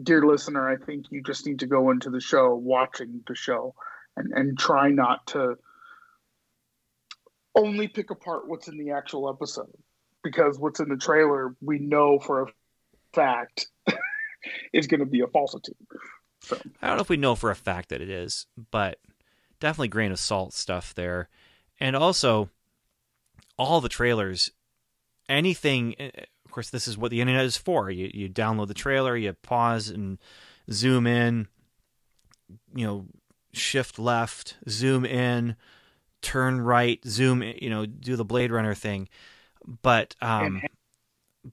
dear 0.02 0.22
listener, 0.24 0.68
I 0.68 0.76
think 0.76 1.06
you 1.10 1.22
just 1.22 1.44
need 1.46 1.58
to 1.60 1.66
go 1.66 1.90
into 1.90 2.08
the 2.10 2.20
show, 2.20 2.54
watching 2.54 3.22
the 3.28 3.34
show, 3.36 3.74
and 4.16 4.32
and 4.32 4.58
try 4.58 4.90
not 4.90 5.26
to 5.28 5.56
only 7.56 7.88
pick 7.88 8.10
apart 8.10 8.46
what's 8.46 8.68
in 8.68 8.78
the 8.78 8.92
actual 8.92 9.28
episode, 9.28 9.72
because 10.22 10.58
what's 10.58 10.80
in 10.80 10.88
the 10.88 10.96
trailer 10.96 11.56
we 11.60 11.78
know 11.78 12.18
for 12.18 12.42
a 12.42 12.46
fact 13.12 13.66
is 14.72 14.86
going 14.86 15.00
to 15.00 15.06
be 15.06 15.20
a 15.20 15.26
falsity. 15.26 15.74
So. 16.40 16.58
I 16.80 16.88
don't 16.88 16.96
know 16.96 17.02
if 17.02 17.08
we 17.08 17.16
know 17.16 17.34
for 17.34 17.50
a 17.50 17.56
fact 17.56 17.88
that 17.88 18.00
it 18.00 18.10
is, 18.10 18.46
but 18.70 18.98
definitely 19.58 19.88
grain 19.88 20.12
of 20.12 20.18
salt 20.18 20.52
stuff 20.52 20.94
there. 20.94 21.28
And 21.80 21.96
also, 21.96 22.50
all 23.58 23.80
the 23.80 23.88
trailers, 23.88 24.50
anything. 25.28 25.94
eh, 25.98 26.10
Of 26.44 26.50
course, 26.50 26.70
this 26.70 26.86
is 26.86 26.96
what 26.96 27.10
the 27.10 27.20
internet 27.20 27.44
is 27.44 27.56
for. 27.56 27.90
You 27.90 28.10
you 28.12 28.28
download 28.28 28.68
the 28.68 28.74
trailer, 28.74 29.16
you 29.16 29.32
pause 29.32 29.88
and 29.88 30.18
zoom 30.70 31.06
in. 31.06 31.48
You 32.74 32.86
know, 32.86 33.06
shift 33.52 33.98
left, 33.98 34.56
zoom 34.68 35.04
in, 35.04 35.56
turn 36.26 36.60
right, 36.60 37.00
zoom. 37.06 37.42
You 37.42 37.70
know, 37.70 37.86
do 37.86 38.16
the 38.16 38.24
Blade 38.24 38.50
Runner 38.50 38.74
thing. 38.74 39.08
But 39.82 40.16
um, 40.20 40.56
Enhance. 40.56 40.74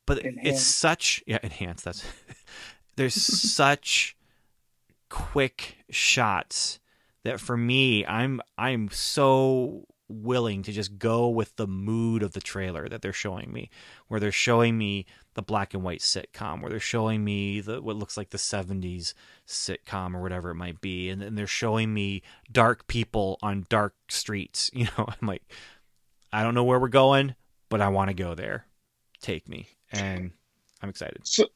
but 0.05 0.19
it's 0.23 0.61
such 0.61 1.23
yeah 1.27 1.37
enhance. 1.43 1.83
That's 1.83 2.03
there's 2.95 3.15
such 3.53 4.17
quick 5.09 5.77
shots 5.91 6.79
that 7.23 7.39
for 7.39 7.55
me 7.55 8.03
I'm 8.05 8.41
I'm 8.57 8.89
so 8.89 9.85
willing 10.13 10.63
to 10.63 10.71
just 10.71 10.97
go 10.97 11.27
with 11.27 11.55
the 11.55 11.67
mood 11.67 12.23
of 12.23 12.33
the 12.33 12.39
trailer 12.39 12.87
that 12.87 13.01
they're 13.01 13.13
showing 13.13 13.51
me 13.51 13.69
where 14.07 14.19
they're 14.19 14.31
showing 14.31 14.77
me 14.77 15.05
the 15.33 15.41
black 15.41 15.73
and 15.73 15.83
white 15.83 15.99
sitcom 15.99 16.61
where 16.61 16.69
they're 16.69 16.79
showing 16.79 17.23
me 17.23 17.59
the 17.59 17.81
what 17.81 17.95
looks 17.95 18.17
like 18.17 18.29
the 18.29 18.37
70s 18.37 19.13
sitcom 19.47 20.15
or 20.15 20.21
whatever 20.21 20.51
it 20.51 20.55
might 20.55 20.79
be 20.81 21.09
and 21.09 21.21
then 21.21 21.35
they're 21.35 21.47
showing 21.47 21.93
me 21.93 22.21
dark 22.51 22.87
people 22.87 23.37
on 23.41 23.65
dark 23.69 23.95
streets 24.09 24.69
you 24.73 24.85
know? 24.97 25.07
I'm 25.07 25.27
like 25.27 25.43
I 26.31 26.43
don't 26.43 26.55
know 26.55 26.63
where 26.63 26.79
we're 26.79 26.87
going 26.87 27.35
but 27.73 27.81
I 27.81 27.89
want 27.89 28.09
to 28.09 28.13
go 28.13 28.35
there. 28.35 28.67
Take 29.19 29.49
me. 29.49 29.67
And 29.91 30.29
I'm 30.83 30.89
excited. 30.89 31.25
So 31.25 31.47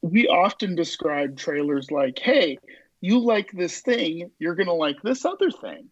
we 0.00 0.26
often 0.26 0.74
describe 0.74 1.36
trailers 1.36 1.90
like, 1.90 2.18
hey, 2.18 2.58
you 3.02 3.18
like 3.18 3.52
this 3.52 3.80
thing, 3.80 4.30
you're 4.38 4.54
going 4.54 4.68
to 4.68 4.72
like 4.72 5.02
this 5.02 5.26
other 5.26 5.50
thing. 5.50 5.90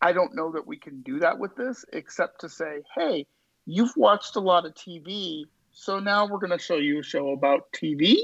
I 0.00 0.12
don't 0.12 0.34
know 0.34 0.52
that 0.52 0.66
we 0.66 0.76
can 0.76 1.02
do 1.02 1.18
that 1.20 1.38
with 1.38 1.56
this, 1.56 1.84
except 1.92 2.40
to 2.42 2.48
say, 2.48 2.82
hey, 2.94 3.26
you've 3.66 3.96
watched 3.96 4.36
a 4.36 4.40
lot 4.40 4.64
of 4.64 4.74
TV, 4.74 5.44
so 5.72 5.98
now 5.98 6.26
we're 6.26 6.38
going 6.38 6.56
to 6.56 6.58
show 6.58 6.76
you 6.76 7.00
a 7.00 7.02
show 7.02 7.30
about 7.30 7.72
TV? 7.72 8.16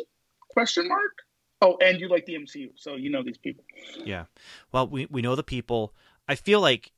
Question 0.49 0.89
mark. 0.89 1.19
Oh, 1.61 1.79
and 1.81 1.99
you 1.99 2.09
like 2.09 2.27
the 2.27 2.35
MCU, 2.35 2.71
so 2.77 2.95
you 2.95 3.11
know 3.11 3.23
these 3.23 3.39
people. 3.39 3.65
Yeah. 4.05 4.25
Well, 4.71 4.87
we 4.87 5.07
we 5.07 5.23
know 5.23 5.35
the 5.35 5.43
people. 5.43 5.95
I 6.29 6.35
feel 6.35 6.61
like 6.61 6.93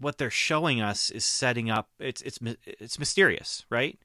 what 0.00 0.18
they're 0.18 0.30
showing 0.30 0.80
us 0.80 1.08
is 1.08 1.24
setting 1.24 1.70
up. 1.70 1.88
It's 2.00 2.20
it's 2.22 2.40
it's 2.66 2.98
mysterious, 2.98 3.64
right? 3.70 3.98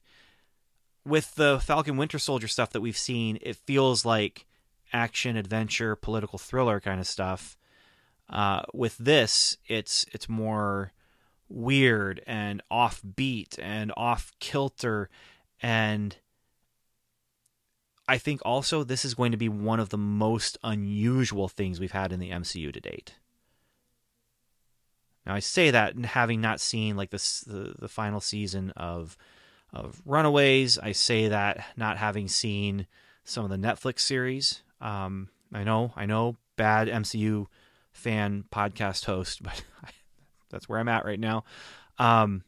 With 1.04 1.34
the 1.34 1.58
Falcon 1.58 1.96
Winter 1.96 2.18
Soldier 2.18 2.46
stuff 2.46 2.70
that 2.70 2.80
we've 2.80 2.96
seen, 2.96 3.38
it 3.42 3.56
feels 3.56 4.04
like 4.04 4.46
action, 4.92 5.36
adventure, 5.36 5.96
political 5.96 6.38
thriller 6.38 6.78
kind 6.78 7.00
of 7.00 7.06
stuff. 7.06 7.57
Uh, 8.30 8.62
with 8.74 8.96
this, 8.98 9.56
it's 9.66 10.04
it's 10.12 10.28
more 10.28 10.92
weird 11.48 12.22
and 12.26 12.62
offbeat 12.70 13.58
and 13.60 13.92
off 13.96 14.32
kilter, 14.38 15.08
and 15.62 16.16
I 18.06 18.18
think 18.18 18.40
also 18.44 18.84
this 18.84 19.04
is 19.04 19.14
going 19.14 19.32
to 19.32 19.38
be 19.38 19.48
one 19.48 19.80
of 19.80 19.90
the 19.90 19.98
most 19.98 20.58
unusual 20.62 21.48
things 21.48 21.80
we've 21.80 21.92
had 21.92 22.12
in 22.12 22.20
the 22.20 22.30
MCU 22.30 22.72
to 22.72 22.80
date. 22.80 23.14
Now 25.26 25.34
I 25.34 25.40
say 25.40 25.70
that 25.70 25.98
having 26.04 26.40
not 26.40 26.60
seen 26.60 26.96
like 26.96 27.10
this 27.10 27.40
the, 27.40 27.74
the 27.78 27.88
final 27.88 28.20
season 28.20 28.70
of 28.76 29.16
of 29.72 30.00
Runaways, 30.06 30.78
I 30.78 30.92
say 30.92 31.28
that 31.28 31.64
not 31.76 31.98
having 31.98 32.28
seen 32.28 32.86
some 33.24 33.44
of 33.44 33.50
the 33.50 33.58
Netflix 33.58 34.00
series. 34.00 34.62
Um, 34.80 35.28
I 35.52 35.64
know, 35.64 35.92
I 35.94 36.06
know, 36.06 36.36
bad 36.56 36.88
MCU 36.88 37.46
fan 37.98 38.44
podcast 38.50 39.04
host, 39.04 39.42
but 39.42 39.62
that's 40.50 40.68
where 40.68 40.78
I'm 40.78 40.88
at 40.88 41.04
right 41.04 41.20
now. 41.20 41.44
Um, 41.98 42.44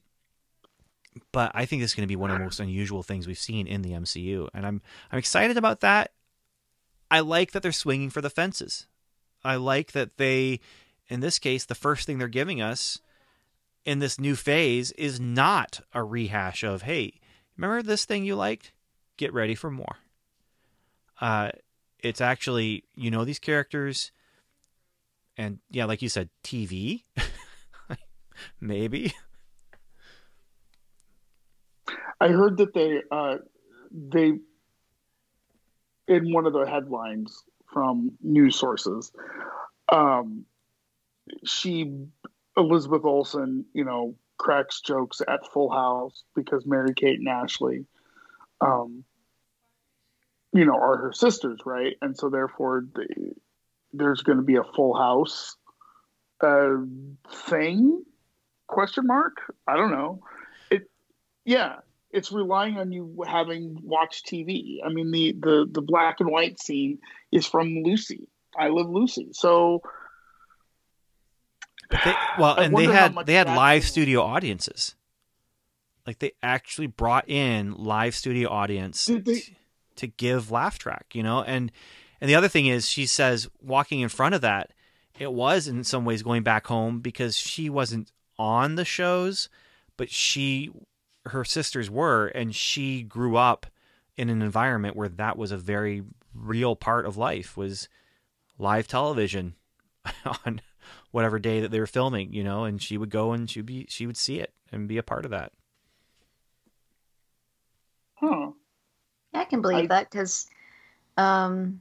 but 1.32 1.50
I 1.54 1.64
think 1.64 1.82
this 1.82 1.90
is 1.90 1.94
going 1.94 2.06
to 2.06 2.12
be 2.12 2.16
one 2.16 2.30
of 2.30 2.38
the 2.38 2.44
most 2.44 2.60
unusual 2.60 3.02
things 3.02 3.26
we've 3.26 3.38
seen 3.38 3.66
in 3.66 3.82
the 3.82 3.92
MCU, 3.92 4.48
and 4.54 4.66
I'm 4.66 4.80
I'm 5.10 5.18
excited 5.18 5.56
about 5.56 5.80
that. 5.80 6.12
I 7.10 7.20
like 7.20 7.50
that 7.52 7.62
they're 7.62 7.72
swinging 7.72 8.10
for 8.10 8.20
the 8.20 8.30
fences. 8.30 8.86
I 9.42 9.56
like 9.56 9.92
that 9.92 10.16
they, 10.16 10.60
in 11.08 11.20
this 11.20 11.38
case, 11.38 11.64
the 11.64 11.74
first 11.74 12.06
thing 12.06 12.18
they're 12.18 12.28
giving 12.28 12.60
us 12.60 13.00
in 13.84 13.98
this 13.98 14.20
new 14.20 14.36
phase 14.36 14.92
is 14.92 15.18
not 15.18 15.80
a 15.92 16.04
rehash 16.04 16.62
of, 16.62 16.82
hey, 16.82 17.14
remember 17.56 17.82
this 17.82 18.04
thing 18.04 18.24
you 18.24 18.36
liked? 18.36 18.72
Get 19.16 19.32
ready 19.32 19.54
for 19.54 19.70
more. 19.70 19.96
Uh, 21.20 21.50
it's 21.98 22.20
actually 22.20 22.84
you 22.94 23.10
know 23.10 23.24
these 23.24 23.38
characters, 23.38 24.12
and 25.40 25.58
yeah, 25.70 25.86
like 25.86 26.02
you 26.02 26.10
said, 26.10 26.28
TV, 26.44 27.04
maybe. 28.60 29.14
I 32.20 32.28
heard 32.28 32.58
that 32.58 32.74
they 32.74 33.00
uh, 33.10 33.38
they 33.90 34.34
in 36.06 36.32
one 36.32 36.44
of 36.44 36.52
the 36.52 36.66
headlines 36.66 37.42
from 37.72 38.12
news 38.22 38.56
sources, 38.56 39.12
um, 39.90 40.44
she 41.46 41.90
Elizabeth 42.56 43.04
Olsen, 43.06 43.64
you 43.72 43.84
know, 43.84 44.16
cracks 44.36 44.82
jokes 44.82 45.22
at 45.26 45.46
Full 45.46 45.70
House 45.70 46.22
because 46.34 46.66
Mary 46.66 46.92
Kate 46.94 47.18
and 47.18 47.28
Ashley 47.28 47.86
um, 48.60 49.04
you 50.52 50.64
know, 50.64 50.74
are 50.74 50.96
her 50.96 51.12
sisters, 51.12 51.60
right? 51.64 51.96
And 52.02 52.16
so 52.16 52.28
therefore, 52.28 52.84
the, 52.94 53.32
there's 53.92 54.22
going 54.22 54.38
to 54.38 54.44
be 54.44 54.56
a 54.56 54.64
full 54.64 54.96
house 54.96 55.56
uh, 56.40 56.76
thing? 57.48 58.04
Question 58.66 59.06
mark? 59.06 59.38
I 59.66 59.76
don't 59.76 59.90
know. 59.90 60.22
It, 60.70 60.88
yeah, 61.44 61.76
it's 62.10 62.32
relying 62.32 62.78
on 62.78 62.92
you 62.92 63.24
having 63.26 63.78
watched 63.82 64.26
TV. 64.26 64.78
I 64.84 64.88
mean, 64.90 65.10
the 65.10 65.32
the 65.32 65.66
the 65.70 65.82
black 65.82 66.20
and 66.20 66.30
white 66.30 66.60
scene 66.60 66.98
is 67.32 67.46
from 67.46 67.82
Lucy. 67.84 68.28
I 68.56 68.68
Love 68.68 68.90
Lucy. 68.90 69.28
So, 69.32 69.82
they, 71.90 72.14
well, 72.38 72.56
and 72.56 72.76
they 72.76 72.84
had 72.84 73.14
they 73.26 73.34
had 73.34 73.48
live 73.48 73.84
studio 73.84 74.22
audiences. 74.22 74.94
Like 76.06 76.18
they 76.18 76.32
actually 76.42 76.88
brought 76.88 77.28
in 77.28 77.74
live 77.74 78.14
studio 78.14 78.48
audience 78.48 79.04
to, 79.04 79.22
to 79.96 80.06
give 80.06 80.50
laugh 80.50 80.78
track, 80.78 81.06
you 81.12 81.22
know, 81.22 81.42
and 81.42 81.70
and 82.20 82.28
the 82.28 82.34
other 82.34 82.48
thing 82.48 82.66
is, 82.66 82.88
she 82.88 83.06
says 83.06 83.48
walking 83.62 84.00
in 84.00 84.08
front 84.08 84.34
of 84.34 84.40
that, 84.40 84.72
it 85.18 85.32
was 85.32 85.68
in 85.68 85.84
some 85.84 86.04
ways 86.04 86.22
going 86.22 86.42
back 86.42 86.66
home 86.66 87.00
because 87.00 87.36
she 87.36 87.68
wasn't 87.68 88.12
on 88.38 88.74
the 88.74 88.84
shows, 88.84 89.48
but 89.96 90.10
she, 90.10 90.70
her 91.26 91.44
sisters 91.44 91.90
were, 91.90 92.26
and 92.28 92.54
she 92.54 93.02
grew 93.02 93.36
up 93.36 93.66
in 94.16 94.28
an 94.28 94.42
environment 94.42 94.96
where 94.96 95.08
that 95.08 95.36
was 95.36 95.52
a 95.52 95.56
very 95.56 96.02
real 96.34 96.76
part 96.76 97.06
of 97.06 97.16
life 97.16 97.56
was 97.56 97.88
live 98.58 98.86
television 98.86 99.54
on 100.46 100.60
whatever 101.10 101.38
day 101.38 101.60
that 101.60 101.70
they 101.70 101.80
were 101.80 101.86
filming, 101.86 102.32
you 102.32 102.44
know, 102.44 102.64
and 102.64 102.82
she 102.82 102.96
would 102.96 103.10
go 103.10 103.32
and 103.32 103.50
she'd 103.50 103.66
be 103.66 103.86
she 103.88 104.06
would 104.06 104.16
see 104.16 104.38
it 104.40 104.52
and 104.70 104.88
be 104.88 104.98
a 104.98 105.02
part 105.02 105.24
of 105.24 105.30
that. 105.30 105.52
Huh. 108.14 108.50
Yeah, 109.32 109.40
I 109.40 109.44
can 109.44 109.62
believe 109.62 109.84
I, 109.84 109.86
that 109.86 110.10
because 110.10 110.46
um 111.16 111.80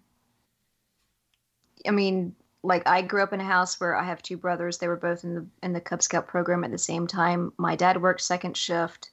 I 1.88 1.92
mean, 1.92 2.36
like 2.64 2.88
I 2.88 3.02
grew 3.02 3.24
up 3.24 3.34
in 3.34 3.40
a 3.40 3.46
house 3.46 3.80
where 3.80 3.96
I 3.96 4.04
have 4.04 4.22
two 4.22 4.38
brothers. 4.38 4.78
They 4.78 4.88
were 4.88 4.98
both 4.98 5.24
in 5.24 5.36
the 5.36 5.46
in 5.64 5.74
the 5.74 5.82
Cub 5.82 6.02
Scout 6.02 6.28
program 6.28 6.64
at 6.64 6.72
the 6.72 6.78
same 6.78 7.08
time. 7.08 7.54
My 7.58 7.76
dad 7.76 8.02
worked 8.02 8.22
second 8.22 8.58
shift. 8.58 9.12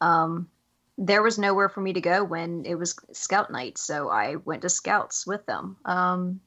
Um, 0.00 0.48
there 0.96 1.22
was 1.22 1.38
nowhere 1.38 1.68
for 1.68 1.80
me 1.80 1.92
to 1.92 2.00
go 2.00 2.24
when 2.24 2.64
it 2.64 2.76
was 2.76 2.96
Scout 3.12 3.50
night, 3.50 3.78
so 3.78 4.08
I 4.08 4.36
went 4.36 4.62
to 4.62 4.68
Scouts 4.68 5.26
with 5.26 5.44
them. 5.46 5.76
Um, 5.84 6.40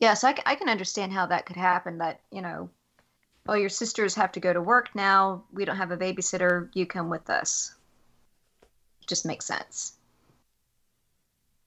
yeah, 0.00 0.14
so 0.14 0.28
I, 0.28 0.36
I 0.44 0.54
can 0.54 0.68
understand 0.68 1.12
how 1.12 1.26
that 1.26 1.46
could 1.46 1.56
happen. 1.56 1.98
That 1.98 2.20
you 2.30 2.42
know, 2.42 2.70
oh, 3.48 3.54
your 3.54 3.68
sisters 3.68 4.14
have 4.14 4.32
to 4.32 4.40
go 4.40 4.52
to 4.52 4.60
work 4.60 4.94
now. 4.94 5.44
We 5.52 5.64
don't 5.64 5.76
have 5.76 5.90
a 5.90 5.96
babysitter. 5.96 6.68
You 6.74 6.86
come 6.86 7.10
with 7.10 7.28
us. 7.28 7.74
Just 9.06 9.26
makes 9.26 9.46
sense. 9.46 9.94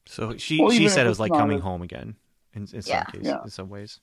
So 0.05 0.37
she 0.37 0.61
well, 0.61 0.71
she 0.71 0.87
said 0.87 1.05
it 1.05 1.09
was 1.09 1.19
like 1.19 1.31
coming 1.31 1.59
a... 1.59 1.61
home 1.61 1.81
again 1.81 2.15
in, 2.59 2.75
in 2.75 2.81
some 2.81 3.03
cases, 3.05 3.27
yeah. 3.27 3.43
in 3.43 3.49
some 3.49 3.69
ways. 3.69 3.99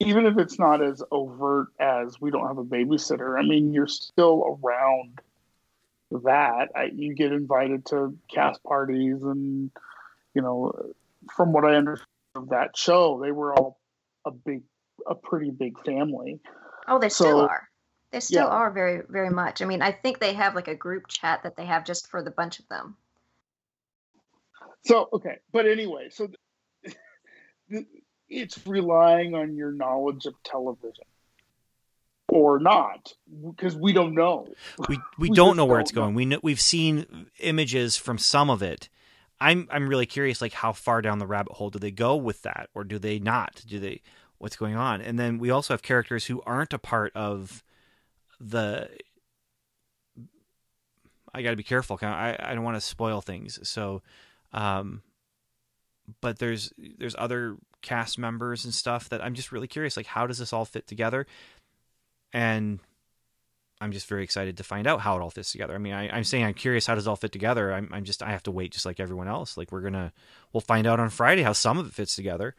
Even 0.00 0.26
if 0.26 0.38
it's 0.38 0.58
not 0.58 0.82
as 0.82 1.02
overt 1.10 1.68
as 1.78 2.20
we 2.20 2.30
don't 2.30 2.46
have 2.46 2.58
a 2.58 2.64
babysitter, 2.64 3.38
I 3.38 3.42
mean, 3.42 3.74
you're 3.74 3.86
still 3.86 4.58
around 4.64 5.20
that. 6.10 6.68
I, 6.74 6.84
you 6.94 7.14
get 7.14 7.32
invited 7.32 7.86
to 7.86 8.16
cast 8.32 8.62
parties, 8.64 9.22
and 9.22 9.70
you 10.34 10.42
know, 10.42 10.72
from 11.34 11.52
what 11.52 11.64
I 11.64 11.74
understand 11.74 12.06
of 12.34 12.48
that 12.50 12.76
show, 12.76 13.20
they 13.22 13.32
were 13.32 13.54
all 13.54 13.78
a 14.24 14.30
big, 14.30 14.62
a 15.06 15.14
pretty 15.14 15.50
big 15.50 15.84
family. 15.84 16.40
Oh, 16.88 16.98
they 16.98 17.08
so, 17.08 17.24
still 17.24 17.40
are. 17.40 17.68
They 18.10 18.20
still 18.20 18.46
yeah. 18.46 18.54
are 18.54 18.70
very, 18.70 19.02
very 19.08 19.30
much. 19.30 19.62
I 19.62 19.66
mean, 19.66 19.82
I 19.82 19.92
think 19.92 20.18
they 20.18 20.34
have 20.34 20.54
like 20.54 20.68
a 20.68 20.74
group 20.74 21.06
chat 21.08 21.42
that 21.44 21.56
they 21.56 21.66
have 21.66 21.84
just 21.84 22.08
for 22.08 22.22
the 22.22 22.30
bunch 22.30 22.58
of 22.58 22.68
them. 22.68 22.96
So 24.84 25.08
okay, 25.12 25.38
but 25.52 25.66
anyway, 25.66 26.08
so 26.10 26.28
it's 28.28 28.66
relying 28.66 29.34
on 29.34 29.56
your 29.56 29.72
knowledge 29.72 30.26
of 30.26 30.34
television 30.42 31.04
or 32.30 32.58
not 32.60 33.12
because 33.44 33.76
we 33.76 33.92
don't 33.92 34.14
know. 34.14 34.48
We 34.88 34.96
we, 35.18 35.28
we 35.28 35.36
don't 35.36 35.56
know 35.56 35.64
where 35.64 35.78
don't 35.78 35.82
it's 35.82 35.92
going. 35.92 36.12
Know. 36.12 36.16
We 36.16 36.24
know, 36.24 36.40
we've 36.42 36.60
seen 36.60 37.26
images 37.40 37.96
from 37.96 38.18
some 38.18 38.50
of 38.50 38.62
it. 38.62 38.88
I'm 39.40 39.68
I'm 39.70 39.88
really 39.88 40.06
curious 40.06 40.40
like 40.40 40.52
how 40.52 40.72
far 40.72 41.02
down 41.02 41.18
the 41.18 41.26
rabbit 41.26 41.54
hole 41.54 41.70
do 41.70 41.78
they 41.78 41.90
go 41.90 42.16
with 42.16 42.42
that 42.42 42.68
or 42.74 42.84
do 42.84 42.98
they 42.98 43.18
not? 43.18 43.62
Do 43.66 43.80
they 43.80 44.02
what's 44.38 44.56
going 44.56 44.76
on? 44.76 45.00
And 45.00 45.18
then 45.18 45.38
we 45.38 45.50
also 45.50 45.74
have 45.74 45.82
characters 45.82 46.26
who 46.26 46.42
aren't 46.46 46.72
a 46.72 46.78
part 46.78 47.12
of 47.14 47.64
the 48.38 48.88
I 51.32 51.42
got 51.42 51.50
to 51.50 51.56
be 51.56 51.62
careful. 51.62 51.98
I 52.02 52.36
I 52.38 52.54
don't 52.54 52.64
want 52.64 52.76
to 52.76 52.80
spoil 52.80 53.20
things. 53.20 53.58
So 53.68 54.02
um 54.52 55.02
but 56.20 56.38
there's 56.38 56.72
there's 56.98 57.16
other 57.18 57.56
cast 57.82 58.18
members 58.18 58.64
and 58.64 58.74
stuff 58.74 59.08
that 59.08 59.22
I'm 59.22 59.34
just 59.34 59.52
really 59.52 59.66
curious 59.66 59.96
like 59.96 60.06
how 60.06 60.26
does 60.26 60.38
this 60.38 60.52
all 60.52 60.64
fit 60.64 60.86
together 60.86 61.26
and 62.32 62.80
I'm 63.80 63.92
just 63.92 64.08
very 64.08 64.22
excited 64.22 64.58
to 64.58 64.64
find 64.64 64.86
out 64.86 65.00
how 65.00 65.16
it 65.16 65.22
all 65.22 65.30
fits 65.30 65.52
together. 65.52 65.74
I 65.74 65.78
mean, 65.78 65.94
I, 65.94 66.16
am 66.16 66.24
saying 66.24 66.44
I'm 66.44 66.54
curious 66.54 66.86
how 66.86 66.94
does 66.94 67.06
it 67.06 67.10
all 67.10 67.16
fit 67.16 67.32
together. 67.32 67.72
I'm, 67.72 67.88
I'm 67.92 68.04
just 68.04 68.22
I 68.22 68.30
have 68.30 68.42
to 68.42 68.50
wait 68.50 68.72
just 68.72 68.84
like 68.84 69.00
everyone 69.00 69.26
else. 69.26 69.56
Like 69.56 69.72
we're 69.72 69.80
gonna 69.80 70.12
we'll 70.52 70.60
find 70.60 70.86
out 70.86 71.00
on 71.00 71.08
Friday 71.08 71.42
how 71.42 71.54
some 71.54 71.78
of 71.78 71.86
it 71.86 71.94
fits 71.94 72.14
together. 72.14 72.54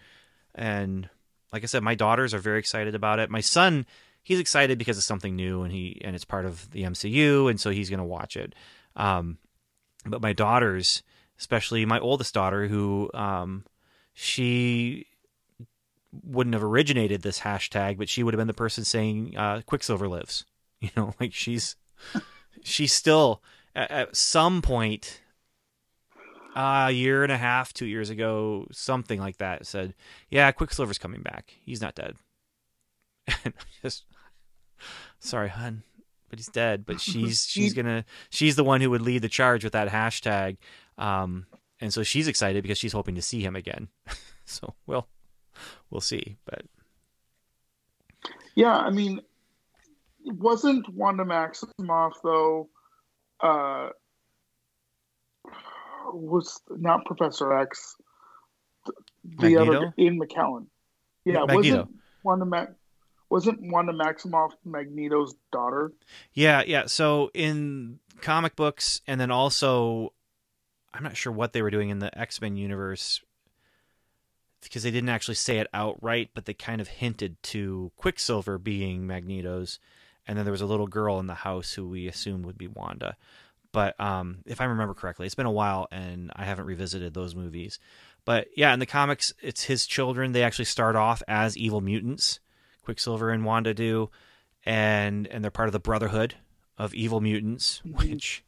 And 0.55 1.07
like 1.53 1.63
I 1.63 1.67
said, 1.67 1.83
my 1.83 1.93
daughters 1.93 2.33
are 2.33 2.39
very 2.39 2.57
excited 2.57 2.95
about 2.95 3.19
it. 3.19 3.29
My 3.29 3.41
son, 3.41 3.85
he's 4.23 4.39
excited 4.39 4.79
because 4.79 4.97
it's 4.97 5.05
something 5.05 5.35
new 5.35 5.61
and 5.61 5.71
he 5.71 6.01
and 6.03 6.15
it's 6.15 6.25
part 6.25 6.45
of 6.45 6.71
the 6.71 6.83
MCU, 6.83 7.49
and 7.49 7.59
so 7.59 7.69
he's 7.69 7.89
gonna 7.89 8.03
watch 8.03 8.35
it. 8.35 8.55
Um, 8.95 9.37
but 10.05 10.23
my 10.23 10.33
daughters, 10.33 11.03
especially 11.41 11.85
my 11.85 11.99
oldest 11.99 12.33
daughter, 12.33 12.67
who 12.67 13.09
um, 13.13 13.65
she 14.13 15.07
wouldn't 16.23 16.53
have 16.53 16.63
originated 16.63 17.23
this 17.23 17.39
hashtag, 17.39 17.97
but 17.97 18.07
she 18.07 18.21
would 18.21 18.33
have 18.33 18.39
been 18.39 18.47
the 18.47 18.53
person 18.53 18.85
saying 18.85 19.35
uh, 19.35 19.61
Quicksilver 19.65 20.07
lives. 20.07 20.45
You 20.81 20.89
know, 20.97 21.13
like 21.19 21.31
she's 21.31 21.75
she's 22.63 22.91
still 22.91 23.43
at, 23.75 23.91
at 23.91 24.15
some 24.15 24.63
point 24.63 25.21
uh, 26.55 26.87
a 26.87 26.91
year 26.91 27.21
and 27.21 27.31
a 27.31 27.37
half, 27.37 27.71
two 27.71 27.85
years 27.85 28.09
ago, 28.09 28.65
something 28.71 29.19
like 29.19 29.37
that, 29.37 29.67
said, 29.67 29.93
"Yeah, 30.27 30.51
Quicksilver's 30.51 30.97
coming 30.97 31.21
back. 31.21 31.53
He's 31.63 31.81
not 31.81 31.93
dead." 31.93 32.15
And 33.45 33.53
just 33.83 34.05
sorry, 35.19 35.49
hun, 35.49 35.83
but 36.31 36.39
he's 36.39 36.47
dead. 36.47 36.83
But 36.83 36.99
she's 36.99 37.45
she's 37.47 37.75
gonna 37.75 38.03
she's 38.31 38.55
the 38.55 38.63
one 38.63 38.81
who 38.81 38.89
would 38.89 39.03
lead 39.03 39.21
the 39.21 39.29
charge 39.29 39.63
with 39.63 39.73
that 39.73 39.89
hashtag. 39.89 40.57
Um, 40.97 41.45
and 41.79 41.93
so 41.93 42.03
she's 42.03 42.27
excited 42.27 42.61
because 42.61 42.77
she's 42.77 42.93
hoping 42.93 43.15
to 43.15 43.21
see 43.21 43.41
him 43.41 43.55
again. 43.55 43.87
so 44.45 44.73
well, 44.85 45.07
we'll 45.89 46.01
see. 46.01 46.37
But 46.45 46.63
yeah, 48.55 48.77
I 48.77 48.91
mean, 48.91 49.21
wasn't 50.23 50.87
Wanda 50.93 51.23
Maximoff 51.23 52.13
though? 52.23 52.69
Uh, 53.39 53.89
was 56.13 56.61
not 56.69 57.05
Professor 57.05 57.57
X. 57.57 57.95
The 58.85 59.55
Magneto? 59.55 59.77
other 59.77 59.93
Ian 59.97 60.19
McKellen. 60.19 60.65
Yeah, 61.25 61.45
Magneto. 61.45 61.55
wasn't 61.55 61.89
Wanda 62.23 62.45
Mac- 62.45 62.73
wasn't 63.29 63.59
Wanda 63.61 63.93
Maximoff 63.93 64.51
Magneto's 64.65 65.35
daughter? 65.51 65.93
Yeah, 66.33 66.63
yeah. 66.65 66.85
So 66.87 67.31
in 67.33 67.99
comic 68.21 68.55
books, 68.55 69.01
and 69.07 69.21
then 69.21 69.31
also 69.31 70.13
I'm 70.93 71.03
not 71.03 71.17
sure 71.17 71.31
what 71.31 71.53
they 71.53 71.61
were 71.61 71.71
doing 71.71 71.89
in 71.89 71.99
the 71.99 72.17
X 72.17 72.41
Men 72.41 72.57
universe 72.57 73.21
because 74.61 74.83
they 74.83 74.91
didn't 74.91 75.09
actually 75.09 75.35
say 75.35 75.57
it 75.57 75.67
outright, 75.73 76.29
but 76.33 76.45
they 76.45 76.53
kind 76.53 76.81
of 76.81 76.87
hinted 76.87 77.41
to 77.41 77.91
Quicksilver 77.97 78.57
being 78.57 79.07
Magneto's, 79.07 79.79
and 80.27 80.37
then 80.37 80.45
there 80.45 80.51
was 80.51 80.61
a 80.61 80.67
little 80.67 80.87
girl 80.87 81.19
in 81.19 81.27
the 81.27 81.33
house 81.33 81.73
who 81.73 81.87
we 81.87 82.07
assumed 82.07 82.45
would 82.45 82.57
be 82.57 82.67
Wanda. 82.67 83.15
But 83.71 83.99
um, 83.99 84.39
if 84.45 84.61
I 84.61 84.65
remember 84.65 84.93
correctly, 84.93 85.25
it's 85.25 85.35
been 85.35 85.45
a 85.45 85.51
while 85.51 85.87
and 85.91 86.31
I 86.35 86.43
haven't 86.43 86.65
revisited 86.65 87.13
those 87.13 87.35
movies. 87.35 87.79
But 88.25 88.49
yeah, 88.55 88.73
in 88.73 88.79
the 88.79 88.85
comics, 88.85 89.33
it's 89.41 89.63
his 89.63 89.87
children. 89.87 90.33
They 90.33 90.43
actually 90.43 90.65
start 90.65 90.95
off 90.95 91.23
as 91.27 91.57
evil 91.57 91.81
mutants. 91.81 92.39
Quicksilver 92.83 93.29
and 93.29 93.45
Wanda 93.45 93.73
do, 93.73 94.09
and 94.65 95.27
and 95.27 95.43
they're 95.43 95.51
part 95.51 95.69
of 95.69 95.73
the 95.73 95.79
Brotherhood 95.79 96.35
of 96.77 96.93
Evil 96.93 97.21
Mutants, 97.21 97.81
which 97.85 98.43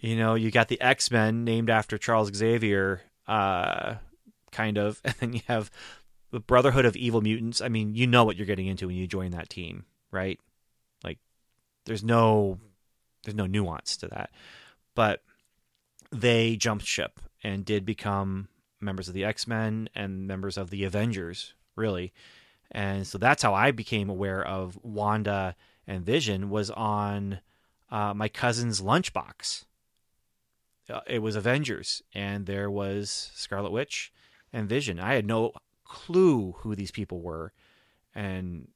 you 0.00 0.16
know, 0.16 0.34
you 0.34 0.50
got 0.50 0.68
the 0.68 0.80
X 0.80 1.10
Men 1.10 1.44
named 1.44 1.70
after 1.70 1.98
Charles 1.98 2.32
Xavier, 2.34 3.02
uh, 3.26 3.96
kind 4.52 4.78
of, 4.78 5.00
and 5.04 5.14
then 5.20 5.32
you 5.32 5.40
have 5.48 5.70
the 6.30 6.40
Brotherhood 6.40 6.84
of 6.84 6.96
Evil 6.96 7.20
Mutants. 7.20 7.60
I 7.60 7.68
mean, 7.68 7.94
you 7.94 8.06
know 8.06 8.24
what 8.24 8.36
you're 8.36 8.46
getting 8.46 8.66
into 8.66 8.86
when 8.86 8.96
you 8.96 9.06
join 9.06 9.32
that 9.32 9.48
team, 9.48 9.84
right? 10.10 10.38
Like, 11.02 11.18
there's 11.86 12.04
no, 12.04 12.58
there's 13.24 13.34
no 13.34 13.46
nuance 13.46 13.96
to 13.98 14.08
that, 14.08 14.30
but 14.94 15.22
they 16.10 16.56
jumped 16.56 16.86
ship 16.86 17.20
and 17.42 17.64
did 17.64 17.84
become 17.84 18.48
members 18.80 19.08
of 19.08 19.14
the 19.14 19.24
X 19.24 19.46
Men 19.46 19.88
and 19.94 20.26
members 20.26 20.56
of 20.56 20.70
the 20.70 20.84
Avengers, 20.84 21.54
really. 21.76 22.12
And 22.70 23.06
so 23.06 23.18
that's 23.18 23.42
how 23.42 23.54
I 23.54 23.70
became 23.70 24.10
aware 24.10 24.44
of 24.44 24.78
Wanda 24.82 25.56
and 25.86 26.04
Vision 26.04 26.50
was 26.50 26.70
on 26.70 27.40
uh, 27.90 28.12
my 28.14 28.28
cousin's 28.28 28.82
lunchbox 28.82 29.64
uh, 30.90 31.00
it 31.06 31.20
was 31.20 31.36
Avengers, 31.36 32.02
and 32.14 32.46
there 32.46 32.70
was 32.70 33.30
Scarlet 33.34 33.72
Witch 33.72 34.12
and 34.52 34.68
Vision. 34.68 34.98
I 34.98 35.14
had 35.14 35.26
no 35.26 35.52
clue 35.84 36.54
who 36.58 36.74
these 36.74 36.90
people 36.90 37.20
were, 37.20 37.52
and 38.14 38.68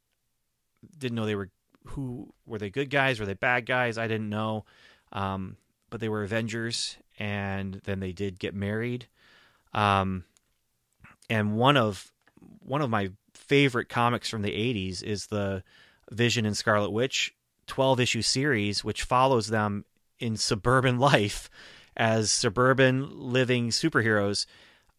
didn't 0.98 1.16
know 1.16 1.26
they 1.26 1.34
were 1.34 1.50
who 1.86 2.32
were 2.46 2.58
they 2.58 2.70
good 2.70 2.90
guys, 2.90 3.18
were 3.18 3.26
they 3.26 3.34
bad 3.34 3.66
guys? 3.66 3.98
I 3.98 4.06
didn't 4.06 4.28
know, 4.28 4.64
um, 5.12 5.56
but 5.90 6.00
they 6.00 6.08
were 6.08 6.22
Avengers, 6.22 6.96
and 7.18 7.80
then 7.84 8.00
they 8.00 8.12
did 8.12 8.38
get 8.38 8.54
married. 8.54 9.08
Um, 9.74 10.24
and 11.28 11.56
one 11.56 11.76
of 11.76 12.12
one 12.60 12.82
of 12.82 12.90
my 12.90 13.10
favorite 13.34 13.88
comics 13.88 14.28
from 14.28 14.42
the 14.42 14.50
80s 14.50 15.02
is 15.02 15.26
the 15.26 15.62
Vision 16.10 16.46
and 16.46 16.56
Scarlet 16.56 16.90
Witch 16.90 17.34
12 17.66 18.00
issue 18.00 18.22
series, 18.22 18.84
which 18.84 19.02
follows 19.04 19.48
them 19.48 19.84
in 20.18 20.36
suburban 20.36 20.98
life 21.10 21.48
as 21.96 22.30
suburban 22.30 23.08
living 23.12 23.68
superheroes 23.68 24.46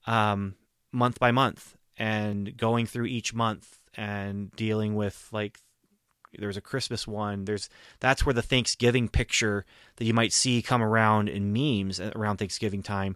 um, 0.05 0.55
month 0.91 1.19
by 1.19 1.31
month 1.31 1.75
and 1.97 2.55
going 2.57 2.85
through 2.85 3.05
each 3.05 3.33
month 3.33 3.79
and 3.95 4.51
dealing 4.55 4.95
with 4.95 5.27
like 5.31 5.59
there's 6.37 6.57
a 6.57 6.61
Christmas 6.61 7.07
one. 7.07 7.45
There's 7.45 7.69
that's 7.99 8.25
where 8.25 8.33
the 8.33 8.41
Thanksgiving 8.41 9.07
picture 9.07 9.65
that 9.97 10.05
you 10.05 10.13
might 10.13 10.33
see 10.33 10.61
come 10.61 10.81
around 10.81 11.29
in 11.29 11.53
memes 11.53 11.99
around 11.99 12.37
Thanksgiving 12.37 12.83
time 12.83 13.15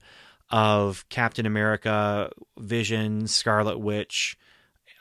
of 0.49 1.07
Captain 1.09 1.45
America, 1.45 2.31
Vision, 2.57 3.27
Scarlet 3.27 3.79
Witch, 3.79 4.37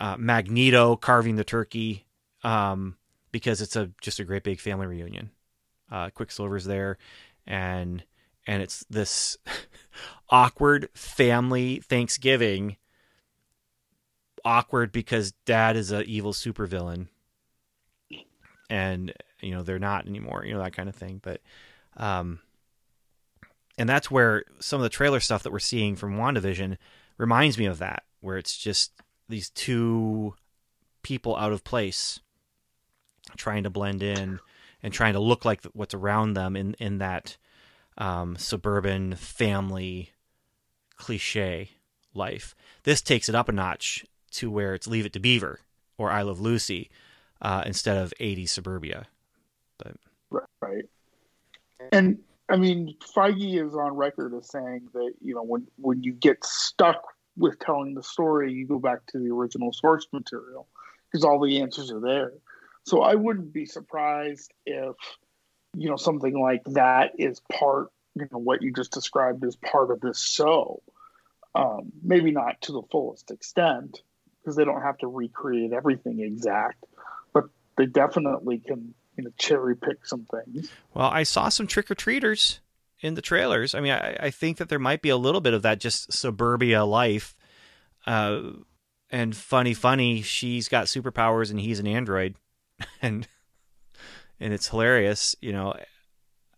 uh, 0.01 0.16
Magneto 0.18 0.97
carving 0.97 1.37
the 1.37 1.45
turkey, 1.45 2.07
um, 2.43 2.97
because 3.33 3.61
it's 3.61 3.77
a 3.77 3.91
just 4.01 4.18
a 4.18 4.24
great 4.24 4.43
big 4.43 4.61
family 4.61 4.87
reunion. 4.87 5.31
Uh, 5.91 6.11
Quicksilver's 6.11 6.64
there, 6.64 6.99
and 7.47 8.03
and 8.47 8.63
it's 8.63 8.85
this 8.89 9.37
awkward 10.31 10.89
family 10.95 11.81
Thanksgiving. 11.81 12.77
Awkward 14.45 14.93
because 14.93 15.33
dad 15.45 15.77
is 15.77 15.91
a 15.91 16.05
evil 16.05 16.33
supervillain, 16.33 17.09
and 18.71 19.13
you 19.41 19.51
know 19.51 19.63
they're 19.63 19.81
not 19.81 20.07
anymore. 20.07 20.45
You 20.45 20.55
know 20.55 20.63
that 20.63 20.77
kind 20.77 20.89
of 20.89 20.95
thing, 20.95 21.21
but. 21.23 21.41
Um, 21.97 22.41
and 23.79 23.89
that's 23.89 24.11
where 24.11 24.45
some 24.59 24.81
of 24.81 24.85
the 24.85 24.89
trailer 24.91 25.21
stuff 25.21 25.43
that 25.43 25.53
we're 25.53 25.59
seeing 25.59 25.97
from 25.97 26.17
WandaVision 26.17 26.79
reminds 27.19 27.59
me 27.59 27.67
of 27.67 27.79
that, 27.79 28.05
where 28.21 28.39
it's 28.39 28.57
just 28.57 28.93
these 29.29 29.51
two 29.51 30.35
people 31.03 31.37
out 31.37 31.53
of 31.53 31.65
place 31.65 32.21
trying 33.37 33.65
to 33.65 33.71
blend 33.71 34.03
in 34.03 34.41
and 34.83 34.93
trying 34.93 35.13
to 35.13 35.21
look 35.21 35.45
like 35.45 35.63
what's 35.73 35.95
around 35.95 36.35
them 36.35 36.57
in 36.57 36.75
in 36.75 36.99
that 36.99 37.37
um, 37.99 38.37
suburban 38.37 39.15
family 39.15 40.11
cliche 40.97 41.71
life. 42.15 42.55
This 42.85 43.03
takes 43.03 43.29
it 43.29 43.35
up 43.35 43.49
a 43.49 43.53
notch 43.53 44.05
to 44.33 44.51
where 44.51 44.75
it's 44.75 44.87
Leave 44.87 45.07
It 45.07 45.13
to 45.15 45.21
Beaver 45.21 45.61
or 45.99 46.11
I 46.11 46.23
Love 46.23 46.41
Lucy 46.41 46.91
uh, 47.41 47.63
instead 47.67 47.97
of 47.97 48.13
80 48.21 48.47
suburbia. 48.47 49.07
But 49.79 49.97
right, 50.61 50.85
and 51.93 52.19
I 52.49 52.57
mean, 52.57 52.97
Feige 53.15 53.67
is 53.67 53.75
on 53.75 53.97
record 53.97 54.35
as 54.35 54.49
saying 54.49 54.89
that 54.95 55.13
you 55.23 55.35
know 55.35 55.43
when 55.43 55.67
when 55.77 56.03
you 56.03 56.13
get 56.13 56.45
stuck 56.45 57.03
with 57.37 57.59
telling 57.59 57.95
the 57.95 58.03
story, 58.03 58.53
you 58.53 58.67
go 58.67 58.79
back 58.79 59.05
to 59.09 59.19
the 59.19 59.31
original 59.31 59.73
source 59.73 60.07
material 60.13 60.67
because 61.11 61.25
all 61.25 61.41
the 61.41 61.61
answers 61.61 61.91
are 61.91 62.01
there. 62.01 62.33
So 62.85 63.03
I 63.03 63.15
wouldn't 63.15 63.53
be 63.53 63.67
surprised 63.67 64.53
if 64.65 64.95
you 65.77 65.89
know 65.89 65.97
something 65.97 66.39
like 66.39 66.64
that 66.64 67.12
is 67.18 67.41
part 67.53 67.89
you 68.14 68.27
know 68.33 68.39
what 68.39 68.62
you 68.62 68.72
just 68.72 68.93
described 68.93 69.45
as 69.45 69.57
part 69.57 69.91
of 69.91 70.01
this 70.01 70.20
show. 70.20 70.83
Um, 71.55 71.93
maybe 72.03 72.33
not 72.33 72.61
to 72.62 72.72
the 72.72 72.83
fullest 72.91 73.31
extent 73.31 74.03
because 74.41 74.57
they 74.57 74.64
don't 74.64 74.83
have 74.83 74.99
to 74.99 75.07
recreate 75.07 75.72
everything 75.72 76.20
exact, 76.20 76.85
but 77.33 77.45
they 77.77 77.87
definitely 77.87 78.59
can 78.59 78.95
you 79.16 79.24
know 79.24 79.31
cherry 79.39 79.77
pick 79.77 80.07
some 80.07 80.27
things. 80.27 80.70
Well, 80.95 81.09
I 81.09 81.22
saw 81.22 81.49
some 81.49 81.66
trick 81.66 81.91
or 81.91 81.95
treaters 81.95 82.61
in 83.01 83.14
the 83.14 83.22
trailers. 83.22 83.74
I 83.74 83.81
mean, 83.81 83.93
I, 83.93 84.16
I, 84.20 84.31
think 84.31 84.57
that 84.57 84.70
there 84.70 84.79
might 84.79 85.03
be 85.03 85.11
a 85.11 85.18
little 85.18 85.43
bit 85.43 85.53
of 85.53 85.62
that 85.62 85.81
just 85.81 86.12
suburbia 86.12 86.85
life. 86.85 87.37
Uh, 88.07 88.41
and 89.11 89.37
funny, 89.37 89.74
funny, 89.74 90.22
she's 90.22 90.68
got 90.68 90.87
superpowers 90.87 91.51
and 91.51 91.61
he's 91.61 91.79
an 91.79 91.87
android, 91.87 92.37
and 93.03 93.29
and 94.41 94.53
it's 94.53 94.68
hilarious. 94.68 95.37
You 95.41 95.53
know, 95.53 95.74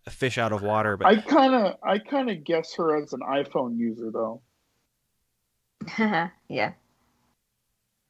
a 0.05 0.09
fish 0.09 0.37
out 0.37 0.51
of 0.51 0.61
water. 0.61 0.97
But 0.97 1.07
I 1.07 1.15
kind 1.17 1.53
of, 1.53 1.77
I 1.83 1.99
kind 1.99 2.29
of 2.29 2.43
guess 2.43 2.75
her 2.75 3.01
as 3.01 3.13
an 3.13 3.21
iPhone 3.21 3.77
user, 3.77 4.11
though. 4.11 4.41
yeah. 6.49 6.73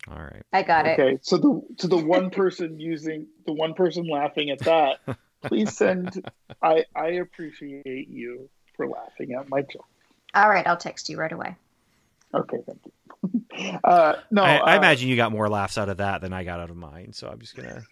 All 0.09 0.17
right. 0.17 0.43
I 0.53 0.63
got 0.63 0.87
it. 0.87 0.99
Okay, 0.99 1.19
so 1.21 1.37
the 1.37 1.61
to 1.79 1.87
the 1.87 1.97
one 1.97 2.29
person 2.29 2.79
using 2.79 3.27
the 3.45 3.53
one 3.53 3.73
person 3.73 4.07
laughing 4.07 4.49
at 4.49 4.59
that, 4.59 4.99
please 5.43 5.75
send. 5.75 6.29
I 6.61 6.85
I 6.95 7.07
appreciate 7.07 8.07
you 8.09 8.49
for 8.75 8.87
laughing 8.87 9.33
at 9.33 9.49
my 9.49 9.61
joke. 9.61 9.85
All 10.33 10.49
right, 10.49 10.65
I'll 10.65 10.77
text 10.77 11.09
you 11.09 11.17
right 11.17 11.31
away. 11.31 11.55
Okay, 12.33 12.57
thank 12.65 12.79
you. 12.85 12.91
Uh, 13.83 14.15
no, 14.31 14.43
I, 14.43 14.55
I 14.55 14.73
uh, 14.75 14.77
imagine 14.77 15.09
you 15.09 15.17
got 15.17 15.33
more 15.33 15.49
laughs 15.49 15.77
out 15.77 15.89
of 15.89 15.97
that 15.97 16.21
than 16.21 16.31
I 16.31 16.45
got 16.45 16.61
out 16.61 16.69
of 16.69 16.77
mine. 16.77 17.11
So 17.11 17.27
I'm 17.27 17.39
just 17.39 17.57
gonna. 17.57 17.83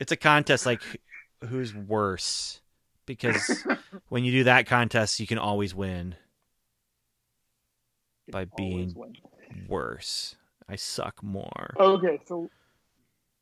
It's 0.00 0.10
a 0.10 0.16
contest 0.16 0.66
like 0.66 0.82
who's 1.46 1.74
worse, 1.74 2.60
because 3.06 3.64
when 4.08 4.24
you 4.24 4.32
do 4.32 4.44
that 4.44 4.66
contest, 4.66 5.20
you 5.20 5.26
can 5.26 5.38
always 5.38 5.74
win 5.74 6.16
by 8.32 8.46
being 8.56 8.94
win. 8.96 9.14
worse. 9.68 10.36
I 10.68 10.76
suck 10.76 11.22
more. 11.22 11.74
Okay, 11.78 12.18
so 12.26 12.50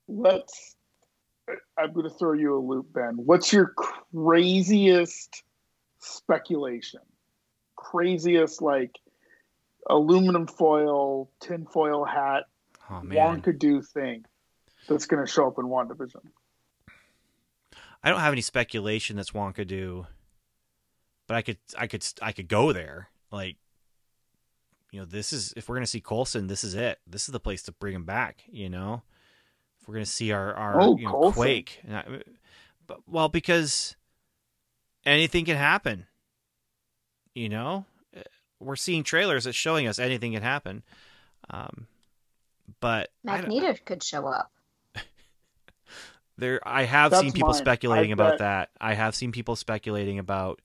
let's. 0.09 0.75
I'm 1.79 1.95
going 1.95 2.09
to 2.09 2.15
throw 2.15 2.35
you 2.35 2.57
a 2.57 2.61
loop, 2.61 2.93
Ben. 2.93 3.15
What's 3.17 3.53
your 3.55 3.73
craziest 3.75 5.43
speculation? 5.99 7.01
Craziest, 7.77 8.61
like 8.61 8.99
aluminum 9.89 10.47
foil, 10.47 11.31
tinfoil 11.41 12.05
hat, 12.05 12.45
oh, 12.91 13.01
man. 13.01 13.41
Wonka 13.41 13.59
do 13.59 13.81
thing 13.81 14.27
that's 14.89 15.07
going 15.07 15.25
to 15.25 15.31
show 15.31 15.47
up 15.47 15.59
in 15.59 15.67
WandaVision? 15.67 16.21
I 18.09 18.11
don't 18.11 18.21
have 18.21 18.33
any 18.33 18.41
speculation 18.41 19.17
that's 19.17 19.33
Wonka 19.33 19.67
do, 19.67 20.07
but 21.27 21.37
I 21.37 21.43
could, 21.43 21.59
I 21.77 21.87
could, 21.87 22.07
I 22.23 22.33
could 22.33 22.49
go 22.49 22.73
there. 22.73 23.11
Like 23.31 23.57
you 24.91 25.01
know, 25.01 25.05
this 25.05 25.35
is 25.35 25.53
if 25.57 25.69
we're 25.69 25.77
gonna 25.77 25.87
see 25.87 26.01
Coulson, 26.01 26.47
this 26.47 26.65
is 26.65 26.75
it. 26.75 27.01
This 27.07 27.29
is 27.29 27.33
the 27.33 27.41
place 27.41 27.63
to 27.65 27.73
bring 27.73 27.95
him 27.95 28.05
back. 28.05 28.45
You 28.51 28.71
know, 28.71 29.03
if 29.79 29.87
we're 29.87 29.95
gonna 29.95 30.07
see 30.07 30.33
our 30.33 30.55
our 30.55 30.81
oh, 30.81 30.97
you 30.97 31.05
know, 31.05 31.13
Coulson. 31.13 31.33
Quake, 31.35 31.83
I, 31.93 32.23
but 32.87 33.01
well, 33.07 33.29
because 33.29 33.95
anything 35.05 35.45
can 35.45 35.59
happen. 35.59 36.07
You 37.35 37.51
know, 37.51 37.85
we're 38.59 38.77
seeing 38.77 39.05
trailers 39.05 39.45
that's 39.45 39.57
showing 39.57 39.87
us 39.87 39.99
anything 39.99 40.33
can 40.33 40.43
happen. 40.43 40.83
Um, 41.51 41.87
but 42.81 43.11
Magneto 43.23 43.75
could 43.85 44.03
show 44.03 44.27
up. 44.27 44.51
There, 46.39 46.61
I 46.67 46.85
have 46.85 47.11
That's 47.11 47.23
seen 47.23 47.33
people 47.33 47.49
mine. 47.51 47.59
speculating 47.59 48.11
I 48.11 48.15
about 48.15 48.31
bet. 48.33 48.39
that. 48.39 48.71
I 48.81 48.95
have 48.95 49.15
seen 49.15 49.33
people 49.33 49.57
speculating 49.57 50.19
about 50.19 50.61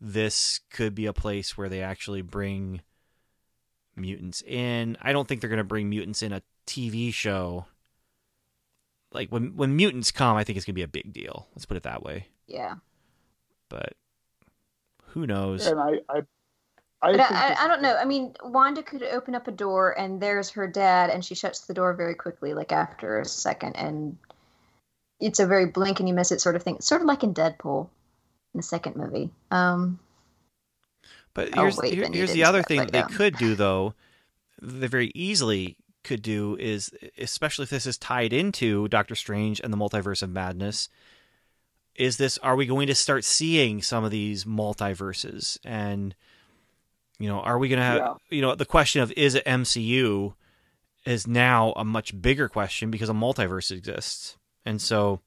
this 0.00 0.60
could 0.70 0.94
be 0.94 1.06
a 1.06 1.12
place 1.12 1.56
where 1.58 1.68
they 1.68 1.82
actually 1.82 2.22
bring 2.22 2.80
mutants 3.96 4.42
in. 4.46 4.96
I 5.02 5.12
don't 5.12 5.26
think 5.26 5.40
they're 5.40 5.50
going 5.50 5.58
to 5.58 5.64
bring 5.64 5.88
mutants 5.90 6.22
in 6.22 6.32
a 6.32 6.42
TV 6.66 7.12
show. 7.12 7.66
Like 9.12 9.30
when 9.30 9.56
when 9.56 9.74
mutants 9.76 10.10
come, 10.12 10.36
I 10.36 10.44
think 10.44 10.56
it's 10.56 10.66
going 10.66 10.74
to 10.74 10.78
be 10.78 10.82
a 10.82 10.88
big 10.88 11.12
deal. 11.12 11.48
Let's 11.54 11.66
put 11.66 11.76
it 11.76 11.82
that 11.84 12.02
way. 12.02 12.28
Yeah. 12.46 12.74
But 13.68 13.94
who 15.08 15.26
knows? 15.26 15.66
And 15.66 15.80
I, 15.80 15.92
I, 16.08 16.18
I, 17.02 17.12
But 17.12 17.16
think 17.16 17.30
I, 17.32 17.48
this- 17.48 17.58
I, 17.58 17.64
I 17.64 17.68
don't 17.68 17.82
know. 17.82 17.96
I 17.96 18.04
mean, 18.04 18.34
Wanda 18.44 18.82
could 18.82 19.02
open 19.02 19.34
up 19.34 19.48
a 19.48 19.52
door 19.52 19.98
and 19.98 20.20
there's 20.20 20.50
her 20.50 20.66
dad, 20.66 21.10
and 21.10 21.24
she 21.24 21.34
shuts 21.34 21.60
the 21.60 21.74
door 21.74 21.94
very 21.94 22.14
quickly, 22.14 22.52
like 22.54 22.70
after 22.72 23.18
a 23.20 23.24
second, 23.24 23.76
and 23.76 24.16
it's 25.20 25.38
a 25.40 25.46
very 25.46 25.66
blink 25.66 26.00
and 26.00 26.08
you 26.08 26.14
miss 26.14 26.32
it 26.32 26.40
sort 26.40 26.56
of 26.56 26.62
thing. 26.62 26.76
It's 26.76 26.86
sort 26.86 27.00
of 27.02 27.06
like 27.06 27.22
in 27.22 27.32
Deadpool, 27.34 27.88
in 28.54 28.58
the 28.58 28.62
second 28.62 28.96
movie. 28.96 29.30
Um, 29.50 29.98
But 31.34 31.50
Oh, 31.56 31.62
here's 31.62 31.76
wait, 31.76 31.92
here- 31.94 32.08
here's 32.12 32.32
the 32.32 32.44
other 32.44 32.62
thing 32.62 32.78
right 32.80 32.86
that 32.90 32.92
they 32.92 33.00
down. 33.00 33.10
could 33.18 33.36
do 33.36 33.54
though. 33.54 33.94
They 34.62 34.86
very 34.86 35.12
easily 35.14 35.76
could 36.02 36.22
do 36.22 36.56
is, 36.58 36.90
especially 37.18 37.64
if 37.64 37.70
this 37.70 37.84
is 37.86 37.98
tied 37.98 38.32
into 38.32 38.88
Doctor 38.88 39.14
Strange 39.14 39.60
and 39.60 39.72
the 39.72 39.76
Multiverse 39.76 40.22
of 40.22 40.30
Madness. 40.30 40.88
Is 41.94 42.16
this? 42.16 42.38
Are 42.38 42.56
we 42.56 42.64
going 42.66 42.86
to 42.86 42.94
start 42.94 43.24
seeing 43.24 43.82
some 43.82 44.04
of 44.04 44.10
these 44.10 44.44
multiverses? 44.44 45.58
And 45.64 46.14
you 47.18 47.28
know, 47.28 47.40
are 47.40 47.58
we 47.58 47.68
going 47.68 47.78
to 47.80 47.84
have? 47.84 47.98
Yeah. 47.98 48.14
You 48.30 48.42
know, 48.42 48.54
the 48.54 48.64
question 48.66 49.02
of 49.02 49.12
is 49.12 49.34
it 49.34 49.44
MCU 49.46 50.34
is 51.04 51.26
now 51.26 51.72
a 51.76 51.84
much 51.84 52.20
bigger 52.20 52.48
question 52.48 52.90
because 52.90 53.08
a 53.08 53.14
multiverse 53.14 53.70
exists, 53.70 54.36
and 54.66 54.82
so 54.82 55.20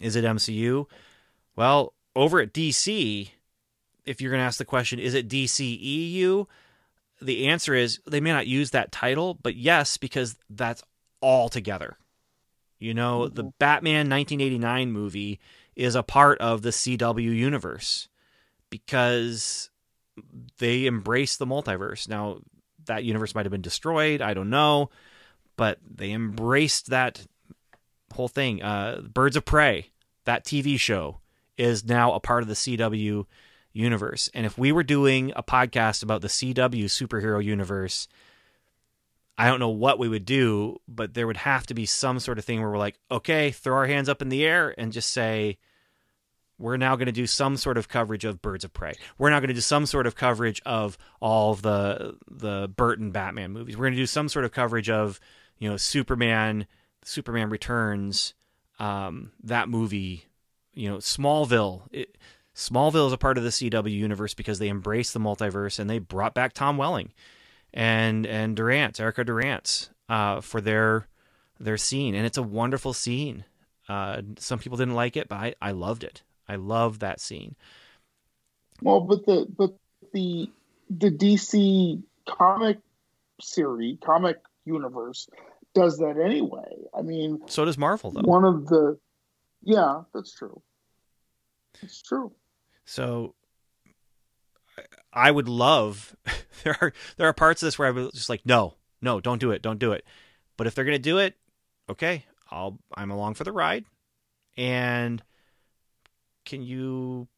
is 0.00 0.16
it 0.16 0.24
MCU? 0.24 0.86
Well, 1.56 1.94
over 2.14 2.40
at 2.40 2.52
DC, 2.52 3.30
if 4.04 4.20
you're 4.20 4.30
going 4.30 4.40
to 4.40 4.46
ask 4.46 4.58
the 4.58 4.64
question, 4.64 4.98
is 4.98 5.14
it 5.14 5.28
DCEU? 5.28 6.46
The 7.20 7.48
answer 7.48 7.74
is 7.74 8.00
they 8.06 8.20
may 8.20 8.32
not 8.32 8.46
use 8.46 8.70
that 8.72 8.92
title, 8.92 9.38
but 9.42 9.54
yes, 9.54 9.96
because 9.96 10.36
that's 10.50 10.82
all 11.20 11.48
together. 11.48 11.96
You 12.78 12.94
know, 12.94 13.20
mm-hmm. 13.20 13.34
the 13.34 13.44
Batman 13.44 14.10
1989 14.10 14.90
movie 14.90 15.40
is 15.76 15.94
a 15.94 16.02
part 16.02 16.38
of 16.40 16.62
the 16.62 16.70
CW 16.70 17.22
universe 17.22 18.08
because 18.68 19.70
they 20.58 20.86
embrace 20.86 21.36
the 21.36 21.46
multiverse. 21.46 22.08
Now, 22.08 22.38
that 22.86 23.04
universe 23.04 23.34
might 23.34 23.46
have 23.46 23.52
been 23.52 23.62
destroyed, 23.62 24.20
I 24.20 24.34
don't 24.34 24.50
know, 24.50 24.90
but 25.56 25.78
they 25.88 26.10
embraced 26.10 26.90
that 26.90 27.24
whole 28.12 28.28
thing. 28.28 28.62
Uh, 28.62 29.00
Birds 29.02 29.36
of 29.36 29.44
Prey, 29.44 29.90
that 30.24 30.44
TV 30.44 30.78
show, 30.78 31.18
is 31.56 31.84
now 31.84 32.12
a 32.12 32.20
part 32.20 32.42
of 32.42 32.48
the 32.48 32.54
CW 32.54 33.26
universe. 33.72 34.28
And 34.34 34.46
if 34.46 34.58
we 34.58 34.72
were 34.72 34.82
doing 34.82 35.32
a 35.36 35.42
podcast 35.42 36.02
about 36.02 36.20
the 36.20 36.28
CW 36.28 36.84
superhero 36.84 37.42
universe, 37.42 38.08
I 39.38 39.48
don't 39.48 39.60
know 39.60 39.70
what 39.70 39.98
we 39.98 40.08
would 40.08 40.24
do, 40.24 40.80
but 40.86 41.14
there 41.14 41.26
would 41.26 41.38
have 41.38 41.66
to 41.66 41.74
be 41.74 41.86
some 41.86 42.20
sort 42.20 42.38
of 42.38 42.44
thing 42.44 42.60
where 42.60 42.70
we're 42.70 42.78
like, 42.78 42.98
okay, 43.10 43.50
throw 43.50 43.76
our 43.76 43.86
hands 43.86 44.08
up 44.08 44.22
in 44.22 44.28
the 44.28 44.44
air 44.44 44.74
and 44.78 44.92
just 44.92 45.10
say, 45.10 45.58
we're 46.58 46.76
now 46.76 46.94
going 46.94 47.06
to 47.06 47.12
do 47.12 47.26
some 47.26 47.56
sort 47.56 47.76
of 47.76 47.88
coverage 47.88 48.24
of 48.24 48.40
Birds 48.40 48.62
of 48.62 48.72
Prey. 48.72 48.94
We're 49.18 49.30
now 49.30 49.40
going 49.40 49.48
to 49.48 49.54
do 49.54 49.60
some 49.60 49.84
sort 49.84 50.06
of 50.06 50.14
coverage 50.14 50.60
of 50.64 50.96
all 51.20 51.52
of 51.52 51.62
the 51.62 52.16
the 52.30 52.68
Burton 52.74 53.10
Batman 53.10 53.50
movies. 53.50 53.76
We're 53.76 53.86
going 53.86 53.94
to 53.94 54.02
do 54.02 54.06
some 54.06 54.28
sort 54.28 54.44
of 54.44 54.52
coverage 54.52 54.88
of 54.88 55.18
you 55.58 55.68
know 55.68 55.76
Superman, 55.76 56.66
Superman 57.04 57.50
Returns, 57.50 58.34
um, 58.78 59.32
that 59.42 59.68
movie, 59.68 60.26
you 60.74 60.88
know 60.88 60.98
Smallville. 60.98 61.82
It, 61.90 62.16
Smallville 62.54 63.06
is 63.06 63.12
a 63.12 63.18
part 63.18 63.38
of 63.38 63.44
the 63.44 63.50
CW 63.50 63.90
universe 63.90 64.34
because 64.34 64.58
they 64.58 64.68
embraced 64.68 65.14
the 65.14 65.20
multiverse 65.20 65.78
and 65.78 65.88
they 65.88 65.98
brought 65.98 66.34
back 66.34 66.52
Tom 66.52 66.76
Welling 66.76 67.12
and 67.72 68.26
and 68.26 68.56
Durance, 68.56 69.00
Erica 69.00 69.24
Durance, 69.24 69.90
uh, 70.08 70.40
for 70.40 70.60
their 70.60 71.06
their 71.58 71.76
scene, 71.76 72.14
and 72.14 72.26
it's 72.26 72.38
a 72.38 72.42
wonderful 72.42 72.92
scene. 72.92 73.44
Uh, 73.88 74.22
some 74.38 74.58
people 74.58 74.78
didn't 74.78 74.94
like 74.94 75.16
it, 75.16 75.28
but 75.28 75.36
I, 75.36 75.54
I 75.60 75.70
loved 75.72 76.04
it. 76.04 76.22
I 76.48 76.56
love 76.56 77.00
that 77.00 77.20
scene. 77.20 77.56
Well, 78.80 79.00
but 79.00 79.24
the 79.26 79.46
but 79.56 79.74
the 80.12 80.50
the 80.90 81.10
DC 81.10 82.02
comic 82.26 82.78
series, 83.40 83.98
comic 84.04 84.40
universe 84.64 85.28
does 85.74 85.98
that 85.98 86.20
anyway. 86.22 86.86
I 86.96 87.02
mean, 87.02 87.40
so 87.46 87.64
does 87.64 87.78
Marvel, 87.78 88.10
though. 88.10 88.22
One 88.22 88.44
of 88.44 88.66
the, 88.66 88.98
yeah, 89.62 90.02
that's 90.14 90.34
true. 90.34 90.62
It's 91.82 92.02
true. 92.02 92.32
So, 92.84 93.34
I 95.12 95.30
would 95.30 95.48
love 95.48 96.16
there 96.64 96.76
are 96.80 96.92
there 97.16 97.28
are 97.28 97.32
parts 97.32 97.62
of 97.62 97.66
this 97.66 97.78
where 97.78 97.88
I 97.88 97.90
was 97.90 98.12
just 98.12 98.28
like, 98.28 98.42
no, 98.44 98.74
no, 99.00 99.20
don't 99.20 99.40
do 99.40 99.50
it, 99.50 99.62
don't 99.62 99.78
do 99.78 99.92
it. 99.92 100.04
But 100.56 100.66
if 100.66 100.74
they're 100.74 100.84
gonna 100.84 100.98
do 100.98 101.18
it, 101.18 101.36
okay, 101.88 102.24
I'll 102.50 102.78
I'm 102.94 103.10
along 103.10 103.34
for 103.34 103.44
the 103.44 103.52
ride. 103.52 103.84
And 104.56 105.22
can 106.44 106.62
you 106.62 107.28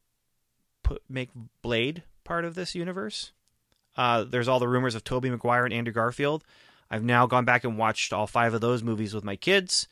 put 0.82 1.02
make 1.08 1.30
Blade 1.62 2.02
part 2.24 2.44
of 2.44 2.54
this 2.54 2.74
universe? 2.74 3.32
Uh, 3.96 4.24
there's 4.24 4.48
all 4.48 4.58
the 4.58 4.68
rumors 4.68 4.94
of 4.94 5.04
Tobey 5.04 5.30
Maguire 5.30 5.64
and 5.64 5.72
Andrew 5.72 5.92
Garfield. 5.92 6.44
I've 6.90 7.04
now 7.04 7.26
gone 7.26 7.44
back 7.44 7.64
and 7.64 7.78
watched 7.78 8.12
all 8.12 8.26
five 8.26 8.54
of 8.54 8.60
those 8.60 8.82
movies 8.82 9.14
with 9.14 9.24
my 9.24 9.36
kids. 9.36 9.88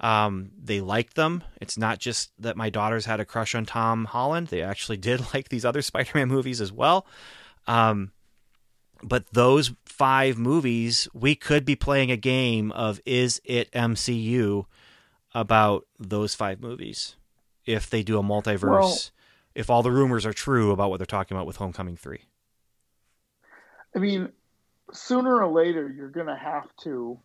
Um, 0.00 0.50
they 0.62 0.80
liked 0.80 1.14
them. 1.14 1.42
It's 1.60 1.76
not 1.76 1.98
just 1.98 2.30
that 2.38 2.56
my 2.56 2.70
daughters 2.70 3.06
had 3.06 3.20
a 3.20 3.24
crush 3.24 3.54
on 3.54 3.66
Tom 3.66 4.04
Holland; 4.04 4.48
they 4.48 4.62
actually 4.62 4.96
did 5.08 5.32
like 5.34 5.48
these 5.48 5.64
other 5.64 5.82
Spider-Man 5.82 6.28
movies 6.28 6.60
as 6.60 6.72
well. 6.72 7.06
Um, 7.66 8.12
but 9.02 9.26
those 9.32 9.72
five 9.84 10.38
movies, 10.38 11.08
we 11.12 11.34
could 11.34 11.64
be 11.64 11.76
playing 11.76 12.10
a 12.10 12.16
game 12.16 12.72
of 12.72 13.00
is 13.04 13.40
it 13.44 13.70
MCU 13.72 14.66
about 15.34 15.86
those 15.98 16.34
five 16.34 16.60
movies 16.60 17.16
if 17.66 17.90
they 17.90 18.02
do 18.02 18.18
a 18.18 18.22
multiverse. 18.22 18.62
Well, 18.62 18.98
if 19.54 19.70
all 19.70 19.82
the 19.82 19.90
rumors 19.90 20.24
are 20.24 20.32
true 20.32 20.70
about 20.70 20.90
what 20.90 20.98
they're 20.98 21.06
talking 21.06 21.36
about 21.36 21.46
with 21.46 21.56
Homecoming 21.56 21.96
three. 21.96 22.22
I 23.94 23.98
mean, 23.98 24.30
sooner 24.92 25.42
or 25.42 25.52
later, 25.52 25.92
you're 25.94 26.10
going 26.10 26.26
to 26.26 26.36
have 26.36 26.68
to 26.84 27.18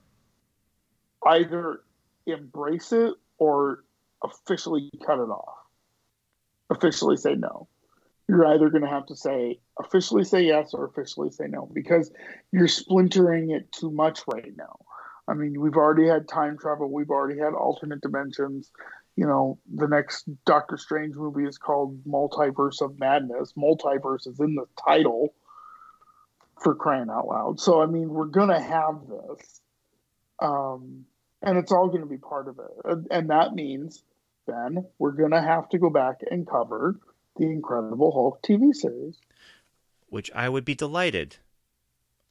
either 1.26 1.82
embrace 2.26 2.91
it 2.91 3.14
or 3.38 3.84
officially 4.24 4.89
cut 5.05 5.20
it 5.20 5.30
off. 5.30 5.57
Officially 6.70 7.18
say 7.18 7.36
no. 7.36 7.68
You're 8.28 8.45
either 8.47 8.70
going 8.70 8.84
to 8.84 8.89
have 8.89 9.05
to 9.07 9.16
say 9.16 9.59
officially 9.80 10.24
say 10.24 10.43
yes 10.43 10.74
or 10.74 10.86
officially 10.86 11.30
say 11.30 11.45
no 11.47 11.70
because 11.74 12.11
you're 12.51 12.68
splintering 12.68 13.51
it 13.51 13.72
too 13.72 13.91
much 13.91 14.22
right 14.32 14.55
now. 14.55 14.80
I 15.28 15.34
mean, 15.34 15.59
we've 15.59 15.76
already 15.76 16.07
had 16.07 16.28
time 16.28 16.57
travel, 16.57 16.91
we've 16.91 17.09
already 17.09 17.39
had 17.39 17.53
alternate 17.53 18.01
dimensions. 18.01 18.72
You 19.16 19.28
know, 19.28 19.59
the 19.74 19.88
next 19.88 20.28
Doctor 20.45 20.78
Strange 20.78 21.16
movie 21.16 21.45
is 21.45 21.57
called 21.57 22.03
Multiverse 22.05 22.82
of 22.82 22.97
Madness. 22.99 23.53
Multiverse 23.57 24.28
is 24.28 24.39
in 24.39 24.55
the 24.55 24.66
title 24.84 25.34
for 26.61 26.75
crying 26.75 27.09
out 27.09 27.27
loud. 27.27 27.59
So, 27.59 27.81
I 27.81 27.85
mean, 27.85 28.09
we're 28.09 28.25
going 28.25 28.49
to 28.49 28.59
have 28.59 29.01
this. 29.07 29.61
Um, 30.39 31.05
and 31.41 31.57
it's 31.57 31.71
all 31.71 31.87
going 31.87 32.01
to 32.01 32.07
be 32.07 32.17
part 32.17 32.47
of 32.47 32.59
it. 32.59 33.07
And 33.11 33.29
that 33.29 33.53
means 33.53 34.03
then 34.47 34.85
we're 34.97 35.11
going 35.11 35.31
to 35.31 35.41
have 35.41 35.69
to 35.69 35.77
go 35.77 35.89
back 35.89 36.21
and 36.29 36.47
cover 36.47 36.99
the 37.37 37.45
Incredible 37.45 38.11
Hulk 38.11 38.41
TV 38.41 38.73
series. 38.73 39.17
Which 40.09 40.31
I 40.33 40.49
would 40.49 40.65
be 40.65 40.75
delighted. 40.75 41.37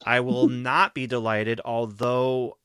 I 0.05 0.19
will 0.19 0.47
not 0.49 0.93
be 0.93 1.07
delighted, 1.07 1.61
although 1.63 2.57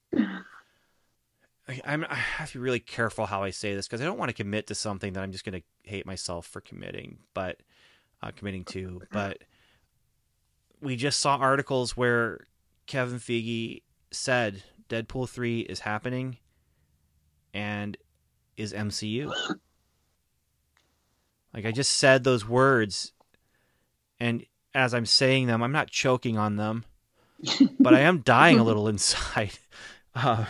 I'm, 1.84 2.06
I 2.08 2.14
have 2.14 2.52
to 2.52 2.58
be 2.58 2.62
really 2.62 2.80
careful 2.80 3.26
how 3.26 3.42
I 3.42 3.50
say 3.50 3.74
this 3.74 3.86
because 3.86 4.00
I 4.00 4.04
don't 4.04 4.18
want 4.18 4.30
to 4.30 4.34
commit 4.34 4.66
to 4.68 4.74
something 4.74 5.12
that 5.12 5.22
I'm 5.22 5.32
just 5.32 5.44
going 5.44 5.60
to 5.60 5.88
hate 5.88 6.06
myself 6.06 6.46
for 6.46 6.60
committing, 6.60 7.18
but 7.34 7.58
uh, 8.22 8.30
committing 8.34 8.64
to. 8.66 9.02
But 9.12 9.38
we 10.80 10.96
just 10.96 11.20
saw 11.20 11.36
articles 11.36 11.96
where 11.96 12.46
Kevin 12.86 13.18
Feige 13.18 13.82
said 14.10 14.62
Deadpool 14.88 15.28
3 15.28 15.60
is 15.60 15.80
happening 15.80 16.38
and 17.52 17.96
is 18.56 18.72
MCU. 18.72 19.32
Like 21.54 21.66
I 21.66 21.72
just 21.72 21.92
said 21.92 22.24
those 22.24 22.46
words 22.46 23.12
and 24.20 24.44
as 24.74 24.94
I'm 24.94 25.06
saying 25.06 25.46
them, 25.46 25.62
I'm 25.62 25.72
not 25.72 25.90
choking 25.90 26.36
on 26.38 26.56
them, 26.56 26.84
but 27.80 27.94
I 27.94 28.00
am 28.00 28.18
dying 28.18 28.58
a 28.58 28.64
little 28.64 28.88
inside. 28.88 29.52
Uh, 30.14 30.46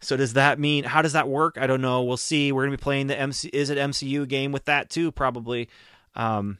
so 0.00 0.16
does 0.16 0.32
that 0.32 0.58
mean 0.58 0.84
how 0.84 1.02
does 1.02 1.12
that 1.12 1.28
work? 1.28 1.58
I 1.60 1.66
don't 1.66 1.82
know. 1.82 2.04
We'll 2.04 2.16
see. 2.16 2.52
We're 2.52 2.64
gonna 2.64 2.76
be 2.78 2.82
playing 2.82 3.08
the 3.08 3.18
MC. 3.18 3.48
Is 3.48 3.68
it 3.68 3.76
MCU 3.76 4.26
game 4.26 4.50
with 4.50 4.64
that 4.64 4.88
too? 4.88 5.12
Probably. 5.12 5.68
Um, 6.14 6.56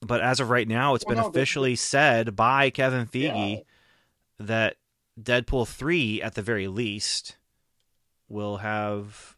but 0.00 0.20
as 0.20 0.40
of 0.40 0.50
right 0.50 0.68
now, 0.68 0.94
it's 0.94 1.04
well, 1.04 1.14
been 1.14 1.22
no, 1.22 1.28
officially 1.28 1.76
said 1.76 2.36
by 2.36 2.70
Kevin 2.70 3.06
Feige 3.06 3.56
yeah. 3.56 3.62
that 4.38 4.76
Deadpool 5.20 5.66
3, 5.66 6.22
at 6.22 6.34
the 6.34 6.42
very 6.42 6.68
least, 6.68 7.36
will 8.28 8.58
have 8.58 9.36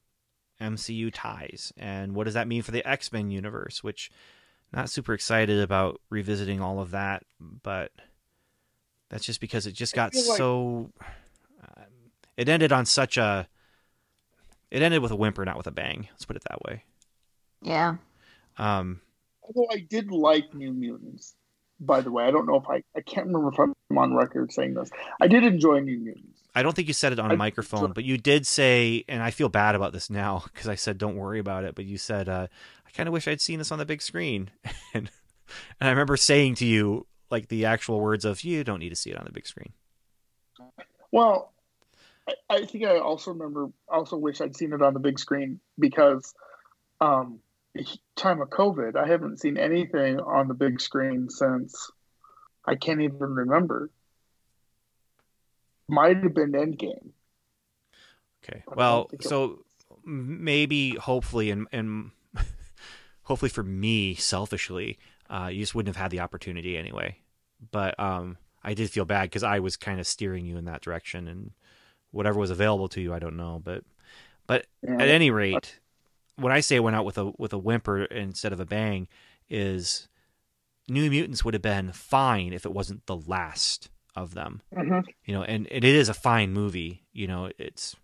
MCU 0.60 1.10
ties. 1.12 1.72
And 1.76 2.14
what 2.14 2.24
does 2.24 2.34
that 2.34 2.48
mean 2.48 2.62
for 2.62 2.72
the 2.72 2.86
X 2.88 3.12
Men 3.12 3.30
universe? 3.30 3.82
Which, 3.84 4.10
not 4.72 4.90
super 4.90 5.14
excited 5.14 5.60
about 5.60 6.00
revisiting 6.10 6.60
all 6.60 6.80
of 6.80 6.90
that, 6.90 7.24
but 7.40 7.92
that's 9.08 9.24
just 9.24 9.40
because 9.40 9.66
it 9.66 9.72
just 9.72 9.94
got 9.94 10.14
so. 10.14 10.90
Uh, 11.62 11.84
it 12.36 12.48
ended 12.48 12.72
on 12.72 12.84
such 12.84 13.16
a. 13.16 13.48
It 14.70 14.82
ended 14.82 15.00
with 15.00 15.12
a 15.12 15.16
whimper, 15.16 15.44
not 15.44 15.56
with 15.56 15.66
a 15.66 15.72
bang. 15.72 16.08
Let's 16.10 16.26
put 16.26 16.36
it 16.36 16.42
that 16.48 16.62
way. 16.62 16.84
Yeah. 17.62 17.96
Um, 18.58 19.00
Although 19.48 19.68
I 19.72 19.80
did 19.80 20.12
like 20.12 20.54
New 20.54 20.72
Mutants 20.72 21.34
by 21.80 22.00
the 22.00 22.10
way. 22.10 22.24
I 22.24 22.30
don't 22.30 22.46
know 22.46 22.56
if 22.56 22.68
I 22.68 22.82
I 22.96 23.00
can't 23.00 23.26
remember 23.26 23.48
if 23.48 23.58
I'm 23.58 23.74
on 23.96 24.14
record 24.14 24.52
saying 24.52 24.74
this. 24.74 24.90
I 25.20 25.28
did 25.28 25.44
enjoy 25.44 25.80
New 25.80 25.98
Mutants. 25.98 26.42
I 26.54 26.62
don't 26.62 26.74
think 26.74 26.88
you 26.88 26.94
said 26.94 27.12
it 27.12 27.20
on 27.20 27.30
a 27.30 27.36
microphone, 27.36 27.92
but 27.92 28.04
you 28.04 28.18
did 28.18 28.46
say, 28.46 29.04
and 29.06 29.22
I 29.22 29.30
feel 29.30 29.48
bad 29.48 29.74
about 29.74 29.92
this 29.92 30.10
now 30.10 30.42
because 30.52 30.68
I 30.68 30.74
said 30.74 30.98
don't 30.98 31.16
worry 31.16 31.38
about 31.38 31.64
it, 31.64 31.74
but 31.74 31.84
you 31.84 31.98
said 31.98 32.28
uh, 32.28 32.46
I 32.86 32.90
kind 32.90 33.08
of 33.08 33.12
wish 33.12 33.28
I'd 33.28 33.40
seen 33.40 33.58
this 33.58 33.72
on 33.72 33.78
the 33.78 33.86
big 33.86 34.02
screen, 34.02 34.50
and 34.94 35.10
and 35.80 35.88
I 35.88 35.90
remember 35.90 36.16
saying 36.16 36.56
to 36.56 36.66
you 36.66 37.06
like 37.30 37.48
the 37.48 37.66
actual 37.66 38.00
words 38.00 38.24
of 38.24 38.42
you 38.42 38.64
don't 38.64 38.80
need 38.80 38.90
to 38.90 38.96
see 38.96 39.10
it 39.10 39.18
on 39.18 39.24
the 39.24 39.32
big 39.32 39.46
screen. 39.46 39.72
Well, 41.12 41.52
I, 42.28 42.34
I 42.50 42.64
think 42.64 42.84
I 42.84 42.98
also 42.98 43.32
remember. 43.32 43.70
Also 43.88 44.16
wish 44.16 44.40
I'd 44.40 44.56
seen 44.56 44.72
it 44.72 44.82
on 44.82 44.94
the 44.94 45.00
big 45.00 45.18
screen 45.18 45.60
because. 45.78 46.34
Um, 47.00 47.38
time 48.16 48.40
of 48.40 48.50
COVID, 48.50 48.96
I 48.96 49.06
haven't 49.06 49.40
seen 49.40 49.56
anything 49.58 50.20
on 50.20 50.48
the 50.48 50.54
big 50.54 50.80
screen 50.80 51.28
since 51.30 51.90
I 52.64 52.74
can't 52.76 53.00
even 53.00 53.18
remember. 53.18 53.90
Might 55.88 56.22
have 56.22 56.34
been 56.34 56.52
Endgame. 56.52 57.10
Okay. 58.44 58.62
Well, 58.74 59.10
so 59.20 59.64
maybe, 60.04 60.94
hopefully, 60.96 61.50
and 61.50 61.66
and 61.72 62.10
hopefully 63.24 63.48
for 63.48 63.62
me, 63.62 64.14
selfishly, 64.14 64.98
Uh, 65.30 65.48
you 65.52 65.60
just 65.60 65.74
wouldn't 65.74 65.94
have 65.94 66.02
had 66.02 66.10
the 66.10 66.20
opportunity 66.20 66.76
anyway. 66.76 67.18
But 67.70 67.98
um, 68.00 68.38
I 68.62 68.74
did 68.74 68.90
feel 68.90 69.04
bad 69.04 69.24
because 69.24 69.42
I 69.42 69.58
was 69.60 69.76
kind 69.76 70.00
of 70.00 70.06
steering 70.06 70.46
you 70.46 70.56
in 70.56 70.64
that 70.66 70.80
direction, 70.82 71.28
and 71.28 71.52
whatever 72.10 72.38
was 72.38 72.50
available 72.50 72.88
to 72.88 73.00
you, 73.00 73.12
I 73.12 73.18
don't 73.18 73.36
know. 73.36 73.60
But 73.62 73.84
but 74.46 74.66
Yeah. 74.82 74.94
at 74.94 75.08
any 75.08 75.30
rate, 75.30 75.80
when 76.38 76.52
I 76.52 76.60
say 76.60 76.76
it 76.76 76.82
went 76.82 76.96
out 76.96 77.04
with 77.04 77.18
a 77.18 77.32
with 77.38 77.52
a 77.52 77.58
whimper 77.58 78.04
instead 78.04 78.52
of 78.52 78.60
a 78.60 78.66
bang, 78.66 79.08
is 79.50 80.08
New 80.88 81.10
Mutants 81.10 81.44
would 81.44 81.54
have 81.54 81.62
been 81.62 81.92
fine 81.92 82.52
if 82.52 82.64
it 82.64 82.72
wasn't 82.72 83.04
the 83.06 83.16
last 83.16 83.90
of 84.16 84.34
them. 84.34 84.62
Mhm. 84.74 85.04
You 85.24 85.34
know, 85.34 85.42
and, 85.42 85.66
and 85.70 85.84
it 85.84 85.94
is 85.94 86.08
a 86.08 86.14
fine 86.14 86.52
movie. 86.52 87.04
You 87.12 87.26
know, 87.26 87.50
it's 87.58 87.94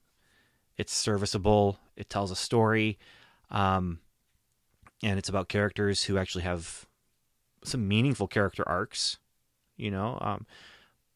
it's 0.77 0.93
serviceable. 0.93 1.79
It 1.97 2.11
tells 2.11 2.31
a 2.31 2.37
story, 2.37 2.99
um, 3.51 4.01
and 5.03 5.19
it's 5.19 5.29
about 5.29 5.49
characters 5.49 6.05
who 6.05 6.19
actually 6.19 6.45
have 6.45 6.87
some 7.65 7.87
meaningful 7.89 8.27
character 8.27 8.63
arcs. 8.69 9.19
You 9.77 9.91
know, 9.91 10.19
um, 10.21 10.47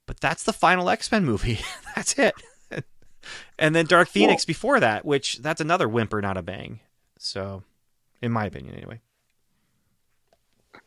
but 0.06 0.20
that's 0.20 0.44
the 0.44 0.52
final 0.52 0.88
X 0.90 1.10
Men 1.12 1.24
movie. 1.24 1.58
that's 1.94 2.18
it. 2.18 2.34
and 3.58 3.74
then 3.74 3.86
Dark 3.86 4.08
Phoenix 4.08 4.42
Well- 4.42 4.46
before 4.48 4.80
that, 4.80 5.04
which 5.04 5.38
that's 5.38 5.60
another 5.60 5.88
whimper, 5.88 6.20
not 6.22 6.36
a 6.36 6.42
bang. 6.42 6.80
So, 7.18 7.62
in 8.22 8.32
my 8.32 8.46
opinion, 8.46 8.74
anyway. 8.74 9.00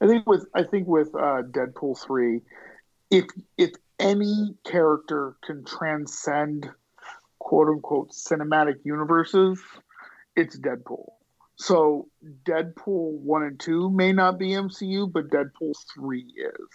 I 0.02 0.08
think 0.08 0.26
with 0.26 0.46
I 0.56 0.64
think 0.64 0.88
with 0.88 1.14
uh, 1.14 1.44
Deadpool 1.52 2.00
three, 2.04 2.42
if 3.12 3.26
if 3.58 3.72
any 4.00 4.56
character 4.66 5.36
can 5.46 5.64
transcend 5.64 6.70
quote 7.40 7.68
unquote 7.68 8.12
cinematic 8.12 8.76
universes, 8.84 9.62
it's 10.36 10.58
Deadpool. 10.58 11.12
So 11.58 12.08
Deadpool 12.44 13.20
one 13.20 13.44
and 13.44 13.60
two 13.60 13.92
may 13.92 14.12
not 14.12 14.40
be 14.40 14.50
MCU, 14.50 15.12
but 15.12 15.30
Deadpool 15.30 15.74
three 15.94 16.26
is. 16.36 16.70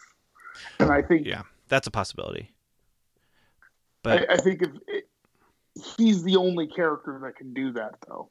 And 0.78 0.92
I 0.92 1.02
think 1.02 1.26
Yeah, 1.26 1.42
that's 1.68 1.88
a 1.88 1.90
possibility. 1.90 2.52
But 4.02 4.30
I, 4.30 4.34
I 4.34 4.36
think 4.36 4.62
if 4.62 4.70
it, 4.86 5.08
he's 5.96 6.22
the 6.22 6.36
only 6.36 6.68
character 6.68 7.20
that 7.24 7.34
can 7.34 7.52
do 7.54 7.72
that 7.72 7.94
though. 8.06 8.30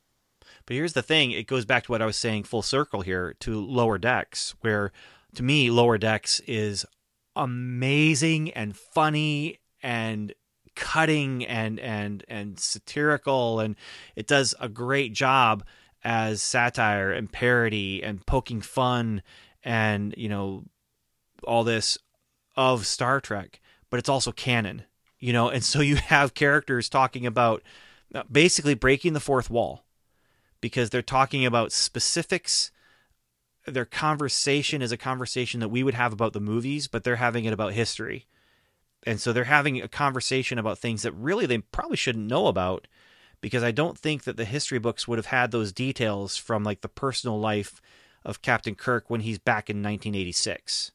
But 0.65 0.75
here's 0.75 0.93
the 0.93 1.01
thing: 1.01 1.31
it 1.31 1.47
goes 1.47 1.65
back 1.65 1.85
to 1.85 1.91
what 1.91 2.01
I 2.01 2.05
was 2.05 2.17
saying, 2.17 2.43
full 2.43 2.61
circle 2.61 3.01
here 3.01 3.35
to 3.41 3.59
Lower 3.59 3.97
Decks, 3.97 4.55
where 4.61 4.91
to 5.35 5.43
me 5.43 5.69
Lower 5.69 5.97
Decks 5.97 6.39
is 6.41 6.85
amazing 7.35 8.51
and 8.51 8.75
funny 8.75 9.59
and 9.83 10.33
cutting 10.75 11.45
and 11.45 11.79
and 11.79 12.23
and 12.27 12.59
satirical, 12.59 13.59
and 13.59 13.75
it 14.15 14.27
does 14.27 14.53
a 14.59 14.69
great 14.69 15.13
job 15.13 15.63
as 16.03 16.41
satire 16.41 17.11
and 17.11 17.31
parody 17.31 18.03
and 18.03 18.25
poking 18.25 18.61
fun 18.61 19.23
and 19.63 20.13
you 20.17 20.29
know 20.29 20.63
all 21.43 21.63
this 21.63 21.97
of 22.55 22.85
Star 22.85 23.19
Trek, 23.19 23.59
but 23.89 23.97
it's 23.97 24.09
also 24.09 24.31
canon, 24.31 24.83
you 25.19 25.33
know, 25.33 25.49
and 25.49 25.63
so 25.63 25.81
you 25.81 25.95
have 26.07 26.33
characters 26.33 26.89
talking 26.89 27.25
about 27.25 27.63
uh, 28.13 28.23
basically 28.31 28.73
breaking 28.73 29.13
the 29.13 29.19
fourth 29.19 29.49
wall 29.49 29.84
because 30.61 30.89
they're 30.89 31.01
talking 31.01 31.45
about 31.45 31.71
specifics. 31.71 32.71
Their 33.65 33.85
conversation 33.85 34.81
is 34.81 34.91
a 34.91 34.97
conversation 34.97 35.59
that 35.59 35.69
we 35.69 35.83
would 35.83 35.93
have 35.93 36.13
about 36.13 36.33
the 36.33 36.39
movies, 36.39 36.87
but 36.87 37.03
they're 37.03 37.17
having 37.17 37.45
it 37.45 37.53
about 37.53 37.73
history. 37.73 38.27
And 39.05 39.19
so 39.19 39.33
they're 39.33 39.45
having 39.45 39.81
a 39.81 39.87
conversation 39.87 40.57
about 40.57 40.79
things 40.79 41.03
that 41.03 41.11
really 41.13 41.45
they 41.45 41.59
probably 41.59 41.97
shouldn't 41.97 42.27
know 42.27 42.47
about 42.47 42.87
because 43.41 43.63
I 43.63 43.71
don't 43.71 43.97
think 43.97 44.23
that 44.23 44.37
the 44.37 44.45
history 44.45 44.79
books 44.79 45.07
would 45.07 45.19
have 45.19 45.27
had 45.27 45.51
those 45.51 45.71
details 45.71 46.37
from 46.37 46.63
like 46.63 46.81
the 46.81 46.89
personal 46.89 47.39
life 47.39 47.81
of 48.23 48.41
Captain 48.41 48.73
Kirk 48.73 49.09
when 49.09 49.21
he's 49.21 49.37
back 49.37 49.69
in 49.69 49.77
1986. 49.77 50.91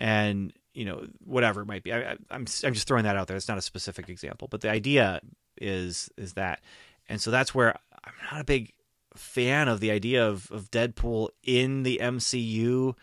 And 0.00 0.52
you 0.76 0.84
know 0.84 1.06
whatever 1.24 1.62
it 1.62 1.66
might 1.66 1.82
be. 1.82 1.92
I, 1.92 2.00
I, 2.00 2.16
I'm 2.30 2.44
I'm 2.62 2.74
just 2.74 2.86
throwing 2.86 3.04
that 3.04 3.16
out 3.16 3.26
there. 3.26 3.36
It's 3.36 3.48
not 3.48 3.58
a 3.58 3.62
specific 3.62 4.08
example, 4.10 4.46
but 4.46 4.60
the 4.60 4.70
idea 4.70 5.20
is 5.56 6.10
is 6.18 6.34
that, 6.34 6.60
and 7.08 7.20
so 7.20 7.30
that's 7.30 7.54
where 7.54 7.78
I'm 8.04 8.12
not 8.30 8.40
a 8.42 8.44
big 8.44 8.72
fan 9.18 9.68
of 9.68 9.80
the 9.80 9.90
idea 9.90 10.26
of, 10.26 10.50
of 10.50 10.70
Deadpool 10.70 11.28
in 11.42 11.82
the 11.82 12.00
MCU 12.02 12.94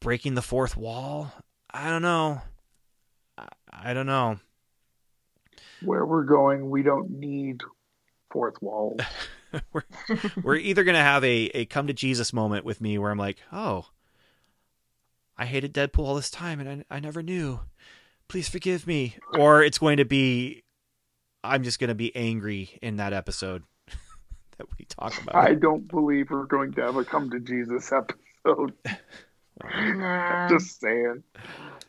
breaking 0.00 0.34
the 0.34 0.42
fourth 0.42 0.76
wall. 0.76 1.32
I 1.70 1.90
don't 1.90 2.02
know. 2.02 2.42
I, 3.36 3.48
I 3.72 3.94
don't 3.94 4.06
know. 4.06 4.38
Where 5.82 6.06
we're 6.06 6.24
going, 6.24 6.70
we 6.70 6.82
don't 6.82 7.10
need 7.10 7.60
fourth 8.30 8.60
walls. 8.62 9.00
we're, 9.72 9.82
we're 10.42 10.56
either 10.56 10.84
going 10.84 10.94
to 10.94 11.00
have 11.00 11.24
a, 11.24 11.50
a 11.54 11.64
come 11.66 11.86
to 11.86 11.92
Jesus 11.92 12.32
moment 12.32 12.64
with 12.64 12.80
me 12.80 12.98
where 12.98 13.10
I'm 13.10 13.18
like, 13.18 13.38
oh, 13.52 13.86
I 15.36 15.44
hated 15.44 15.74
Deadpool 15.74 16.04
all 16.04 16.14
this 16.14 16.30
time 16.30 16.60
and 16.60 16.84
I, 16.90 16.96
I 16.96 17.00
never 17.00 17.22
knew. 17.22 17.60
Please 18.28 18.48
forgive 18.48 18.86
me. 18.86 19.16
Or 19.38 19.62
it's 19.62 19.78
going 19.78 19.98
to 19.98 20.04
be, 20.04 20.64
I'm 21.44 21.62
just 21.62 21.78
going 21.78 21.88
to 21.88 21.94
be 21.94 22.14
angry 22.16 22.78
in 22.82 22.96
that 22.96 23.12
episode 23.12 23.62
that 24.58 24.66
we 24.78 24.84
talk 24.86 25.20
about. 25.22 25.34
I 25.34 25.54
don't 25.54 25.86
believe 25.88 26.30
we're 26.30 26.44
going 26.44 26.72
to 26.74 26.82
have 26.82 26.96
a 26.96 27.04
come 27.04 27.30
to 27.30 27.40
Jesus 27.40 27.92
episode. 27.92 28.72
Nah. 29.64 30.50
Just 30.50 30.80
saying. 30.82 31.22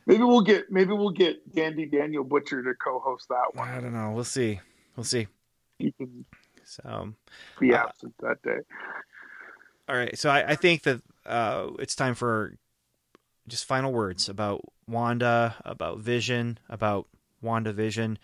Maybe 0.05 0.24
we'll 0.24 0.39
get 0.39 0.72
maybe 0.72 0.93
we'll 0.93 1.09
get 1.09 1.53
Dandy 1.53 1.86
Daniel 1.86 2.24
Butcher 2.24 2.63
to 2.63 2.74
co-host 2.76 3.28
that 3.28 3.47
one. 3.55 3.68
I 3.68 3.82
don't 3.82 3.91
know. 3.91 4.11
We'll 4.11 4.24
see. 4.24 4.61
We'll 4.95 5.03
see. 5.03 5.28
So, 6.63 7.13
be 7.59 7.74
Uh, 7.74 7.80
absent 7.80 8.13
that 8.22 8.41
day. 8.41 8.59
all 9.89 9.97
right. 9.97 10.18
So 10.18 10.30
I, 10.30 10.51
I 10.51 10.55
think 10.55 10.84
that 10.84 11.01
uh, 11.26 11.72
it's 11.80 11.93
time 11.93 12.15
for 12.15 12.55
just 13.49 13.65
final 13.65 13.91
words 13.91 14.30
about 14.30 14.61
Wanda, 14.88 15.55
about 15.65 15.99
Vision, 15.99 16.59
about 16.70 17.07
Wanda 17.41 17.74
Vision. 17.74 18.18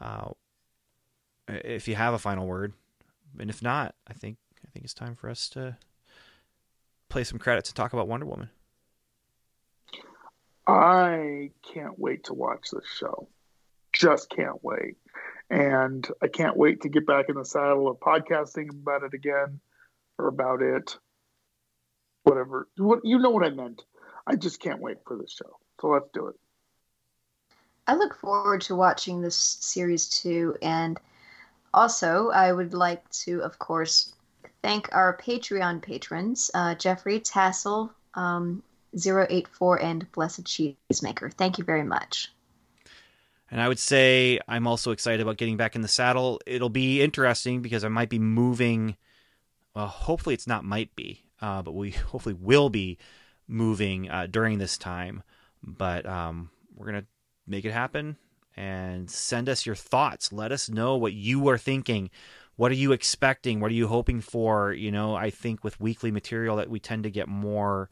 Uh, 0.00 0.30
if 1.48 1.88
you 1.88 1.96
have 1.96 2.14
a 2.14 2.18
final 2.20 2.46
word, 2.46 2.72
and 3.38 3.50
if 3.50 3.62
not, 3.62 3.94
I 4.06 4.12
think 4.12 4.38
I 4.64 4.70
think 4.70 4.84
it's 4.84 4.94
time 4.94 5.14
for 5.14 5.28
us 5.28 5.48
to 5.50 5.76
play 7.08 7.24
some 7.24 7.38
credits 7.38 7.70
and 7.70 7.76
talk 7.76 7.92
about 7.92 8.08
Wonder 8.08 8.26
Woman. 8.26 8.50
I 10.66 11.50
can't 11.62 11.98
wait 11.98 12.24
to 12.24 12.34
watch 12.34 12.68
this 12.70 12.86
show. 12.86 13.28
Just 13.92 14.28
can't 14.28 14.62
wait. 14.62 14.96
And 15.50 16.06
I 16.22 16.28
can't 16.28 16.58
wait 16.58 16.82
to 16.82 16.90
get 16.90 17.06
back 17.06 17.30
in 17.30 17.36
the 17.36 17.44
saddle 17.44 17.88
of 17.88 17.98
podcasting 18.00 18.68
about 18.70 19.02
it 19.02 19.14
again 19.14 19.60
or 20.18 20.28
about 20.28 20.60
it. 20.60 20.98
Whatever. 22.24 22.68
What 22.76 23.00
you 23.04 23.18
know 23.18 23.30
what 23.30 23.46
I 23.46 23.50
meant. 23.50 23.82
I 24.26 24.36
just 24.36 24.60
can't 24.60 24.80
wait 24.82 24.98
for 25.06 25.16
this 25.16 25.32
show. 25.32 25.56
So 25.80 25.88
let's 25.88 26.10
do 26.12 26.26
it. 26.26 26.34
I 27.86 27.94
look 27.94 28.14
forward 28.14 28.60
to 28.62 28.76
watching 28.76 29.22
this 29.22 29.36
series 29.36 30.10
too. 30.10 30.54
And 30.60 31.00
also, 31.72 32.30
I 32.30 32.52
would 32.52 32.74
like 32.74 33.08
to, 33.10 33.40
of 33.42 33.58
course, 33.58 34.12
thank 34.62 34.88
our 34.92 35.16
Patreon 35.16 35.82
patrons 35.82 36.50
uh, 36.54 36.74
Jeffrey 36.74 37.20
Tassel, 37.20 37.90
um, 38.14 38.62
084, 38.94 39.82
and 39.82 40.10
Blessed 40.12 40.44
Cheesemaker. 40.44 41.32
Thank 41.32 41.58
you 41.58 41.64
very 41.64 41.84
much. 41.84 42.32
And 43.50 43.60
I 43.60 43.68
would 43.68 43.78
say 43.78 44.38
I'm 44.46 44.66
also 44.66 44.90
excited 44.90 45.20
about 45.20 45.38
getting 45.38 45.56
back 45.56 45.74
in 45.74 45.80
the 45.80 45.88
saddle. 45.88 46.40
It'll 46.46 46.68
be 46.68 47.00
interesting 47.00 47.62
because 47.62 47.84
I 47.84 47.88
might 47.88 48.10
be 48.10 48.18
moving. 48.18 48.96
Well, 49.74 49.86
hopefully 49.86 50.34
it's 50.34 50.46
not 50.46 50.64
might 50.64 50.94
be, 50.96 51.24
uh, 51.40 51.62
but 51.62 51.72
we 51.72 51.90
hopefully 52.12 52.36
will 52.38 52.68
be 52.68 52.98
moving 53.46 54.10
uh, 54.10 54.26
during 54.26 54.58
this 54.58 54.76
time. 54.76 55.22
But 55.62 56.06
um, 56.06 56.50
we're 56.74 56.86
gonna 56.86 57.06
make 57.46 57.64
it 57.64 57.72
happen 57.72 58.16
and 58.58 59.08
send 59.08 59.48
us 59.48 59.64
your 59.64 59.76
thoughts. 59.76 60.32
Let 60.32 60.50
us 60.50 60.68
know 60.68 60.96
what 60.96 61.12
you 61.12 61.48
are 61.48 61.56
thinking. 61.56 62.10
What 62.56 62.72
are 62.72 62.74
you 62.74 62.90
expecting? 62.90 63.60
What 63.60 63.70
are 63.70 63.74
you 63.74 63.86
hoping 63.86 64.20
for? 64.20 64.72
You 64.72 64.90
know, 64.90 65.14
I 65.14 65.30
think 65.30 65.62
with 65.62 65.80
weekly 65.80 66.10
material 66.10 66.56
that 66.56 66.68
we 66.68 66.80
tend 66.80 67.04
to 67.04 67.10
get 67.10 67.28
more 67.28 67.88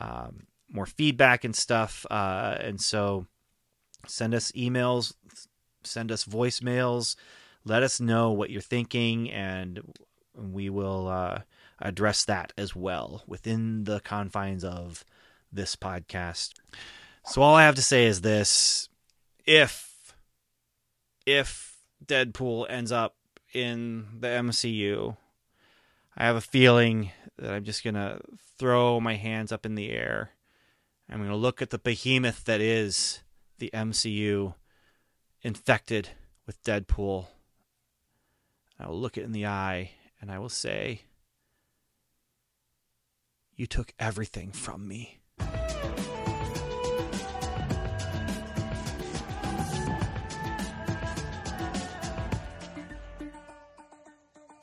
um, 0.00 0.46
more 0.70 0.86
feedback 0.86 1.44
and 1.44 1.54
stuff, 1.54 2.06
uh, 2.10 2.56
and 2.60 2.80
so 2.80 3.26
send 4.06 4.34
us 4.34 4.52
emails, 4.52 5.14
send 5.84 6.10
us 6.10 6.24
voicemails, 6.24 7.14
let 7.64 7.82
us 7.82 8.00
know 8.00 8.32
what 8.32 8.50
you're 8.50 8.60
thinking, 8.60 9.30
and 9.30 9.80
we 10.34 10.70
will 10.70 11.08
uh, 11.08 11.40
address 11.80 12.24
that 12.24 12.52
as 12.56 12.74
well 12.74 13.22
within 13.26 13.84
the 13.84 14.00
confines 14.00 14.64
of 14.64 15.04
this 15.52 15.76
podcast. 15.76 16.54
So 17.26 17.42
all 17.42 17.54
I 17.54 17.64
have 17.64 17.76
to 17.76 17.82
say 17.82 18.06
is 18.06 18.22
this: 18.22 18.88
if 19.46 19.85
if 21.26 21.76
Deadpool 22.04 22.66
ends 22.70 22.92
up 22.92 23.16
in 23.52 24.06
the 24.20 24.28
MCU, 24.28 25.16
I 26.16 26.24
have 26.24 26.36
a 26.36 26.40
feeling 26.40 27.10
that 27.36 27.52
I'm 27.52 27.64
just 27.64 27.84
gonna 27.84 28.20
throw 28.58 29.00
my 29.00 29.16
hands 29.16 29.52
up 29.52 29.66
in 29.66 29.74
the 29.74 29.90
air. 29.90 30.30
I'm 31.10 31.20
gonna 31.20 31.36
look 31.36 31.60
at 31.60 31.70
the 31.70 31.78
behemoth 31.78 32.44
that 32.44 32.60
is 32.60 33.20
the 33.58 33.70
MCU 33.74 34.54
infected 35.42 36.10
with 36.46 36.62
Deadpool. 36.62 37.26
I 38.78 38.88
will 38.88 39.00
look 39.00 39.18
it 39.18 39.24
in 39.24 39.32
the 39.32 39.46
eye 39.46 39.90
and 40.20 40.30
I 40.30 40.38
will 40.38 40.48
say, 40.48 41.02
You 43.54 43.66
took 43.66 43.92
everything 43.98 44.52
from 44.52 44.86
me. 44.86 45.20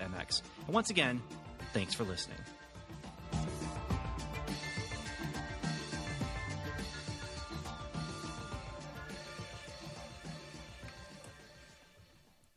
And 0.00 0.74
once 0.74 0.90
again, 0.90 1.22
thanks 1.72 1.94
for 1.94 2.04
listening. 2.04 2.38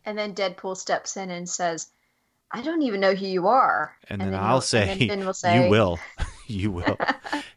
And 0.04 0.18
then 0.18 0.34
Deadpool 0.34 0.76
steps 0.76 1.16
in 1.16 1.30
and 1.30 1.48
says, 1.48 1.88
I 2.52 2.62
don't 2.62 2.82
even 2.82 3.00
know 3.00 3.14
who 3.14 3.26
you 3.28 3.48
are. 3.48 3.96
And, 4.10 4.20
then, 4.20 4.34
he'll- 4.34 4.42
I'll 4.42 4.56
and 4.56 4.64
say, 4.64 5.08
then 5.08 5.26
will 5.26 5.34
say, 5.34 5.64
you 5.64 5.70
will. 5.70 6.00
you 6.48 6.72
will. 6.72 6.98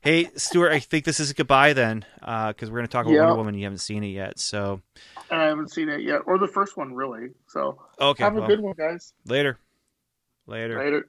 hey, 0.03 0.31
Stuart, 0.37 0.71
I 0.71 0.79
think 0.79 1.05
this 1.05 1.19
is 1.19 1.31
a 1.31 1.35
goodbye 1.35 1.73
then, 1.73 2.05
uh, 2.23 2.49
because 2.49 2.71
we're 2.71 2.79
going 2.79 2.87
to 2.87 2.93
talk 2.93 3.07
about 3.07 3.15
Yeah. 3.15 3.21
Wonder 3.23 3.37
Woman. 3.37 3.55
You 3.55 3.65
haven't 3.65 3.79
seen 3.79 4.05
it 4.05 4.09
yet. 4.09 4.39
So, 4.39 4.83
I 5.31 5.45
haven't 5.45 5.73
seen 5.73 5.89
it 5.89 6.03
yet, 6.03 6.21
or 6.27 6.39
the 6.39 6.47
first 6.47 6.77
one 6.77 6.95
really. 6.95 7.31
So 7.49 7.81
okay. 8.01 8.23
have 8.23 8.37
a 8.37 8.47
good 8.47 8.61
one, 8.61 8.75
guys. 8.77 9.15
Later. 9.27 9.59
Later. 10.47 10.79
Later. 10.79 11.09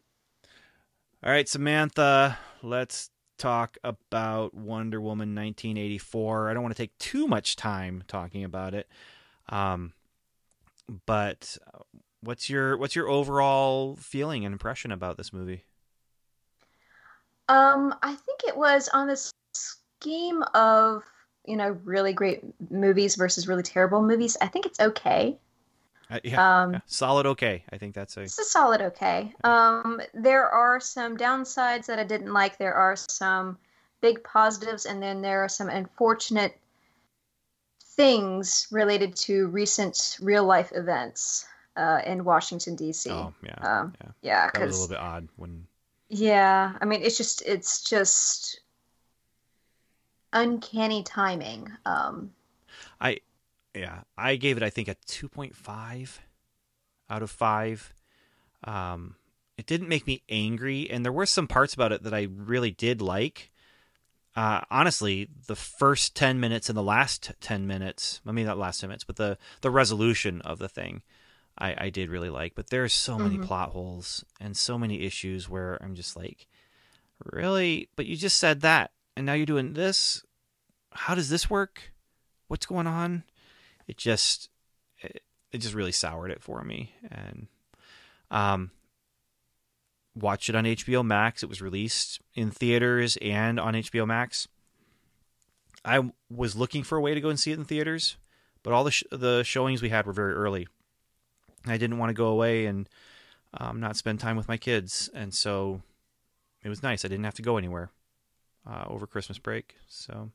All 1.23 1.31
right, 1.31 1.47
Samantha, 1.49 2.37
let's 2.61 3.09
talk 3.37 3.77
about 3.83 4.53
Wonder 4.53 5.01
Woman 5.01 5.35
1984. 5.35 6.49
I 6.49 6.53
don't 6.53 6.63
want 6.63 6.75
to 6.75 6.81
take 6.81 6.97
too 6.97 7.27
much 7.27 7.55
time 7.55 8.03
talking 8.07 8.43
about 8.43 8.73
it. 8.73 8.87
Um, 9.49 9.93
but 11.05 11.57
uh, 11.73 11.79
what's 12.21 12.49
your 12.49 12.77
what's 12.77 12.95
your 12.95 13.09
overall 13.09 13.95
feeling 13.95 14.45
and 14.45 14.53
impression 14.53 14.91
about 14.91 15.17
this 15.17 15.33
movie? 15.33 15.63
Um, 17.47 17.93
I 18.01 18.15
think 18.15 18.41
it 18.47 18.57
was 18.57 18.89
on 18.89 19.07
this 19.07 19.31
scheme 19.53 20.43
of, 20.53 21.03
you 21.45 21.55
know, 21.57 21.77
really 21.83 22.13
great 22.13 22.41
movies 22.71 23.15
versus 23.15 23.47
really 23.47 23.63
terrible 23.63 24.01
movies. 24.01 24.35
I 24.41 24.47
think 24.47 24.65
it's 24.65 24.79
okay. 24.79 25.37
Uh, 26.09 26.19
yeah, 26.23 26.61
Um, 26.61 26.73
yeah, 26.73 26.79
solid 26.85 27.25
okay. 27.25 27.63
I 27.71 27.77
think 27.77 27.95
that's 27.95 28.17
a 28.17 28.21
It's 28.21 28.39
a 28.39 28.43
solid 28.43 28.81
okay. 28.81 29.33
Um, 29.43 30.01
there 30.13 30.47
are 30.49 30.79
some 30.79 31.17
downsides 31.17 31.87
that 31.87 31.99
I 31.99 32.03
didn't 32.03 32.33
like. 32.33 32.57
There 32.57 32.73
are 32.73 32.95
some 32.95 33.57
big 34.01 34.23
positives, 34.23 34.85
and 34.85 35.01
then 35.01 35.21
there 35.21 35.43
are 35.43 35.49
some 35.49 35.69
unfortunate 35.69 36.59
things 37.81 38.67
related 38.71 39.15
to 39.15 39.47
recent 39.47 40.17
real 40.21 40.43
life 40.43 40.71
events 40.75 41.47
uh, 41.75 42.01
in 42.05 42.23
Washington 42.23 42.75
D.C. 42.75 43.09
oh 43.09 43.33
yeah. 43.41 43.55
Um, 43.61 43.93
yeah. 44.01 44.11
yeah, 44.21 44.49
That 44.53 44.65
was 44.65 44.77
a 44.77 44.81
little 44.81 44.95
bit 44.95 44.99
odd 44.99 45.27
when 45.37 45.65
yeah, 46.09 46.73
I 46.79 46.85
mean, 46.85 47.01
it's 47.01 47.17
just 47.17 47.41
it's 47.45 47.83
just 47.83 48.59
uncanny 50.33 51.03
timing. 51.03 51.71
Um, 51.85 52.31
I 53.01 53.19
yeah, 53.75 54.01
I 54.17 54.35
gave 54.37 54.57
it 54.57 54.63
I 54.63 54.69
think 54.69 54.87
a 54.87 54.95
2.5 55.07 56.19
out 57.09 57.21
of 57.23 57.29
5. 57.31 57.93
Um 58.63 59.15
it 59.57 59.65
didn't 59.65 59.87
make 59.87 60.05
me 60.05 60.21
angry 60.29 60.89
and 60.89 61.05
there 61.05 61.11
were 61.13 61.25
some 61.25 61.47
parts 61.47 61.73
about 61.73 61.91
it 61.93 62.03
that 62.03 62.13
I 62.13 62.27
really 62.29 62.71
did 62.71 63.01
like. 63.01 63.51
Uh 64.35 64.61
honestly, 64.69 65.29
the 65.47 65.55
first 65.55 66.15
10 66.15 66.39
minutes 66.39 66.67
and 66.69 66.77
the 66.77 66.83
last 66.83 67.31
10 67.41 67.65
minutes, 67.67 68.21
I 68.25 68.31
mean 68.31 68.45
not 68.45 68.57
last 68.57 68.81
10 68.81 68.89
minutes, 68.89 69.03
but 69.03 69.15
the 69.17 69.37
the 69.61 69.71
resolution 69.71 70.41
of 70.41 70.59
the 70.59 70.69
thing 70.69 71.03
I 71.57 71.85
I 71.85 71.89
did 71.89 72.09
really 72.09 72.29
like, 72.29 72.53
but 72.55 72.69
there's 72.69 72.93
so 72.93 73.17
many 73.17 73.37
Mhm. 73.37 73.43
plot 73.45 73.69
holes 73.69 74.25
and 74.41 74.57
so 74.57 74.77
many 74.77 75.01
issues 75.03 75.47
where 75.49 75.77
I'm 75.81 75.95
just 75.95 76.15
like 76.15 76.47
really, 77.23 77.87
but 77.95 78.05
you 78.05 78.17
just 78.17 78.37
said 78.37 78.61
that 78.61 78.91
and 79.15 79.25
now 79.25 79.33
you're 79.33 79.45
doing 79.45 79.73
this. 79.73 80.23
How 80.91 81.15
does 81.15 81.29
this 81.29 81.49
work? 81.49 81.93
What's 82.47 82.65
going 82.65 82.87
on? 82.87 83.23
It 83.87 83.97
just 83.97 84.49
it, 84.99 85.23
it 85.51 85.57
just 85.59 85.73
really 85.73 85.91
soured 85.91 86.31
it 86.31 86.41
for 86.41 86.63
me. 86.63 86.93
And 87.09 87.47
um 88.31 88.71
watched 90.15 90.49
it 90.49 90.55
on 90.55 90.65
HBO 90.65 91.05
Max. 91.05 91.43
It 91.43 91.49
was 91.49 91.61
released 91.61 92.21
in 92.33 92.51
theaters 92.51 93.17
and 93.21 93.59
on 93.59 93.73
HBO 93.73 94.07
Max. 94.07 94.47
I 95.83 96.11
was 96.29 96.55
looking 96.55 96.83
for 96.83 96.97
a 96.97 97.01
way 97.01 97.13
to 97.13 97.21
go 97.21 97.29
and 97.29 97.39
see 97.39 97.51
it 97.51 97.59
in 97.59 97.65
theaters 97.65 98.17
but 98.65 98.73
all 98.73 98.83
the 98.83 98.91
sh- 98.91 99.03
the 99.11 99.43
showings 99.43 99.83
we 99.83 99.89
had 99.89 100.07
were 100.07 100.11
very 100.11 100.33
early. 100.33 100.67
I 101.67 101.77
didn't 101.77 101.99
want 101.99 102.09
to 102.09 102.15
go 102.15 102.25
away 102.29 102.65
and 102.65 102.89
um, 103.53 103.79
not 103.79 103.95
spend 103.95 104.19
time 104.19 104.37
with 104.37 104.47
my 104.47 104.57
kids. 104.57 105.07
And 105.13 105.35
so 105.35 105.83
it 106.63 106.69
was 106.69 106.81
nice. 106.81 107.05
I 107.05 107.07
didn't 107.07 107.25
have 107.25 107.35
to 107.35 107.43
go 107.43 107.57
anywhere 107.57 107.91
uh, 108.67 108.85
over 108.87 109.05
Christmas 109.05 109.37
break. 109.37 109.75
So 109.87 110.31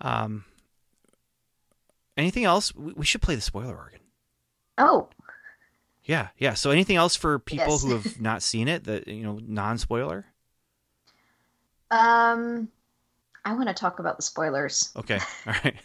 um 0.00 0.46
anything 2.16 2.44
else? 2.44 2.74
We 2.74 2.92
we 2.94 3.04
should 3.04 3.22
play 3.22 3.34
the 3.34 3.40
spoiler 3.40 3.76
organ. 3.76 4.00
oh, 4.78 5.08
Yeah, 6.04 6.28
yeah. 6.38 6.54
So 6.54 6.70
anything 6.70 6.96
else 6.96 7.16
for 7.16 7.38
people 7.38 7.64
Yes. 7.72 7.82
who 7.82 7.90
have 7.92 8.20
not 8.20 8.42
seen 8.50 8.68
it 8.68 8.84
that 8.84 9.08
you 9.08 9.22
know, 9.22 9.38
non-spoiler? 9.42 10.26
um, 11.90 12.68
I 13.44 13.54
want 13.54 13.68
to 13.68 13.74
talk 13.74 13.98
about 13.98 14.16
the 14.16 14.22
spoilers. 14.22 14.90
Okay, 14.96 15.18
all 15.46 15.54
right. 15.64 15.76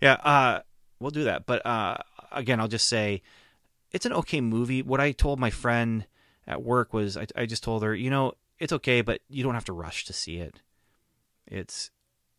Yeah, 0.00 0.14
uh, 0.14 0.60
we'll 0.98 1.12
do 1.12 1.24
that. 1.24 1.46
But 1.46 1.64
uh, 1.64 1.96
again, 2.32 2.60
I'll 2.60 2.68
just 2.68 2.88
say 2.88 3.22
it's 3.92 4.04
an 4.04 4.12
okay 4.14 4.40
movie. 4.40 4.82
What 4.82 5.00
I 5.00 5.12
told 5.12 5.38
my 5.38 5.50
friend 5.50 6.06
at 6.46 6.62
work 6.62 6.92
was 6.92 7.16
I, 7.16 7.26
I 7.36 7.46
just 7.46 7.62
told 7.62 7.84
her, 7.84 7.94
you 7.94 8.10
know, 8.10 8.32
it's 8.58 8.72
okay, 8.74 9.00
but 9.00 9.20
you 9.28 9.44
don't 9.44 9.54
have 9.54 9.64
to 9.66 9.72
rush 9.72 10.04
to 10.06 10.12
see 10.12 10.36
it. 10.38 10.60
It's 11.46 11.90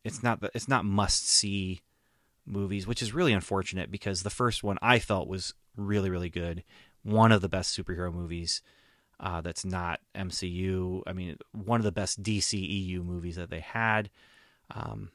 it's 0.04 0.22
not 0.22 0.40
the, 0.40 0.50
it's 0.54 0.68
not 0.68 0.84
must 0.84 1.26
see 1.26 1.80
movies, 2.46 2.86
which 2.86 3.02
is 3.02 3.14
really 3.14 3.32
unfortunate 3.32 3.90
because 3.90 4.22
the 4.22 4.30
first 4.30 4.62
one 4.62 4.78
I 4.82 4.98
felt 4.98 5.28
was 5.28 5.54
really 5.76 6.10
really 6.10 6.30
good, 6.30 6.64
one 7.02 7.32
of 7.32 7.40
the 7.40 7.48
best 7.48 7.76
superhero 7.76 8.12
movies. 8.12 8.62
Uh, 9.20 9.40
that's 9.40 9.64
not 9.64 10.00
MCU. 10.16 11.02
I 11.06 11.12
mean, 11.12 11.36
one 11.52 11.78
of 11.78 11.84
the 11.84 11.92
best 11.92 12.24
DCEU 12.24 13.04
movies 13.04 13.36
that 13.36 13.50
they 13.50 13.60
had. 13.60 14.10
Um, 14.74 15.10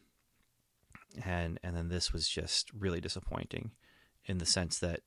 and 1.25 1.59
and 1.63 1.75
then 1.75 1.89
this 1.89 2.13
was 2.13 2.27
just 2.27 2.71
really 2.73 3.01
disappointing 3.01 3.71
in 4.25 4.37
the 4.37 4.45
sense 4.45 4.79
that 4.79 5.01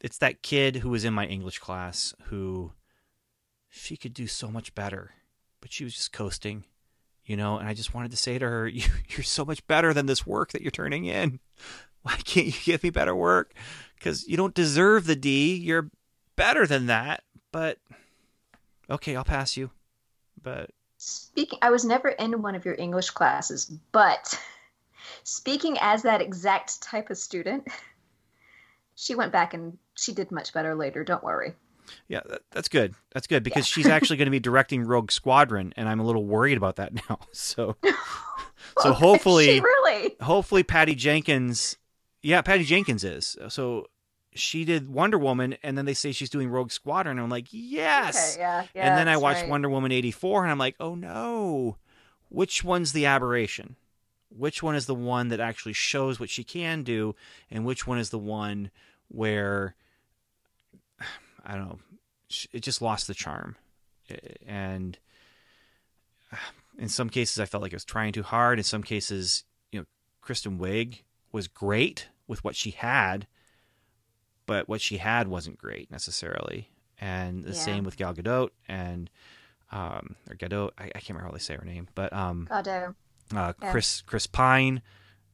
it's 0.00 0.18
that 0.18 0.42
kid 0.42 0.76
who 0.76 0.90
was 0.90 1.04
in 1.04 1.14
my 1.14 1.26
English 1.26 1.58
class 1.58 2.14
who 2.24 2.72
she 3.68 3.96
could 3.96 4.12
do 4.12 4.26
so 4.26 4.50
much 4.50 4.74
better, 4.74 5.12
but 5.60 5.72
she 5.72 5.84
was 5.84 5.94
just 5.94 6.12
coasting, 6.12 6.64
you 7.24 7.36
know. 7.36 7.58
And 7.58 7.68
I 7.68 7.74
just 7.74 7.94
wanted 7.94 8.10
to 8.10 8.16
say 8.16 8.38
to 8.38 8.48
her, 8.48 8.68
you, 8.68 8.84
"You're 9.08 9.22
so 9.24 9.44
much 9.44 9.66
better 9.66 9.92
than 9.92 10.06
this 10.06 10.26
work 10.26 10.52
that 10.52 10.62
you're 10.62 10.70
turning 10.70 11.04
in. 11.06 11.40
Why 12.02 12.16
can't 12.16 12.46
you 12.46 12.52
give 12.64 12.82
me 12.82 12.90
better 12.90 13.14
work? 13.14 13.54
Because 13.96 14.26
you 14.26 14.36
don't 14.36 14.54
deserve 14.54 15.06
the 15.06 15.14
D. 15.14 15.54
You're 15.54 15.90
better 16.34 16.66
than 16.66 16.86
that. 16.86 17.22
But 17.52 17.78
okay, 18.90 19.14
I'll 19.14 19.24
pass 19.24 19.56
you. 19.56 19.70
But 20.42 20.70
Speaking, 21.04 21.58
I 21.62 21.70
was 21.70 21.84
never 21.84 22.10
in 22.10 22.42
one 22.42 22.54
of 22.54 22.64
your 22.64 22.76
English 22.78 23.10
classes, 23.10 23.72
but 23.90 24.38
speaking 25.24 25.76
as 25.80 26.02
that 26.02 26.20
exact 26.20 26.80
type 26.80 27.10
of 27.10 27.18
student, 27.18 27.66
she 28.94 29.16
went 29.16 29.32
back 29.32 29.52
and 29.52 29.78
she 29.96 30.12
did 30.12 30.30
much 30.30 30.52
better 30.52 30.76
later. 30.76 31.02
Don't 31.02 31.24
worry. 31.24 31.54
Yeah, 32.08 32.20
that, 32.28 32.42
that's 32.50 32.68
good. 32.68 32.94
That's 33.12 33.26
good 33.26 33.42
because 33.42 33.66
she's 33.66 33.86
actually 33.86 34.16
going 34.16 34.26
to 34.26 34.32
be 34.32 34.40
directing 34.40 34.84
Rogue 34.84 35.10
Squadron, 35.10 35.72
and 35.76 35.88
I'm 35.88 36.00
a 36.00 36.04
little 36.04 36.24
worried 36.24 36.56
about 36.56 36.76
that 36.76 36.92
now. 37.08 37.18
So, 37.32 37.76
so 38.80 38.92
hopefully, 38.92 39.60
really. 39.60 40.16
hopefully 40.20 40.62
Patty 40.62 40.94
Jenkins, 40.94 41.76
yeah, 42.22 42.42
Patty 42.42 42.64
Jenkins 42.64 43.04
is. 43.04 43.36
So 43.48 43.86
she 44.34 44.64
did 44.64 44.88
Wonder 44.88 45.18
Woman, 45.18 45.56
and 45.62 45.76
then 45.76 45.84
they 45.84 45.94
say 45.94 46.12
she's 46.12 46.30
doing 46.30 46.48
Rogue 46.48 46.70
Squadron, 46.70 47.18
and 47.18 47.24
I'm 47.24 47.30
like, 47.30 47.48
yes. 47.50 48.34
Okay, 48.34 48.42
yeah, 48.42 48.64
yeah. 48.74 48.88
and 48.88 48.98
then 48.98 49.08
I 49.08 49.16
watched 49.16 49.42
right. 49.42 49.50
Wonder 49.50 49.68
Woman 49.68 49.92
'84, 49.92 50.44
and 50.44 50.50
I'm 50.50 50.58
like, 50.58 50.76
oh 50.80 50.94
no, 50.94 51.76
which 52.28 52.64
one's 52.64 52.92
the 52.92 53.06
aberration? 53.06 53.76
which 54.36 54.62
one 54.62 54.74
is 54.74 54.86
the 54.86 54.94
one 54.94 55.28
that 55.28 55.40
actually 55.40 55.72
shows 55.72 56.18
what 56.18 56.30
she 56.30 56.44
can 56.44 56.82
do, 56.82 57.14
and 57.50 57.64
which 57.64 57.86
one 57.86 57.98
is 57.98 58.10
the 58.10 58.18
one 58.18 58.70
where 59.08 59.74
I 61.44 61.54
don't 61.56 61.68
know, 61.68 61.78
it 62.52 62.60
just 62.60 62.80
lost 62.82 63.06
the 63.06 63.14
charm, 63.14 63.56
and 64.46 64.98
in 66.78 66.88
some 66.88 67.10
cases 67.10 67.38
I 67.38 67.44
felt 67.46 67.62
like 67.62 67.72
it 67.72 67.76
was 67.76 67.84
trying 67.84 68.12
too 68.12 68.22
hard. 68.22 68.58
In 68.58 68.64
some 68.64 68.82
cases, 68.82 69.44
you 69.70 69.80
know, 69.80 69.86
Kristen 70.20 70.58
Wiig 70.58 71.00
was 71.30 71.48
great 71.48 72.08
with 72.26 72.42
what 72.44 72.56
she 72.56 72.70
had, 72.70 73.26
but 74.46 74.68
what 74.68 74.80
she 74.80 74.98
had 74.98 75.28
wasn't 75.28 75.58
great 75.58 75.90
necessarily. 75.90 76.70
And 77.00 77.42
the 77.44 77.48
Yeah. 77.48 77.54
same 77.54 77.84
with 77.84 77.96
Gal 77.96 78.14
Gadot 78.14 78.50
and 78.68 79.10
um, 79.72 80.16
or 80.28 80.36
Gadot. 80.36 80.70
I, 80.78 80.84
I 80.84 80.88
can't 81.00 81.10
remember 81.10 81.28
how 81.28 81.32
they 81.32 81.38
say 81.38 81.56
her 81.56 81.64
name, 81.64 81.88
but 81.94 82.12
um, 82.12 82.46
Godot. 82.48 82.94
uh, 83.34 83.52
Yeah. 83.60 83.70
Chris 83.70 84.02
Chris 84.02 84.26
Pine. 84.26 84.82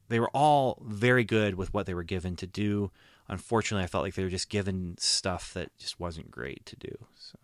They 0.07 0.19
were 0.19 0.31
all 0.33 0.81
very 0.83 1.23
good 1.23 1.53
with 1.55 1.71
what 1.73 1.85
they 1.85 1.93
were 1.93 2.03
given 2.03 2.35
to 2.37 2.47
do. 2.47 2.89
Unfortunately, 3.29 3.83
I 3.83 3.87
felt 3.87 4.03
like 4.03 4.15
they 4.15 4.23
were 4.23 4.29
just 4.29 4.49
given 4.49 4.95
stuff 4.97 5.53
that 5.53 5.69
just 5.77 5.99
wasn't 5.99 6.31
great 6.31 6.65
to 6.65 6.75
do. 6.75 6.91
So, 7.17 7.37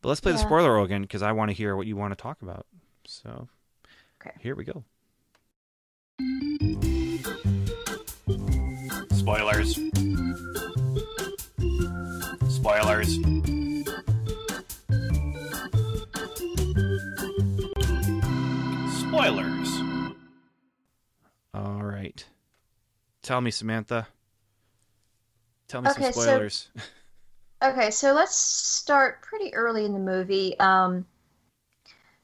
but 0.00 0.08
let's 0.08 0.20
play 0.20 0.32
the 0.32 0.38
spoiler 0.38 0.78
again 0.80 1.02
because 1.02 1.22
I 1.22 1.32
want 1.32 1.50
to 1.50 1.54
hear 1.54 1.76
what 1.76 1.86
you 1.86 1.96
want 1.96 2.12
to 2.16 2.20
talk 2.20 2.40
about. 2.42 2.66
So, 3.06 3.48
Okay. 4.20 4.34
here 4.40 4.54
we 4.54 4.64
go. 4.64 4.84
Spoilers. 9.12 9.74
Spoilers. 12.48 13.18
Spoilers. 18.98 19.68
All 21.54 21.82
right, 21.82 22.24
tell 23.22 23.40
me, 23.40 23.50
Samantha. 23.50 24.08
Tell 25.72 25.80
me 25.80 25.88
Okay, 25.88 26.12
some 26.12 26.50
so- 26.50 26.50
Okay, 27.62 27.90
so 27.90 28.12
let's 28.12 28.36
start 28.36 29.22
pretty 29.22 29.54
early 29.54 29.86
in 29.86 29.94
the 29.94 29.98
movie. 29.98 30.58
Um, 30.60 31.06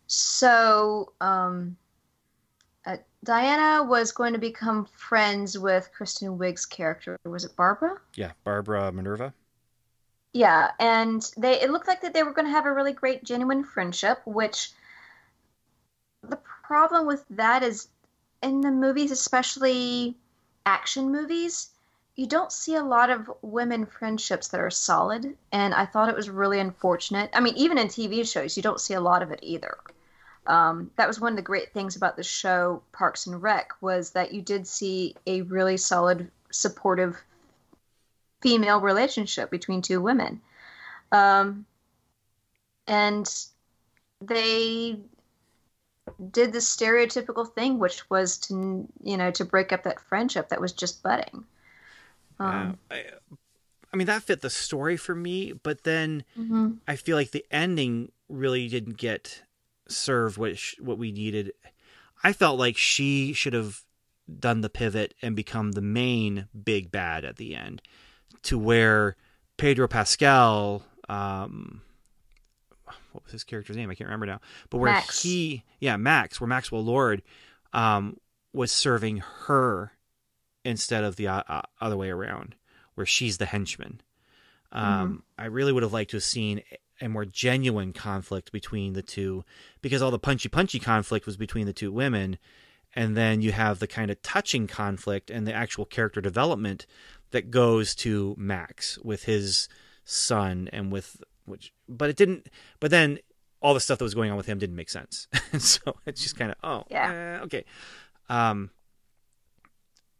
so 0.06 1.14
um, 1.22 1.78
uh, 2.84 2.98
Diana 3.24 3.82
was 3.84 4.12
going 4.12 4.34
to 4.34 4.38
become 4.38 4.84
friends 4.84 5.58
with 5.58 5.88
Kristen 5.94 6.36
Wiig's 6.36 6.66
character. 6.66 7.18
Was 7.24 7.46
it 7.46 7.56
Barbara? 7.56 7.98
yeah, 8.16 8.32
Barbara 8.44 8.92
Minerva. 8.92 9.32
Yeah, 10.34 10.72
and 10.78 11.22
they 11.38 11.58
it 11.62 11.70
looked 11.70 11.88
like 11.88 12.02
that 12.02 12.12
they 12.12 12.24
were 12.24 12.34
going 12.34 12.48
to 12.48 12.52
have 12.52 12.66
a 12.66 12.72
really 12.74 12.92
great, 12.92 13.24
genuine 13.24 13.64
friendship. 13.64 14.20
Which 14.26 14.72
the 16.22 16.36
problem 16.36 17.06
with 17.06 17.24
that 17.30 17.62
is, 17.62 17.88
in 18.42 18.60
the 18.60 18.70
movies, 18.70 19.10
especially 19.10 20.18
action 20.66 21.10
movies, 21.10 21.70
you 22.18 22.26
don't 22.26 22.50
see 22.50 22.74
a 22.74 22.82
lot 22.82 23.10
of 23.10 23.30
women 23.42 23.86
friendships 23.86 24.48
that 24.48 24.58
are 24.58 24.70
solid, 24.70 25.36
and 25.52 25.72
I 25.72 25.86
thought 25.86 26.08
it 26.08 26.16
was 26.16 26.28
really 26.28 26.58
unfortunate. 26.58 27.30
I 27.32 27.38
mean, 27.38 27.54
even 27.56 27.78
in 27.78 27.86
TV 27.86 28.28
shows, 28.28 28.56
you 28.56 28.62
don't 28.62 28.80
see 28.80 28.94
a 28.94 29.00
lot 29.00 29.22
of 29.22 29.30
it 29.30 29.38
either. 29.40 29.78
Um, 30.44 30.90
that 30.96 31.06
was 31.06 31.20
one 31.20 31.34
of 31.34 31.36
the 31.36 31.42
great 31.42 31.72
things 31.72 31.94
about 31.94 32.16
the 32.16 32.24
show 32.24 32.82
Parks 32.90 33.28
and 33.28 33.40
Rec 33.40 33.70
was 33.80 34.10
that 34.10 34.34
you 34.34 34.42
did 34.42 34.66
see 34.66 35.14
a 35.28 35.42
really 35.42 35.76
solid, 35.76 36.28
supportive 36.50 37.22
female 38.42 38.80
relationship 38.80 39.48
between 39.48 39.80
two 39.80 40.00
women. 40.00 40.40
Um, 41.12 41.66
and 42.88 43.32
they 44.20 44.98
did 46.32 46.52
the 46.52 46.58
stereotypical 46.58 47.48
thing, 47.48 47.78
which 47.78 48.10
was 48.10 48.38
to, 48.38 48.88
you 49.04 49.16
know, 49.16 49.30
to 49.30 49.44
break 49.44 49.72
up 49.72 49.84
that 49.84 50.00
friendship 50.00 50.48
that 50.48 50.60
was 50.60 50.72
just 50.72 51.00
budding. 51.04 51.44
Um, 52.38 52.78
Uh, 52.90 52.94
I, 52.94 53.04
I 53.92 53.96
mean, 53.96 54.06
that 54.06 54.22
fit 54.22 54.40
the 54.42 54.50
story 54.50 54.96
for 54.96 55.14
me, 55.14 55.52
but 55.52 55.84
then 55.84 56.24
mhm. 56.38 56.78
I 56.86 56.96
feel 56.96 57.16
like 57.16 57.30
the 57.30 57.44
ending 57.50 58.12
really 58.28 58.68
didn't 58.68 58.96
get 58.98 59.42
served 59.88 60.36
what 60.36 60.58
sh- 60.58 60.78
what 60.80 60.98
we 60.98 61.10
needed. 61.12 61.52
I 62.22 62.32
felt 62.32 62.58
like 62.58 62.76
she 62.76 63.32
should 63.32 63.54
have 63.54 63.82
done 64.38 64.60
the 64.60 64.68
pivot 64.68 65.14
and 65.22 65.34
become 65.34 65.72
the 65.72 65.80
main 65.80 66.48
big 66.64 66.90
bad 66.90 67.24
at 67.24 67.36
the 67.36 67.54
end, 67.54 67.80
to 68.42 68.58
where 68.58 69.16
Pedro 69.56 69.88
Pascal, 69.88 70.82
um, 71.08 71.80
what 73.12 73.24
was 73.24 73.32
his 73.32 73.44
character's 73.44 73.76
name? 73.76 73.90
I 73.90 73.94
can't 73.94 74.08
remember 74.08 74.26
now. 74.26 74.40
But 74.68 74.78
where 74.78 74.92
Max. 74.92 75.22
he, 75.22 75.64
yeah, 75.80 75.96
Max, 75.96 76.40
where 76.40 76.48
Maxwell 76.48 76.84
Lord, 76.84 77.22
um, 77.72 78.18
was 78.52 78.70
serving 78.70 79.22
her 79.46 79.92
instead 80.64 81.04
of 81.04 81.16
the 81.16 81.28
uh, 81.28 81.42
uh, 81.48 81.62
other 81.80 81.96
way 81.96 82.10
around, 82.10 82.54
where 82.94 83.06
she's 83.06 83.38
the 83.38 83.46
henchman. 83.46 84.00
Um, 84.70 85.22
I 85.38 85.46
really 85.46 85.72
would 85.72 85.82
have 85.82 85.92
liked 85.94 86.10
to 86.10 86.18
have 86.18 86.24
seen 86.24 86.62
a 87.00 87.08
more 87.08 87.24
genuine 87.24 87.92
conflict 87.92 88.52
between 88.52 88.92
the 88.92 89.02
two, 89.02 89.44
because 89.80 90.02
all 90.02 90.10
the 90.10 90.18
punchy 90.18 90.48
punchy 90.48 90.78
conflict 90.78 91.24
was 91.26 91.36
between 91.36 91.64
the 91.66 91.72
two 91.72 91.90
women, 91.90 92.38
and 92.94 93.16
then 93.16 93.40
you 93.40 93.52
have 93.52 93.78
the 93.78 93.86
kind 93.86 94.10
of 94.10 94.20
touching 94.22 94.66
conflict 94.66 95.30
and 95.30 95.46
the 95.46 95.54
actual 95.54 95.84
character 95.86 96.20
development 96.20 96.86
that 97.30 97.50
goes 97.50 97.94
to 97.94 98.34
Max 98.38 98.98
with 98.98 99.24
his 99.24 99.68
son 100.04 100.68
and 100.72 100.90
with 100.92 101.22
which, 101.46 101.72
but 101.88 102.10
it 102.10 102.16
didn't. 102.16 102.48
But 102.80 102.90
then 102.90 103.20
all 103.60 103.74
the 103.74 103.80
stuff 103.80 103.98
that 103.98 104.04
was 104.04 104.14
going 104.14 104.30
on 104.30 104.36
with 104.36 104.46
him 104.46 104.58
didn't 104.58 104.76
make 104.76 104.90
sense, 104.90 105.28
so 105.58 105.80
it's 106.04 106.22
just 106.22 106.36
kind 106.36 106.50
of 106.50 106.56
oh 106.62 106.84
Yeah. 106.90 107.38
eh, 107.40 107.44
okay. 107.44 107.64
Um, 108.28 108.70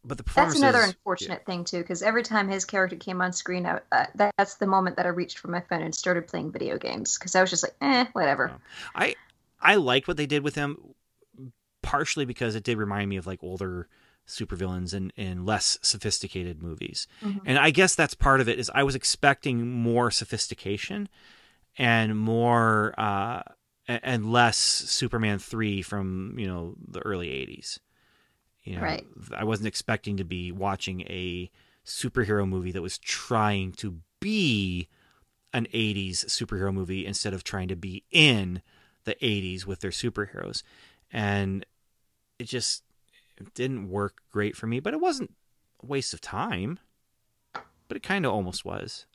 but 0.03 0.17
the 0.17 0.23
That's 0.35 0.55
another 0.55 0.81
unfortunate 0.81 1.45
thing 1.45 1.63
too, 1.63 1.79
because 1.79 2.01
every 2.01 2.23
time 2.23 2.47
his 2.47 2.65
character 2.65 2.95
came 2.95 3.21
on 3.21 3.33
screen, 3.33 3.65
I, 3.65 3.81
uh, 3.91 4.05
that's 4.37 4.55
the 4.55 4.67
moment 4.67 4.95
that 4.97 5.05
I 5.05 5.09
reached 5.09 5.39
for 5.39 5.49
my 5.49 5.61
phone 5.61 5.81
and 5.81 5.93
started 5.93 6.27
playing 6.27 6.51
video 6.51 6.77
games 6.77 7.17
because 7.17 7.35
I 7.35 7.41
was 7.41 7.49
just 7.49 7.63
like, 7.63 7.75
eh, 7.81 8.05
whatever. 8.13 8.51
I 8.95 9.15
I 9.61 9.75
liked 9.75 10.07
what 10.07 10.17
they 10.17 10.25
did 10.25 10.43
with 10.43 10.55
him, 10.55 10.77
partially 11.81 12.25
because 12.25 12.55
it 12.55 12.63
did 12.63 12.77
remind 12.77 13.09
me 13.09 13.17
of 13.17 13.27
like 13.27 13.43
older 13.43 13.87
supervillains 14.27 14.93
and 14.93 15.11
in 15.15 15.45
less 15.45 15.77
sophisticated 15.81 16.61
movies. 16.61 17.07
Mhm. 17.21 17.41
And 17.45 17.57
I 17.57 17.71
guess 17.71 17.95
that's 17.95 18.13
part 18.13 18.41
of 18.41 18.47
it. 18.47 18.59
Is 18.59 18.71
I 18.73 18.83
was 18.83 18.95
expecting 18.95 19.69
more 19.69 20.11
sophistication 20.11 21.09
and 21.77 22.17
more 22.17 22.93
uh, 22.97 23.41
and 23.87 24.31
less 24.31 24.57
Superman 24.57 25.39
three 25.39 25.81
from 25.81 26.35
you 26.37 26.47
know 26.47 26.75
the 26.87 26.99
early 27.01 27.29
'80s. 27.29 27.79
You 28.63 28.75
know, 28.75 28.81
Right. 28.81 29.05
I 29.35 29.43
wasn't 29.43 29.67
expecting 29.67 30.17
to 30.17 30.23
be 30.23 30.51
watching 30.51 31.01
a 31.01 31.49
superhero 31.85 32.47
movie 32.47 32.71
that 32.71 32.81
was 32.81 32.97
trying 32.97 33.71
to 33.73 33.99
be 34.19 34.87
an 35.53 35.65
80s 35.73 36.25
superhero 36.25 36.73
movie 36.73 37.05
instead 37.05 37.33
of 37.33 37.43
trying 37.43 37.67
to 37.69 37.75
be 37.75 38.03
in 38.11 38.61
the 39.05 39.15
80s 39.15 39.65
with 39.65 39.79
their 39.79 39.91
superheroes. 39.91 40.61
And 41.11 41.65
it 42.37 42.45
just 42.45 42.83
it 43.37 43.53
didn't 43.53 43.89
work 43.89 44.21
great 44.31 44.55
for 44.55 44.67
me, 44.67 44.79
but 44.79 44.93
it 44.93 44.99
wasn't 44.99 45.33
a 45.81 45.85
waste 45.85 46.13
of 46.13 46.21
time. 46.21 46.79
But 47.53 47.97
it 47.97 48.03
kind 48.03 48.25
of 48.25 48.33
almost 48.33 48.65
was. 48.65 49.05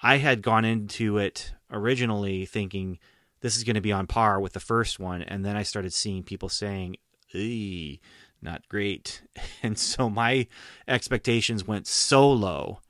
I 0.00 0.18
had 0.18 0.42
gone 0.42 0.64
into 0.64 1.18
it 1.18 1.54
originally 1.72 2.46
thinking 2.46 2.98
this 3.40 3.56
is 3.56 3.64
going 3.64 3.74
to 3.74 3.80
be 3.80 3.92
on 3.92 4.06
par 4.06 4.38
with 4.38 4.52
the 4.52 4.60
first 4.60 5.00
one, 5.00 5.22
and 5.22 5.44
then 5.44 5.56
I 5.56 5.64
started 5.64 5.92
seeing 5.92 6.22
people 6.22 6.48
saying, 6.48 6.96
"Eee, 7.34 8.00
not 8.40 8.68
great," 8.68 9.22
and 9.62 9.78
so 9.78 10.08
my 10.08 10.46
expectations 10.86 11.66
went 11.66 11.86
so 11.86 12.30
low, 12.30 12.80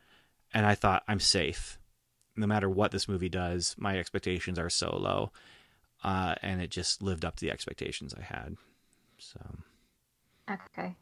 and 0.53 0.67
I 0.67 0.75
thought 0.75 1.05
I'm 1.09 1.21
safe. 1.21 1.79
No 2.37 2.47
matter 2.47 2.71
what 2.71 2.93
this 2.93 3.09
movie 3.09 3.29
does, 3.29 3.75
my 3.79 3.99
expectations 3.99 4.59
are 4.59 4.71
so 4.71 4.97
low, 4.97 5.33
uh, 6.05 6.37
and 6.43 6.61
it 6.63 6.71
just 6.71 7.03
lived 7.03 7.25
up 7.25 7.37
to 7.37 7.45
the 7.45 7.51
expectations 7.51 8.15
I 8.15 8.23
had. 8.23 8.57
So 9.19 9.41
Okay. 10.51 10.95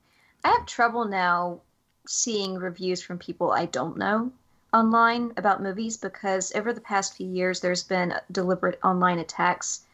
I 0.45 0.49
have 0.49 0.67
trouble 0.67 1.05
now 1.05 1.61
seeing 2.07 2.55
reviews 2.55 3.03
from 3.03 3.19
people 3.19 3.53
I 3.53 3.67
don't 3.67 3.97
know 3.97 4.33
online 4.73 5.33
about 5.37 5.63
movies 5.63 5.97
because 5.97 6.55
over 6.55 6.73
the 6.73 6.81
past 6.81 7.15
few 7.15 7.29
years 7.29 7.61
there's 7.61 7.83
been 7.83 8.15
deliberate 8.31 8.79
online 8.83 9.19
attacks 9.19 9.86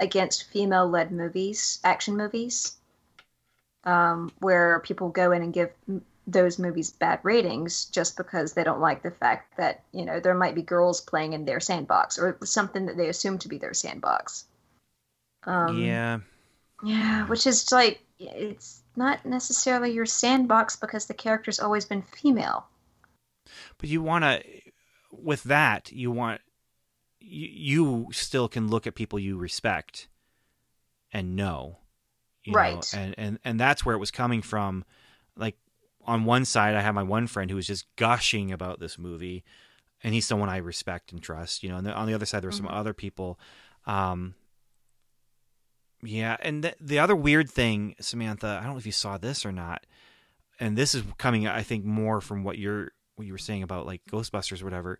against 0.00 0.50
female 0.50 0.88
led 0.88 1.10
movies, 1.12 1.80
action 1.84 2.16
movies, 2.16 2.76
um, 3.84 4.32
where 4.40 4.80
people 4.80 5.08
go 5.08 5.32
in 5.32 5.42
and 5.42 5.52
give 5.52 5.70
m- 5.88 6.04
those 6.26 6.58
movies 6.58 6.90
bad 6.90 7.20
ratings 7.22 7.86
just 7.86 8.16
because 8.16 8.52
they 8.52 8.64
don't 8.64 8.80
like 8.80 9.02
the 9.02 9.10
fact 9.10 9.56
that, 9.56 9.82
you 9.92 10.04
know, 10.04 10.20
there 10.20 10.34
might 10.34 10.54
be 10.54 10.62
girls 10.62 11.00
playing 11.00 11.32
in 11.32 11.44
their 11.44 11.60
sandbox 11.60 12.18
or 12.18 12.36
something 12.44 12.86
that 12.86 12.96
they 12.96 13.08
assume 13.08 13.38
to 13.38 13.48
be 13.48 13.58
their 13.58 13.74
sandbox. 13.74 14.44
Um, 15.44 15.76
yeah, 15.78 16.18
yeah, 16.82 17.26
which 17.26 17.46
is 17.46 17.72
like 17.72 18.02
it's 18.18 18.82
not 18.96 19.24
necessarily 19.24 19.92
your 19.92 20.06
sandbox 20.06 20.76
because 20.76 21.06
the 21.06 21.14
character's 21.14 21.60
always 21.60 21.84
been 21.84 22.02
female. 22.02 22.66
but 23.78 23.88
you 23.88 24.02
want 24.02 24.24
to 24.24 24.42
with 25.10 25.42
that 25.44 25.90
you 25.92 26.10
want 26.10 26.40
you, 27.20 27.48
you 28.06 28.12
still 28.12 28.48
can 28.48 28.68
look 28.68 28.86
at 28.86 28.94
people 28.94 29.18
you 29.18 29.36
respect 29.36 30.08
and 31.12 31.34
know 31.36 31.78
you 32.44 32.52
know? 32.52 32.58
Right. 32.58 32.94
and 32.94 33.14
and 33.18 33.38
and 33.44 33.58
that's 33.60 33.84
where 33.84 33.94
it 33.94 33.98
was 33.98 34.10
coming 34.10 34.42
from 34.42 34.84
like 35.36 35.56
on 36.04 36.24
one 36.24 36.44
side 36.44 36.74
i 36.74 36.80
had 36.80 36.92
my 36.92 37.02
one 37.02 37.26
friend 37.26 37.50
who 37.50 37.56
was 37.56 37.66
just 37.66 37.84
gushing 37.96 38.52
about 38.52 38.80
this 38.80 38.98
movie 38.98 39.44
and 40.02 40.14
he's 40.14 40.26
someone 40.26 40.48
i 40.48 40.56
respect 40.58 41.12
and 41.12 41.22
trust 41.22 41.62
you 41.62 41.68
know 41.68 41.76
and 41.76 41.86
then 41.86 41.92
on 41.94 42.06
the 42.06 42.14
other 42.14 42.26
side 42.26 42.42
there 42.42 42.48
were 42.48 42.52
some 42.56 42.66
Mhm. 42.66 42.74
other 42.74 42.94
people 42.94 43.38
um 43.86 44.34
yeah 46.02 46.36
and 46.40 46.62
the, 46.64 46.74
the 46.80 46.98
other 46.98 47.16
weird 47.16 47.50
thing 47.50 47.94
samantha 48.00 48.58
i 48.60 48.64
don't 48.64 48.72
know 48.74 48.78
if 48.78 48.86
you 48.86 48.92
saw 48.92 49.18
this 49.18 49.44
or 49.44 49.52
not 49.52 49.84
and 50.60 50.76
this 50.76 50.94
is 50.94 51.02
coming 51.18 51.46
i 51.46 51.62
think 51.62 51.84
more 51.84 52.20
from 52.20 52.44
what 52.44 52.56
you're 52.58 52.92
what 53.16 53.26
you 53.26 53.32
were 53.32 53.38
saying 53.38 53.62
about 53.62 53.84
like 53.86 54.00
ghostbusters 54.10 54.62
or 54.62 54.64
whatever 54.64 54.98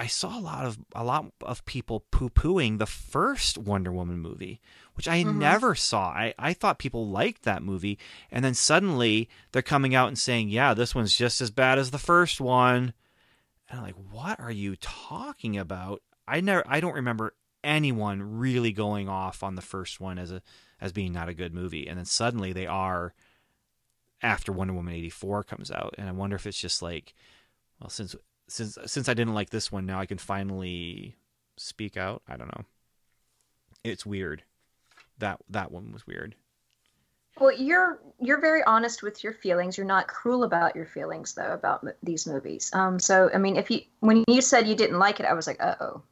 I 0.00 0.06
saw 0.06 0.38
a 0.38 0.40
lot 0.40 0.64
of 0.64 0.78
a 0.94 1.02
lot 1.02 1.32
of 1.42 1.64
people 1.64 2.04
poo 2.12 2.30
pooing 2.30 2.78
the 2.78 2.86
first 2.86 3.58
Wonder 3.58 3.90
Woman 3.92 4.20
movie, 4.20 4.60
which 4.94 5.08
I 5.08 5.24
Mhm. 5.24 5.36
never 5.38 5.74
saw. 5.74 6.10
I, 6.10 6.34
I 6.38 6.54
thought 6.54 6.78
people 6.78 7.08
liked 7.08 7.42
that 7.42 7.64
movie, 7.64 7.98
and 8.30 8.44
then 8.44 8.54
suddenly 8.54 9.28
they're 9.50 9.60
coming 9.60 9.96
out 9.96 10.06
and 10.06 10.18
saying, 10.18 10.50
"Yeah, 10.50 10.72
this 10.72 10.94
one's 10.94 11.16
just 11.16 11.40
as 11.40 11.50
bad 11.50 11.78
as 11.78 11.90
the 11.90 11.98
first 11.98 12.40
one." 12.40 12.94
And 13.68 13.80
I'm 13.80 13.82
like, 13.82 13.96
"What 13.96 14.38
are 14.38 14.52
you 14.52 14.76
talking 14.76 15.58
about?" 15.58 16.00
I 16.28 16.40
never, 16.40 16.62
I 16.66 16.78
don't 16.80 16.94
remember 16.94 17.34
anyone 17.64 18.22
really 18.38 18.70
going 18.72 19.08
off 19.08 19.42
on 19.42 19.56
the 19.56 19.62
first 19.62 19.98
one 20.00 20.16
as 20.18 20.30
a 20.30 20.42
as 20.80 20.92
being 20.92 21.12
not 21.12 21.28
a 21.28 21.34
good 21.34 21.52
movie, 21.52 21.88
and 21.88 21.98
then 21.98 22.04
suddenly 22.04 22.52
they 22.52 22.68
are 22.68 23.14
after 24.22 24.52
Wonder 24.52 24.74
Woman 24.74 24.94
eighty 24.94 25.10
four 25.10 25.42
comes 25.42 25.70
out, 25.72 25.94
and 25.98 26.08
I 26.08 26.12
wonder 26.12 26.36
if 26.36 26.46
it's 26.46 26.60
just 26.60 26.82
like, 26.82 27.14
well, 27.80 27.90
since 27.90 28.14
since 28.48 28.78
since 28.86 29.08
I 29.08 29.14
didn't 29.14 29.34
like 29.34 29.50
this 29.50 29.70
one, 29.70 29.86
now 29.86 30.00
I 30.00 30.06
can 30.06 30.18
finally 30.18 31.16
speak 31.56 31.96
out. 31.96 32.22
I 32.28 32.36
don't 32.36 32.48
know. 32.48 32.64
It's 33.84 34.04
weird. 34.04 34.42
That 35.18 35.38
that 35.48 35.70
one 35.70 35.92
was 35.92 36.06
weird. 36.06 36.34
Well, 37.38 37.52
you're 37.52 38.00
you're 38.20 38.40
very 38.40 38.62
honest 38.64 39.02
with 39.02 39.22
your 39.22 39.32
feelings. 39.32 39.76
You're 39.76 39.86
not 39.86 40.08
cruel 40.08 40.42
about 40.42 40.74
your 40.74 40.86
feelings, 40.86 41.34
though, 41.34 41.52
about 41.52 41.84
m- 41.86 41.94
these 42.02 42.26
movies. 42.26 42.70
Um, 42.72 42.98
so 42.98 43.30
I 43.32 43.38
mean, 43.38 43.56
if 43.56 43.70
you 43.70 43.82
when 44.00 44.24
you 44.26 44.40
said 44.40 44.66
you 44.66 44.74
didn't 44.74 44.98
like 44.98 45.20
it, 45.20 45.26
I 45.26 45.34
was 45.34 45.46
like, 45.46 45.62
uh 45.62 45.76
oh, 45.80 46.02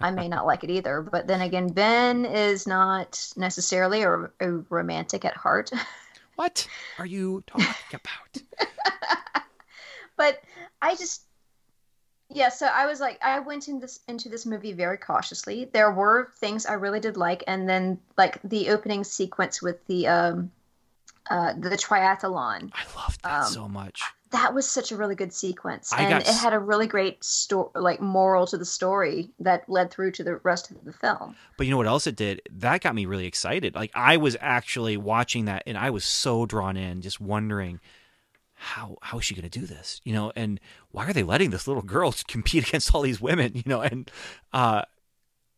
I 0.00 0.10
may 0.10 0.28
not 0.28 0.46
like 0.46 0.62
it 0.62 0.70
either. 0.70 1.02
But 1.02 1.26
then 1.26 1.40
again, 1.40 1.68
Ben 1.68 2.24
is 2.24 2.66
not 2.66 3.32
necessarily 3.36 4.02
a, 4.02 4.30
a 4.40 4.50
romantic 4.68 5.24
at 5.24 5.36
heart. 5.36 5.70
What 6.36 6.66
are 6.98 7.06
you 7.06 7.44
talking 7.46 7.66
about? 7.92 8.42
but 10.16 10.42
I 10.82 10.96
just 10.96 11.22
yeah, 12.34 12.48
so 12.48 12.66
I 12.66 12.86
was 12.86 13.00
like 13.00 13.18
I 13.22 13.38
went 13.38 13.68
in 13.68 13.80
this 13.80 14.00
into 14.08 14.28
this 14.28 14.44
movie 14.44 14.72
very 14.72 14.98
cautiously. 14.98 15.70
There 15.72 15.90
were 15.90 16.32
things 16.36 16.66
I 16.66 16.74
really 16.74 17.00
did 17.00 17.16
like 17.16 17.44
and 17.46 17.68
then 17.68 17.98
like 18.18 18.40
the 18.42 18.70
opening 18.70 19.04
sequence 19.04 19.62
with 19.62 19.84
the 19.86 20.08
um 20.08 20.50
uh 21.30 21.54
the 21.54 21.70
triathlon. 21.70 22.70
I 22.74 22.84
loved 22.96 23.22
that 23.22 23.44
Um, 23.44 23.52
so 23.52 23.68
much. 23.68 24.02
That 24.30 24.52
was 24.52 24.68
such 24.68 24.90
a 24.90 24.96
really 24.96 25.14
good 25.14 25.32
sequence 25.32 25.92
I 25.92 26.02
and 26.02 26.20
it 26.20 26.26
had 26.26 26.52
a 26.52 26.58
really 26.58 26.88
great 26.88 27.22
story 27.22 27.70
like 27.76 28.00
moral 28.00 28.48
to 28.48 28.58
the 28.58 28.64
story 28.64 29.30
that 29.38 29.68
led 29.68 29.92
through 29.92 30.10
to 30.12 30.24
the 30.24 30.36
rest 30.38 30.72
of 30.72 30.84
the 30.84 30.92
film. 30.92 31.36
But 31.56 31.66
you 31.66 31.70
know 31.70 31.76
what 31.76 31.86
else 31.86 32.08
it 32.08 32.16
did? 32.16 32.42
That 32.50 32.80
got 32.80 32.96
me 32.96 33.06
really 33.06 33.26
excited. 33.26 33.76
Like 33.76 33.92
I 33.94 34.16
was 34.16 34.36
actually 34.40 34.96
watching 34.96 35.44
that, 35.44 35.62
and 35.66 35.78
I 35.78 35.90
was 35.90 36.04
so 36.04 36.46
drawn 36.46 36.76
in, 36.76 37.00
just 37.00 37.20
wondering 37.20 37.78
how 38.64 38.96
how 39.02 39.18
is 39.18 39.24
she 39.26 39.34
going 39.34 39.48
to 39.48 39.58
do 39.60 39.66
this? 39.66 40.00
You 40.04 40.14
know, 40.14 40.32
and 40.34 40.58
why 40.90 41.06
are 41.06 41.12
they 41.12 41.22
letting 41.22 41.50
this 41.50 41.68
little 41.68 41.82
girl 41.82 42.14
compete 42.28 42.66
against 42.66 42.94
all 42.94 43.02
these 43.02 43.20
women? 43.20 43.52
You 43.54 43.62
know, 43.66 43.82
and 43.82 44.10
uh, 44.52 44.82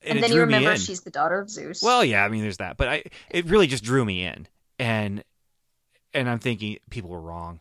And, 0.02 0.18
it 0.18 0.22
then 0.22 0.32
you 0.32 0.40
remember 0.40 0.76
she's 0.76 1.02
the 1.02 1.10
daughter 1.10 1.40
of 1.40 1.48
Zeus. 1.48 1.82
Well, 1.82 2.04
yeah, 2.04 2.24
I 2.24 2.28
mean, 2.28 2.42
there's 2.42 2.56
that, 2.56 2.76
but 2.76 2.88
I 2.88 3.04
it 3.30 3.46
really 3.46 3.66
just 3.68 3.84
drew 3.84 4.04
me 4.04 4.24
in, 4.24 4.48
and 4.78 5.22
and 6.12 6.28
I'm 6.28 6.40
thinking 6.40 6.78
people 6.90 7.10
were 7.10 7.20
wrong. 7.20 7.60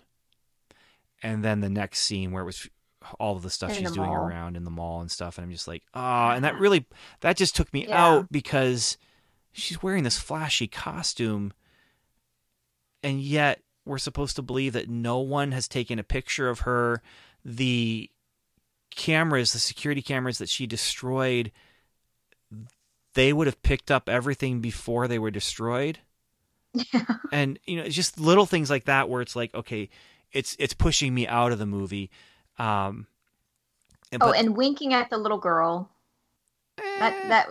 And 1.22 1.44
then 1.44 1.62
the 1.62 1.70
next 1.70 2.00
scene 2.00 2.32
where 2.32 2.44
it 2.44 2.46
was 2.46 2.68
all 3.20 3.36
of 3.36 3.44
the 3.44 3.50
stuff 3.50 3.72
In 3.72 3.78
she's 3.78 3.90
the 3.90 3.96
doing 3.96 4.12
around 4.12 4.58
in 4.58 4.64
the 4.64 4.72
mall 4.72 5.02
and 5.02 5.12
stuff, 5.12 5.38
and 5.38 5.46
I'm 5.46 5.52
just 5.52 5.68
like, 5.68 5.84
oh, 5.94 6.30
and 6.30 6.44
that 6.44 6.60
really 6.60 6.86
that 7.22 7.38
just 7.38 7.56
took 7.56 7.72
me 7.72 7.86
Yeah. 7.88 8.04
out 8.04 8.32
because 8.32 8.98
she's 9.52 9.82
wearing 9.84 10.04
this 10.04 10.18
flashy 10.18 10.68
costume, 10.68 11.54
and 13.04 13.22
yet 13.22 13.62
we're 13.86 13.98
supposed 13.98 14.36
to 14.36 14.42
believe 14.42 14.74
that 14.74 14.90
no 14.90 15.20
one 15.20 15.52
has 15.52 15.68
taken 15.68 16.00
a 16.00 16.04
picture 16.04 16.50
of 16.50 16.62
her. 16.62 17.02
The 17.44 18.10
cameras, 18.96 19.54
the 19.54 19.60
security 19.60 20.02
cameras 20.02 20.40
that 20.40 20.50
she 20.50 20.66
destroyed, 20.66 21.52
they 23.14 23.32
would 23.32 23.48
have 23.48 23.62
picked 23.62 23.92
up 23.92 24.10
everything 24.10 24.60
before 24.62 25.08
they 25.08 25.20
were 25.20 25.32
destroyed. 25.32 26.00
Yeah. 26.74 27.06
And 27.32 27.58
you 27.66 27.78
know, 27.78 27.84
it's 27.84 27.96
just 27.96 28.20
little 28.20 28.46
things 28.46 28.70
like 28.70 28.86
that 28.86 29.08
where 29.10 29.22
it's 29.22 29.36
like, 29.36 29.54
okay, 29.56 29.90
it's 30.32 30.56
it's 30.60 30.74
pushing 30.74 31.14
me 31.14 31.28
out 31.28 31.52
of 31.54 31.60
the 31.60 31.66
movie. 31.66 32.12
Um, 32.60 33.08
oh, 34.14 34.18
but- 34.20 34.38
and 34.38 34.58
winking 34.58 34.94
at 34.94 35.10
the 35.10 35.18
little 35.18 35.38
girl. 35.38 35.90
That 36.78 37.14
eh, 37.14 37.28
that 37.30 37.48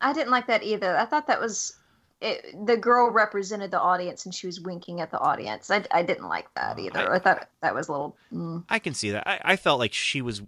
I 0.00 0.12
didn't 0.12 0.32
like 0.32 0.48
that 0.48 0.64
either. 0.64 0.96
I 0.96 1.04
thought 1.04 1.28
that 1.28 1.40
was 1.40 1.76
it, 2.20 2.66
the 2.66 2.76
girl 2.76 3.10
represented 3.10 3.70
the 3.70 3.80
audience 3.80 4.24
and 4.24 4.34
she 4.34 4.46
was 4.46 4.60
winking 4.60 5.00
at 5.00 5.10
the 5.10 5.18
audience. 5.18 5.70
I, 5.70 5.84
I 5.90 6.02
didn't 6.02 6.28
like 6.28 6.52
that 6.54 6.76
Oh, 6.78 6.82
either. 6.82 7.12
I- 7.12 7.16
I, 7.16 7.18
thought 7.18 7.48
that 7.60 7.74
was 7.74 7.88
a 7.88 7.92
little. 7.92 8.16
Mm. 8.32 8.64
I 8.68 8.78
can 8.78 8.94
see 8.94 9.10
that. 9.10 9.26
I, 9.26 9.40
I 9.44 9.56
felt 9.56 9.78
like 9.78 9.92
she 9.92 10.22
was 10.22 10.42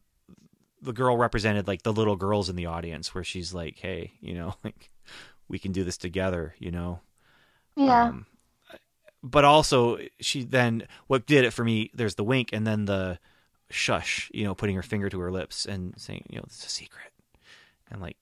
the 0.82 0.92
girl 0.92 1.16
represented 1.16 1.66
like 1.66 1.82
the 1.82 1.92
little 1.92 2.16
girls 2.16 2.48
in 2.48 2.56
the 2.56 2.66
audience, 2.66 3.14
where 3.14 3.24
she's 3.24 3.52
like, 3.52 3.78
hey, 3.78 4.12
you 4.20 4.34
know, 4.34 4.54
like 4.64 4.90
we 5.48 5.58
can 5.58 5.72
do 5.72 5.84
this 5.84 5.96
together, 5.96 6.54
you 6.58 6.70
know. 6.70 7.00
Yeah. 7.76 8.04
Um, 8.04 8.26
but 9.22 9.44
also, 9.44 9.98
she 10.20 10.44
then 10.44 10.86
what 11.08 11.26
did 11.26 11.44
it 11.44 11.52
for 11.52 11.64
me? 11.64 11.90
There's 11.94 12.14
the 12.14 12.24
wink, 12.24 12.50
and 12.52 12.66
then 12.66 12.84
the 12.84 13.18
shush. 13.70 14.30
You 14.32 14.44
know, 14.44 14.54
putting 14.54 14.76
her 14.76 14.82
finger 14.82 15.08
to 15.10 15.18
her 15.20 15.32
lips 15.32 15.66
and 15.66 15.94
saying, 15.98 16.26
you 16.30 16.36
know, 16.36 16.44
it's 16.46 16.64
a 16.64 16.70
secret. 16.70 17.12
And 17.90 18.00
like, 18.00 18.16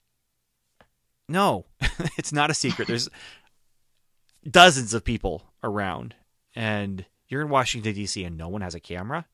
no, 1.28 1.66
it's 2.18 2.32
not 2.32 2.50
a 2.50 2.54
secret. 2.54 2.88
There's 2.88 3.08
dozens 4.48 4.94
of 4.94 5.04
people 5.04 5.42
around, 5.62 6.14
and 6.54 7.04
you're 7.28 7.42
in 7.42 7.48
Washington 7.48 7.94
D.C. 7.94 8.22
and 8.24 8.36
no 8.36 8.48
one 8.48 8.60
has 8.60 8.74
a 8.74 8.80
camera. 8.80 9.26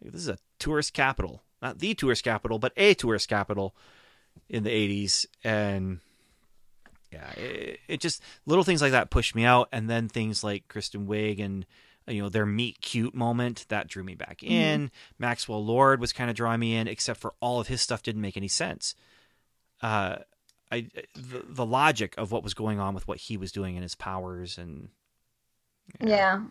This 0.00 0.22
is 0.22 0.28
a 0.28 0.38
tourist 0.58 0.92
capital, 0.92 1.42
not 1.60 1.78
the 1.78 1.94
tourist 1.94 2.24
capital, 2.24 2.58
but 2.58 2.72
a 2.76 2.94
tourist 2.94 3.28
capital 3.28 3.74
in 4.48 4.62
the 4.62 4.70
'80s, 4.70 5.26
and 5.44 6.00
yeah, 7.12 7.30
it, 7.32 7.80
it 7.88 8.00
just 8.00 8.22
little 8.46 8.64
things 8.64 8.82
like 8.82 8.92
that 8.92 9.10
pushed 9.10 9.34
me 9.34 9.44
out, 9.44 9.68
and 9.72 9.88
then 9.88 10.08
things 10.08 10.44
like 10.44 10.68
Kristen 10.68 11.06
Wiig 11.06 11.40
and 11.42 11.66
uh, 12.08 12.12
you 12.12 12.22
know 12.22 12.28
their 12.28 12.46
meet 12.46 12.80
cute 12.80 13.14
moment 13.14 13.66
that 13.68 13.88
drew 13.88 14.04
me 14.04 14.14
back 14.14 14.42
in. 14.42 14.90
Maxwell 15.18 15.64
Lord 15.64 16.00
was 16.00 16.12
kind 16.12 16.30
of 16.30 16.36
drawing 16.36 16.60
me 16.60 16.76
in, 16.76 16.88
except 16.88 17.20
for 17.20 17.34
all 17.40 17.60
of 17.60 17.68
his 17.68 17.82
stuff 17.82 18.02
didn't 18.02 18.22
make 18.22 18.36
any 18.36 18.48
sense. 18.48 18.94
Uh, 19.82 20.16
I 20.70 20.88
the, 21.14 21.44
the 21.48 21.66
logic 21.66 22.14
of 22.18 22.32
what 22.32 22.42
was 22.42 22.54
going 22.54 22.80
on 22.80 22.94
with 22.94 23.08
what 23.08 23.18
he 23.18 23.36
was 23.36 23.52
doing 23.52 23.76
and 23.76 23.82
his 23.82 23.94
powers 23.94 24.58
and 24.58 24.88
yeah. 26.00 26.42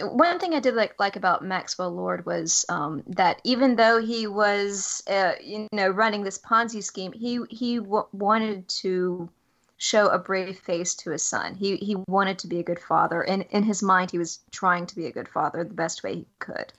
One 0.00 0.40
thing 0.40 0.54
I 0.54 0.60
did 0.60 0.74
like 0.74 0.94
like 0.98 1.14
about 1.14 1.44
Maxwell 1.44 1.90
Lord 1.90 2.26
was 2.26 2.66
um, 2.68 3.04
that 3.06 3.40
even 3.44 3.76
though 3.76 4.00
he 4.00 4.26
was, 4.26 5.02
uh, 5.08 5.34
you 5.40 5.68
know, 5.72 5.88
running 5.88 6.24
this 6.24 6.38
Ponzi 6.38 6.82
scheme, 6.82 7.12
he 7.12 7.38
he 7.48 7.76
w- 7.76 8.06
wanted 8.12 8.66
to 8.80 9.28
show 9.76 10.08
a 10.08 10.18
brave 10.18 10.58
face 10.58 10.96
to 10.96 11.10
his 11.10 11.22
son. 11.22 11.54
He 11.54 11.76
he 11.76 11.94
wanted 12.08 12.40
to 12.40 12.48
be 12.48 12.58
a 12.58 12.64
good 12.64 12.80
father, 12.80 13.22
and 13.22 13.44
in 13.50 13.62
his 13.62 13.84
mind, 13.84 14.10
he 14.10 14.18
was 14.18 14.40
trying 14.50 14.86
to 14.86 14.96
be 14.96 15.06
a 15.06 15.12
good 15.12 15.28
father 15.28 15.62
the 15.62 15.74
best 15.74 16.02
way 16.02 16.16
he 16.16 16.26
could. 16.40 16.72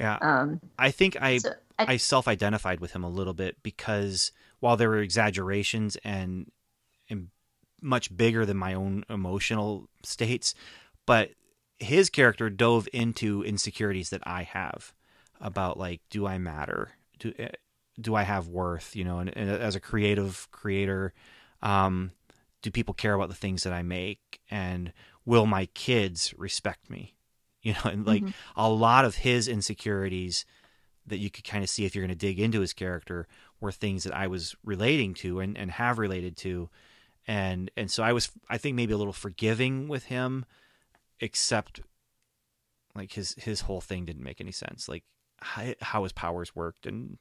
yeah. 0.00 0.18
Um, 0.20 0.60
I 0.76 0.90
think 0.90 1.22
I 1.22 1.38
so 1.38 1.52
I, 1.78 1.92
I 1.92 1.96
self-identified 1.98 2.80
with 2.80 2.92
him 2.92 3.04
a 3.04 3.08
little 3.08 3.34
bit 3.34 3.62
because 3.62 4.32
while 4.60 4.76
there 4.76 4.88
were 4.90 5.00
exaggerations 5.00 5.96
and, 6.04 6.50
and 7.08 7.28
much 7.82 8.14
bigger 8.16 8.46
than 8.46 8.56
my 8.56 8.74
own 8.74 9.04
emotional 9.08 9.88
states, 10.04 10.54
but 11.06 11.30
his 11.78 12.10
character 12.10 12.50
dove 12.50 12.88
into 12.92 13.42
insecurities 13.42 14.10
that 14.10 14.22
I 14.26 14.42
have 14.42 14.92
about 15.40 15.78
like, 15.78 16.02
do 16.10 16.26
I 16.26 16.38
matter? 16.38 16.92
Do 17.18 17.32
eh, 17.38 17.48
do 18.00 18.14
I 18.14 18.22
have 18.22 18.48
worth? 18.48 18.94
You 18.94 19.04
know, 19.04 19.18
and, 19.18 19.34
and 19.36 19.50
as 19.50 19.74
a 19.74 19.80
creative 19.80 20.46
creator, 20.52 21.12
um, 21.62 22.12
do 22.62 22.70
people 22.70 22.94
care 22.94 23.14
about 23.14 23.28
the 23.30 23.34
things 23.34 23.62
that 23.62 23.72
I 23.72 23.82
make? 23.82 24.40
And 24.50 24.92
will 25.24 25.46
my 25.46 25.66
kids 25.66 26.34
respect 26.36 26.90
me? 26.90 27.14
You 27.62 27.74
know, 27.74 27.90
and 27.90 28.06
like 28.06 28.22
Mhm. 28.22 28.32
a 28.56 28.70
lot 28.70 29.04
of 29.04 29.16
his 29.16 29.46
insecurities 29.46 30.46
that 31.06 31.18
you 31.18 31.28
could 31.28 31.44
kind 31.44 31.62
of 31.62 31.68
see 31.68 31.84
if 31.84 31.94
you're 31.94 32.00
going 32.00 32.08
to 32.08 32.26
dig 32.26 32.40
into 32.40 32.60
his 32.60 32.72
character 32.72 33.28
were 33.60 33.72
things 33.72 34.04
that 34.04 34.14
I 34.14 34.26
was 34.26 34.54
relating 34.64 35.14
to 35.14 35.40
and, 35.40 35.56
and 35.56 35.70
have 35.70 35.98
related 35.98 36.36
to. 36.38 36.68
And, 37.26 37.70
and 37.76 37.90
so 37.90 38.02
I 38.02 38.12
was, 38.12 38.30
I 38.48 38.58
think 38.58 38.74
maybe 38.74 38.92
a 38.92 38.96
little 38.96 39.12
forgiving 39.12 39.88
with 39.88 40.04
him, 40.04 40.44
except 41.20 41.80
like 42.94 43.12
his, 43.12 43.34
his 43.38 43.62
whole 43.62 43.80
thing 43.80 44.04
didn't 44.04 44.24
make 44.24 44.40
any 44.40 44.52
sense. 44.52 44.88
Like 44.88 45.04
how, 45.38 45.74
how 45.80 46.02
his 46.02 46.12
powers 46.12 46.56
worked 46.56 46.86
and 46.86 47.18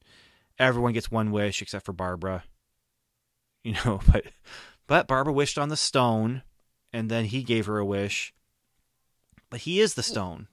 everyone 0.57 0.93
gets 0.93 1.11
one 1.11 1.31
wish 1.31 1.61
except 1.61 1.85
for 1.85 1.93
Barbara, 1.93 2.43
you 3.63 3.75
know, 3.85 3.99
but, 4.11 4.25
but 4.87 5.07
Barbara 5.07 5.33
wished 5.33 5.57
on 5.57 5.69
the 5.69 5.77
stone 5.77 6.43
and 6.93 7.09
then 7.09 7.25
he 7.25 7.43
gave 7.43 7.65
her 7.65 7.77
a 7.77 7.85
wish. 7.85 8.33
But 9.49 9.61
he 9.61 9.79
is 9.79 9.95
the 9.95 10.03
stone. 10.03 10.47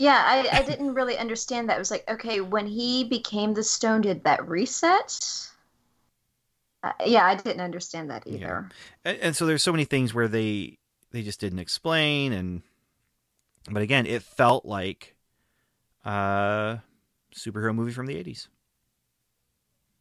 Yeah, 0.00 0.24
I, 0.26 0.48
I 0.60 0.62
didn't 0.62 0.94
really 0.94 1.18
understand 1.18 1.68
that. 1.68 1.76
It 1.76 1.78
was 1.78 1.90
like, 1.90 2.08
okay, 2.10 2.40
when 2.40 2.66
he 2.66 3.04
became 3.04 3.52
the 3.52 3.62
stone, 3.62 4.00
did 4.00 4.24
that 4.24 4.48
reset? 4.48 5.50
Uh, 6.82 6.92
yeah, 7.04 7.26
I 7.26 7.34
didn't 7.34 7.60
understand 7.60 8.08
that 8.10 8.26
Yeah. 8.26 8.36
either. 8.36 8.70
And, 9.04 9.18
and 9.18 9.36
so 9.36 9.44
there's 9.44 9.62
so 9.62 9.72
many 9.72 9.84
things 9.84 10.14
where 10.14 10.28
they 10.28 10.78
they 11.10 11.22
just 11.22 11.38
didn't 11.40 11.58
explain 11.58 12.32
and 12.32 12.62
but 13.70 13.82
again, 13.82 14.06
it 14.06 14.22
felt 14.22 14.64
like 14.64 15.14
a 16.04 16.80
superhero 17.34 17.74
movie 17.74 17.92
from 17.92 18.06
the 18.06 18.16
80s. 18.16 18.48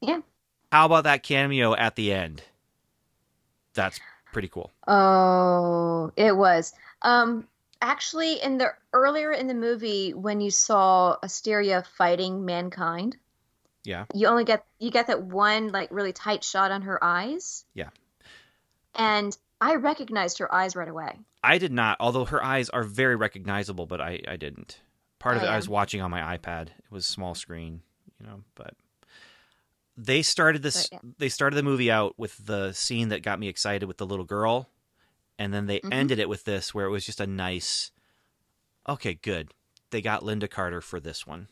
Yeah. 0.02 0.22
How 0.72 0.86
about 0.86 1.04
that 1.04 1.24
cameo 1.24 1.76
at 1.76 1.96
the 1.96 2.14
end? 2.14 2.44
That's 3.74 4.00
pretty 4.32 4.48
cool. 4.48 4.72
Oh, 4.88 6.12
it 6.16 6.36
was. 6.36 6.74
Um, 7.02 7.48
actually, 7.82 8.42
in 8.42 8.58
the 8.58 8.74
earlier 8.94 9.32
in 9.32 9.48
the 9.48 9.54
movie, 9.54 10.14
when 10.14 10.42
you 10.42 10.52
saw 10.52 11.18
Asteria 11.24 11.84
fighting 11.98 12.46
mankind, 12.46 13.18
Yeah. 13.84 14.06
you 14.14 14.28
only 14.28 14.44
get 14.44 14.66
you 14.80 14.92
get 14.92 15.08
that 15.08 15.24
one 15.24 15.70
like 15.72 15.90
really 15.92 16.14
tight 16.14 16.44
shot 16.44 16.72
on 16.72 16.82
her 16.84 17.04
eyes. 17.04 17.66
Yeah. 17.74 17.90
And 18.96 19.36
I 19.62 19.76
recognized 19.76 20.40
her 20.40 20.54
eyes 20.54 20.76
right 20.76 20.88
away. 20.88 21.20
I 21.44 21.58
did 21.58 21.72
not, 21.72 21.98
although 22.00 22.26
her 22.26 22.44
eyes 22.44 22.70
are 22.70 22.84
very 22.84 23.16
recognizable, 23.16 23.86
but 23.86 24.02
I, 24.02 24.22
I 24.28 24.36
didn't. 24.36 24.80
Part 25.20 25.38
of 25.38 25.44
Oh, 25.44 25.46
it 25.46 25.50
I 25.50 25.56
was 25.56 25.70
watching 25.70 26.02
on 26.02 26.12
my 26.12 26.38
iPad. 26.38 26.68
It 26.70 26.92
was 26.92 27.06
small 27.06 27.36
screen, 27.36 27.82
you 28.20 28.26
know, 28.26 28.44
but 28.56 28.74
they 29.98 30.22
started 30.22 30.62
this 30.64 30.88
But, 30.88 31.00
yeah. 31.04 31.12
they 31.18 31.30
started 31.30 31.56
the 31.58 31.64
movie 31.64 31.92
out 31.92 32.18
with 32.18 32.46
the 32.46 32.72
scene 32.74 33.10
that 33.10 33.22
got 33.22 33.40
me 33.40 33.48
excited 33.50 33.86
with 33.86 33.98
the 33.98 34.06
little 34.06 34.26
girl 34.26 34.70
and 35.40 35.54
then 35.54 35.66
they 35.68 35.82
Mhm. 35.82 35.94
ended 35.94 36.20
it 36.20 36.30
with 36.30 36.44
this 36.46 36.74
where 36.76 36.86
it 36.86 36.92
was 36.92 37.06
just 37.06 37.22
a 37.22 37.28
nice 37.28 37.92
okay, 38.88 39.16
good. 39.16 39.54
They 39.92 40.02
got 40.02 40.24
Lynda 40.24 40.50
Carter 40.50 40.82
for 40.82 41.00
this 41.00 41.26
one. 41.28 41.50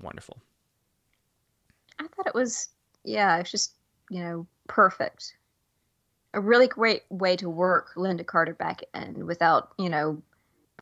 Wonderful. 0.00 0.42
I 1.98 2.06
thought 2.08 2.26
it 2.26 2.34
was 2.34 2.68
yeah, 3.04 3.38
it's 3.38 3.50
just 3.50 3.74
you 4.10 4.22
know 4.22 4.46
perfect. 4.68 5.36
A 6.34 6.40
really 6.40 6.68
great 6.68 7.04
way 7.10 7.36
to 7.36 7.48
work 7.48 7.94
Lynda 7.96 8.26
Carter 8.26 8.54
back 8.54 8.82
in 8.94 9.26
without 9.26 9.72
you 9.78 9.88
know 9.88 10.22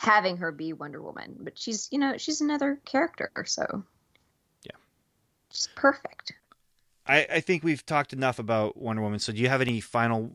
having 0.01 0.39
her 0.39 0.52
be 0.52 0.72
Wonder 0.72 1.02
Woman, 1.02 1.36
but 1.40 1.59
she's 1.59 1.89
you 1.93 1.98
know 1.98 2.16
she's 2.18 2.40
another 2.40 2.81
character, 2.86 3.32
so 3.47 3.85
Yeah. 4.62 4.77
she's 5.51 5.68
perfect. 5.77 6.32
I, 7.06 7.27
I 7.31 7.40
think 7.40 7.62
we've 7.64 7.85
talked 7.85 8.12
enough 8.12 8.39
about 8.39 8.77
Wonder 8.77 9.02
Woman. 9.02 9.18
So 9.18 9.32
do 9.32 9.39
you 9.40 9.48
have 9.48 9.60
any 9.60 9.81
final 9.81 10.31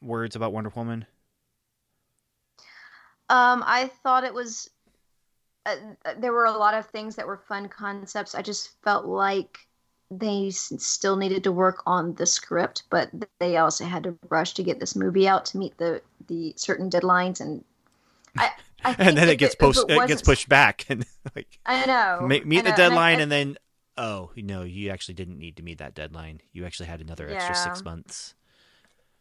words 0.00 0.36
about 0.36 0.52
Wonder 0.52 0.70
Woman? 0.74 1.06
Um, 3.28 3.62
I 3.66 3.90
thought 4.02 4.24
it 4.24 4.34
was. 4.34 4.70
Uh, 5.64 5.76
there 6.18 6.32
were 6.32 6.46
a 6.46 6.52
lot 6.52 6.74
of 6.74 6.86
things 6.86 7.16
that 7.16 7.26
were 7.26 7.36
fun 7.36 7.68
concepts. 7.68 8.34
I 8.34 8.42
just 8.42 8.70
felt 8.82 9.06
like 9.06 9.58
they 10.10 10.50
still 10.50 11.16
needed 11.16 11.44
to 11.44 11.52
work 11.52 11.82
on 11.86 12.14
the 12.14 12.26
script, 12.26 12.82
but 12.90 13.10
they 13.38 13.56
also 13.56 13.84
had 13.84 14.02
to 14.04 14.18
rush 14.28 14.54
to 14.54 14.62
get 14.62 14.80
this 14.80 14.96
movie 14.96 15.28
out 15.28 15.44
to 15.46 15.58
meet 15.58 15.76
the 15.78 16.02
the 16.28 16.52
certain 16.56 16.90
deadlines. 16.90 17.40
And 17.40 17.64
I, 18.36 18.50
I 18.84 18.96
and 18.98 19.16
then 19.16 19.28
it 19.28 19.36
gets 19.36 19.54
post 19.54 19.84
it, 19.88 20.06
gets 20.06 20.22
pushed 20.22 20.48
back 20.48 20.84
and 20.90 21.06
like 21.34 21.58
I 21.64 21.86
know. 21.86 22.18
Ma- 22.20 22.44
meet 22.44 22.64
I 22.66 22.70
the 22.70 22.72
deadline 22.72 23.14
and, 23.14 23.22
and 23.22 23.32
then 23.32 23.56
oh 23.96 24.30
no 24.36 24.62
you 24.62 24.90
actually 24.90 25.14
didn't 25.14 25.38
need 25.38 25.56
to 25.56 25.62
meet 25.62 25.78
that 25.78 25.94
deadline 25.94 26.40
you 26.52 26.64
actually 26.64 26.86
had 26.86 27.00
another 27.00 27.28
extra 27.28 27.54
six 27.54 27.84
months 27.84 28.34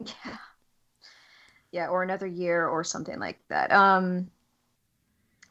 yeah, 0.06 0.38
yeah, 1.72 1.88
or 1.88 2.04
another 2.04 2.28
year 2.28 2.68
or 2.68 2.84
something 2.84 3.20
like 3.20 3.40
that. 3.50 3.72
Um, 3.72 4.30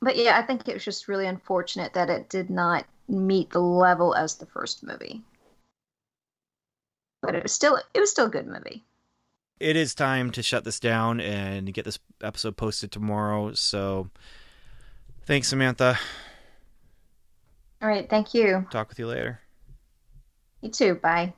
but 0.00 0.16
yeah, 0.16 0.38
I 0.38 0.42
think 0.42 0.66
it 0.68 0.74
was 0.74 0.84
just 0.84 1.08
really 1.08 1.26
unfortunate 1.26 1.92
that 1.94 2.10
it 2.10 2.28
did 2.28 2.50
not 2.50 2.86
meet 3.08 3.50
the 3.50 3.60
level 3.60 4.14
as 4.14 4.36
the 4.36 4.46
first 4.46 4.82
movie. 4.82 5.22
But 7.22 7.34
it 7.34 7.42
was 7.42 7.52
still 7.52 7.78
it 7.94 8.00
was 8.00 8.10
still 8.10 8.26
a 8.26 8.30
good 8.30 8.46
movie. 8.46 8.84
it 9.58 9.76
is 9.76 9.94
time 9.94 10.30
to 10.30 10.42
shut 10.42 10.64
this 10.64 10.80
down 10.80 11.20
and 11.20 11.72
get 11.74 11.84
this 11.84 11.98
episode 12.22 12.56
posted 12.56 12.90
tomorrow 12.90 13.52
so 13.52 14.08
thanks 15.26 15.48
samantha 15.48 15.98
All 17.82 17.88
right, 17.88 18.08
thank 18.08 18.34
you. 18.34 18.66
talk 18.70 18.88
with 18.88 18.98
you 18.98 19.06
later 19.06 19.40
You 20.62 20.70
too. 20.70 20.94
Bye. 20.94 21.34